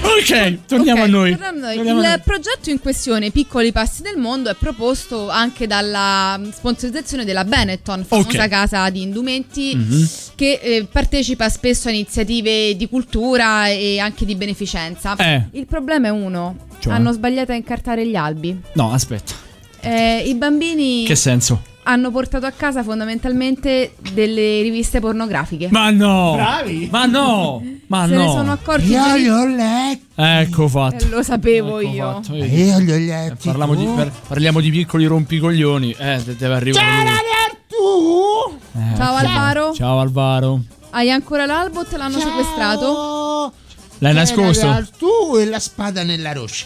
[0.05, 1.29] Ok, torniamo Ok, a noi.
[1.31, 1.75] tornando a noi.
[1.75, 2.19] Torniamo Il noi.
[2.23, 8.43] progetto in questione, Piccoli Passi del Mondo, è proposto anche dalla sponsorizzazione della Benetton, famosa
[8.43, 8.47] Ok.
[8.49, 10.09] casa di indumenti Mhm.
[10.35, 15.15] che eh, partecipa spesso a iniziative di cultura e anche di beneficenza.
[15.15, 15.43] Eh.
[15.51, 16.93] Il problema è uno: Cioè?
[16.93, 18.55] hanno sbagliato a incartare gli albi.
[18.73, 19.33] No, aspetta.
[19.85, 21.61] Eh, I bambini Che senso?
[21.87, 25.67] hanno portato a casa fondamentalmente delle riviste pornografiche.
[25.69, 26.33] Ma no!
[26.35, 26.87] Bravi!
[26.91, 27.63] Ma no!
[27.87, 28.21] Ma Se no!
[28.23, 28.87] ne sono accorti.
[28.87, 30.05] Io li ho letti.
[30.15, 31.05] Ecco fatto.
[31.05, 32.11] Eh, lo sapevo Ecco io.
[32.23, 32.35] fatto?
[32.35, 33.47] Io li ho letti.
[33.47, 33.93] Parliamo di, tu.
[33.93, 35.95] per- parliamo di piccoli rompicoglioni.
[35.97, 37.57] Eh, de- deve arrivare lui.
[37.67, 38.57] tu.
[38.79, 39.19] Eh, Ciao ok.
[39.23, 39.73] Alvaro.
[39.73, 40.61] Ciao Alvaro.
[40.89, 43.53] Hai ancora l'albo o te l'hanno sequestrato?
[43.99, 44.67] L'hai nascosto?
[44.67, 46.65] Artù e la spada nella roccia.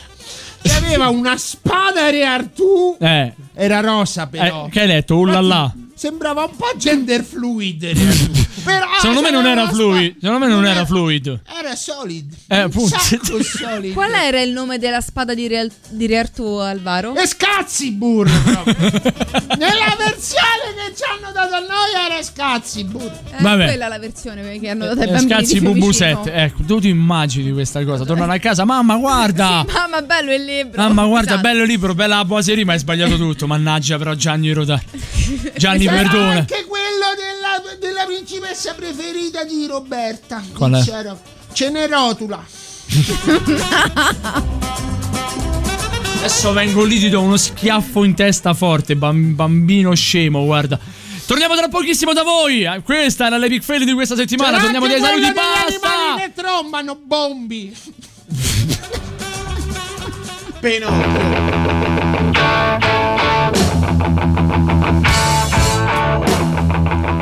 [0.61, 2.97] E aveva una spada Re Artù.
[2.99, 4.65] Eh, Era rosa però.
[4.65, 5.17] eh, che hai letto?
[5.17, 5.73] Ullallà.
[5.99, 7.91] Sembrava un po' gender fluid.
[8.63, 10.15] Però Secondo me non era fluid.
[10.21, 11.41] Secondo me non era fluid.
[11.45, 12.33] Era solid.
[12.47, 12.97] Eh, un appunto.
[12.97, 13.91] sacco solid.
[13.91, 17.15] Qual era il nome della spada di Re, di Re Artù, Alvaro?
[17.15, 18.75] Escazzibur proprio.
[19.59, 23.03] Nella versione che ci hanno dato a noi era Escazzibur.
[23.03, 23.65] Eh, Vabbè.
[23.65, 25.93] Quella è la versione che hanno dato ai Eh, bambini.
[25.93, 26.31] 7.
[26.31, 28.05] Ecco, tu ti immagini questa cosa.
[28.05, 28.63] Tornano a casa.
[28.63, 29.65] Mamma, guarda.
[29.69, 30.81] Mamma, bello il libro.
[30.81, 31.41] Mamma, guarda, Esatto.
[31.41, 33.47] bello libro, bella la boiseria, ma hai sbagliato tutto.
[33.47, 34.85] Mannaggia, però Gianni Rodari.
[35.57, 36.29] Gianni, C'era perdona.
[36.31, 40.41] anche quello della, della principessa preferita di Roberta.
[40.55, 40.83] Qual è?
[41.53, 42.43] Cenerotula.
[46.19, 50.77] Adesso vengo lì, ti do uno schiaffo in testa forte, bam- bambino scemo, guarda.
[51.25, 52.63] Torniamo tra pochissimo da voi.
[52.63, 54.57] Eh, Questa era l'Epic Fail di questa settimana.
[54.57, 55.67] C'era Torniamo dai saluti, basta.
[55.67, 57.73] animali che trombano bombi.
[60.59, 61.49] Communication
[66.25, 67.18] thank you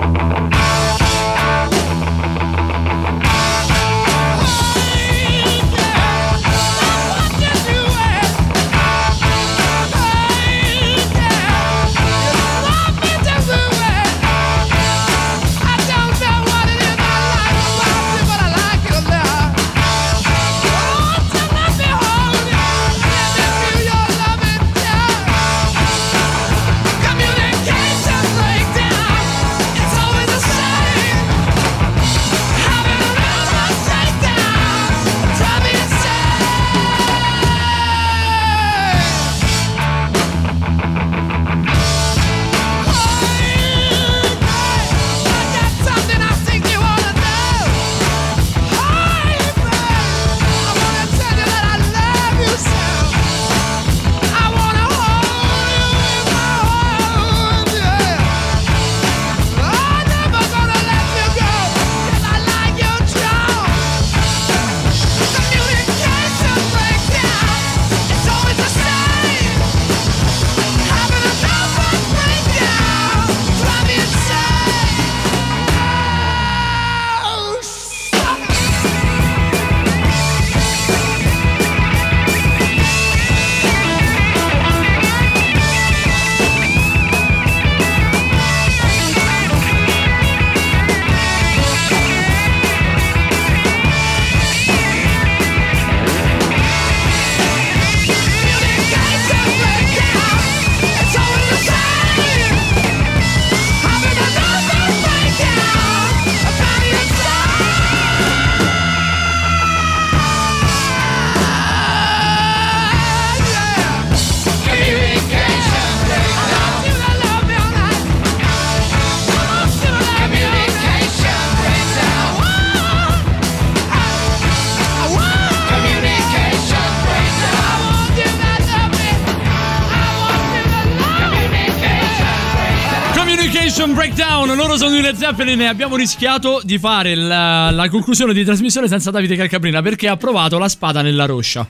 [134.58, 138.88] loro sono i Led Zeppelin e abbiamo rischiato di fare la, la conclusione di trasmissione
[138.88, 141.66] senza Davide Calcabrina perché ha provato la spada nella roscia.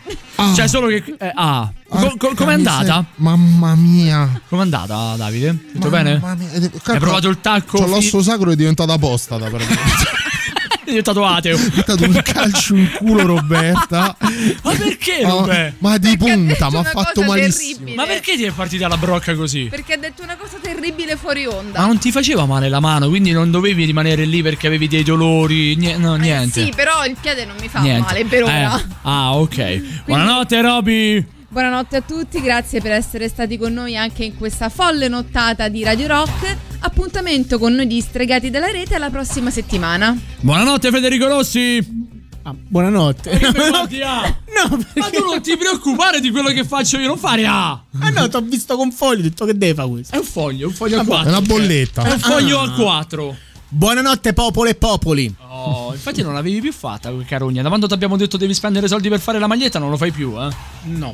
[0.55, 1.03] Cioè solo che...
[1.19, 3.05] eh, ah, Co- co- com'è andata?
[3.15, 4.41] Mamma mia.
[4.47, 5.55] Com'è andata Davide?
[5.73, 6.19] Tutto bene?
[6.23, 7.77] Hai Hai provato il tacco?
[7.77, 9.49] C'ho fi- l'osso sacro è diventata posta da
[10.87, 11.57] È diventato ateo.
[11.57, 14.15] È stato un calcio in culo Roberta.
[14.63, 15.73] Ma perché Ah, Robè?
[15.79, 17.71] ma di punta, mi ha fatto malissimo.
[17.73, 17.95] terribile.
[17.95, 19.65] Ma perché ti è partita la brocca così?
[19.69, 21.81] Perché ha detto una cosa terribile fuori onda.
[21.81, 25.03] Ma non ti faceva male la mano, quindi non dovevi rimanere lì perché avevi dei
[25.03, 26.63] dolori, nie- no, niente.
[26.63, 28.01] Sì, però il piede non mi fa Niente.
[28.13, 28.77] male per ora.
[28.79, 30.03] Eh, Ah, ok.
[30.05, 31.25] Buonanotte Roby.
[31.49, 35.83] Buonanotte a tutti, grazie per essere stati con noi anche in questa folle nottata di
[35.83, 36.57] Radio Rock.
[36.79, 40.15] Appuntamento con noi di Stregati della Rete la prossima settimana.
[40.39, 41.83] Buonanotte Federico Rossi.
[42.69, 43.37] buonanotte.
[43.69, 44.21] Guardi, ah.
[44.95, 47.71] Ma tu non ti preoccupare di quello che faccio io, non fare A.
[47.99, 50.15] Ah no, ti ho visto con foglio, ho detto che deve fare questo.
[50.15, 51.25] È un foglio, un foglio a Ah, 4.
[51.25, 52.03] è una bolletta.
[52.03, 52.63] È un foglio Ah.
[52.63, 53.35] a 4.
[53.69, 55.35] Buonanotte popolo e popoli.
[55.39, 55.46] Oh,
[55.93, 57.61] infatti non l'avevi più fatta quel carogna.
[57.61, 60.11] Da quando ti abbiamo detto devi spendere soldi per fare la maglietta, non lo fai
[60.11, 60.49] più, eh?
[60.83, 61.13] No.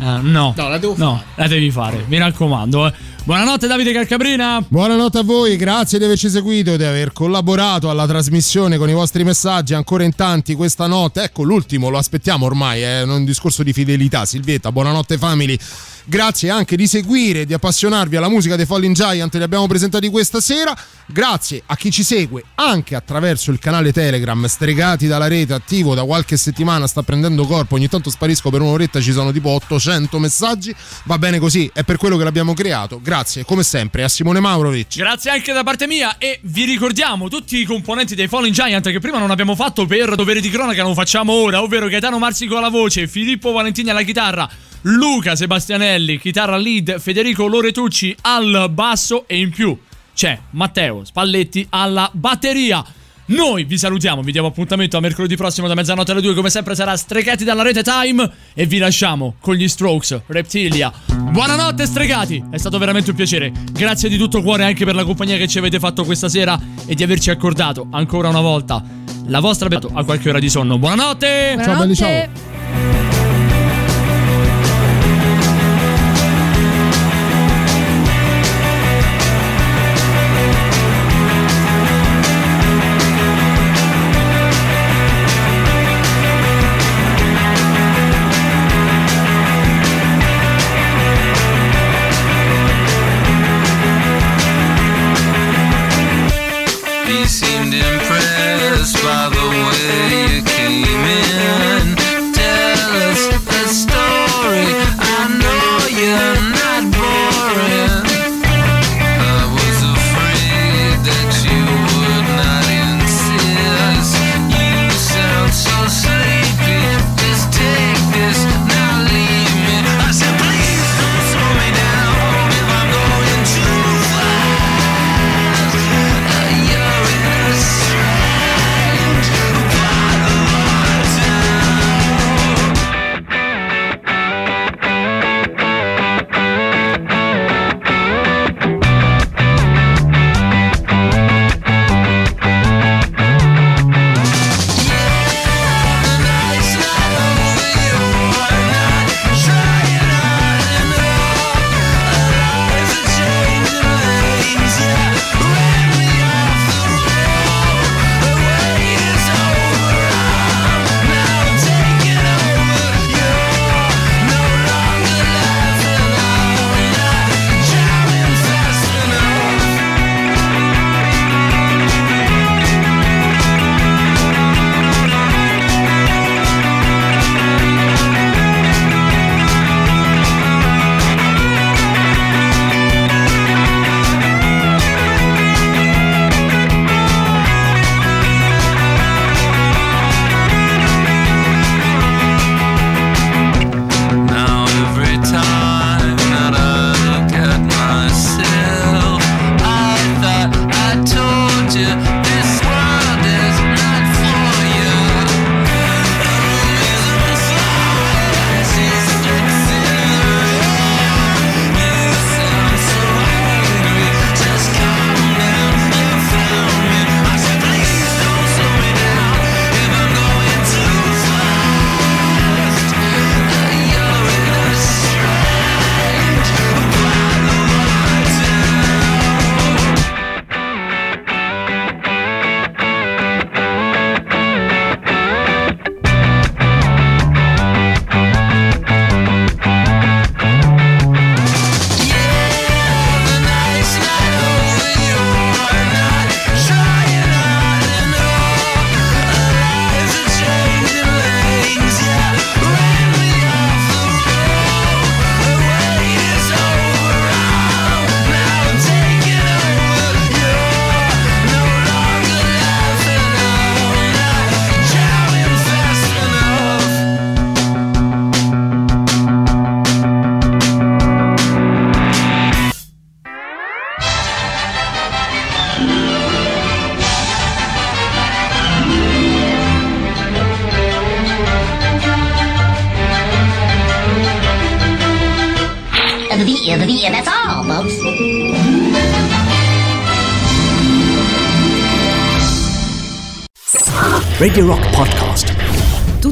[0.00, 0.54] Eh, no.
[0.56, 2.86] No, la devo No, la devi fare, mi raccomando.
[2.86, 2.92] eh.
[3.24, 4.64] Buonanotte Davide Calcabrina.
[4.66, 9.22] Buonanotte a voi, grazie di averci seguito, di aver collaborato alla trasmissione con i vostri
[9.22, 11.22] messaggi, ancora in tanti questa notte.
[11.22, 14.24] Ecco, l'ultimo lo aspettiamo ormai, è un discorso di fidelità.
[14.24, 15.56] Silvietta, buonanotte family.
[16.04, 20.40] Grazie anche di seguire, di appassionarvi alla musica dei Falling Giant, li abbiamo presentati questa
[20.40, 20.76] sera.
[21.06, 26.04] Grazie a chi ci segue anche attraverso il canale Telegram, stregati dalla rete, attivo da
[26.04, 27.74] qualche settimana, sta prendendo corpo.
[27.74, 30.72] Ogni tanto sparisco per un'oretta, ci sono tipo 800 messaggi.
[31.04, 33.00] Va bene così, è per quello che l'abbiamo creato.
[33.02, 34.96] Grazie, come sempre, a Simone Maurovic.
[34.98, 39.00] Grazie anche da parte mia e vi ricordiamo tutti i componenti dei Falling Giant che
[39.00, 42.68] prima non abbiamo fatto per dovere di cronaca, non facciamo ora, ovvero Gaetano Marsico alla
[42.68, 44.48] voce, Filippo Valentini alla chitarra,
[44.82, 49.76] Luca Sebastianelli, chitarra lead, Federico Loretucci al basso e in più
[50.14, 52.84] c'è Matteo Spalletti alla batteria.
[53.32, 56.74] Noi vi salutiamo, vi diamo appuntamento a mercoledì prossimo da mezzanotte alle 2, come sempre
[56.74, 60.92] sarà Stregati dalla rete time e vi lasciamo con gli Strokes, Reptilia.
[61.06, 63.50] Buonanotte Stregati, è stato veramente un piacere.
[63.72, 66.94] Grazie di tutto cuore anche per la compagnia che ci avete fatto questa sera e
[66.94, 68.84] di averci accordato ancora una volta
[69.28, 70.78] la vostra a qualche ora di sonno.
[70.78, 71.58] Buonanotte!
[71.64, 73.11] Ciao belli, ciao.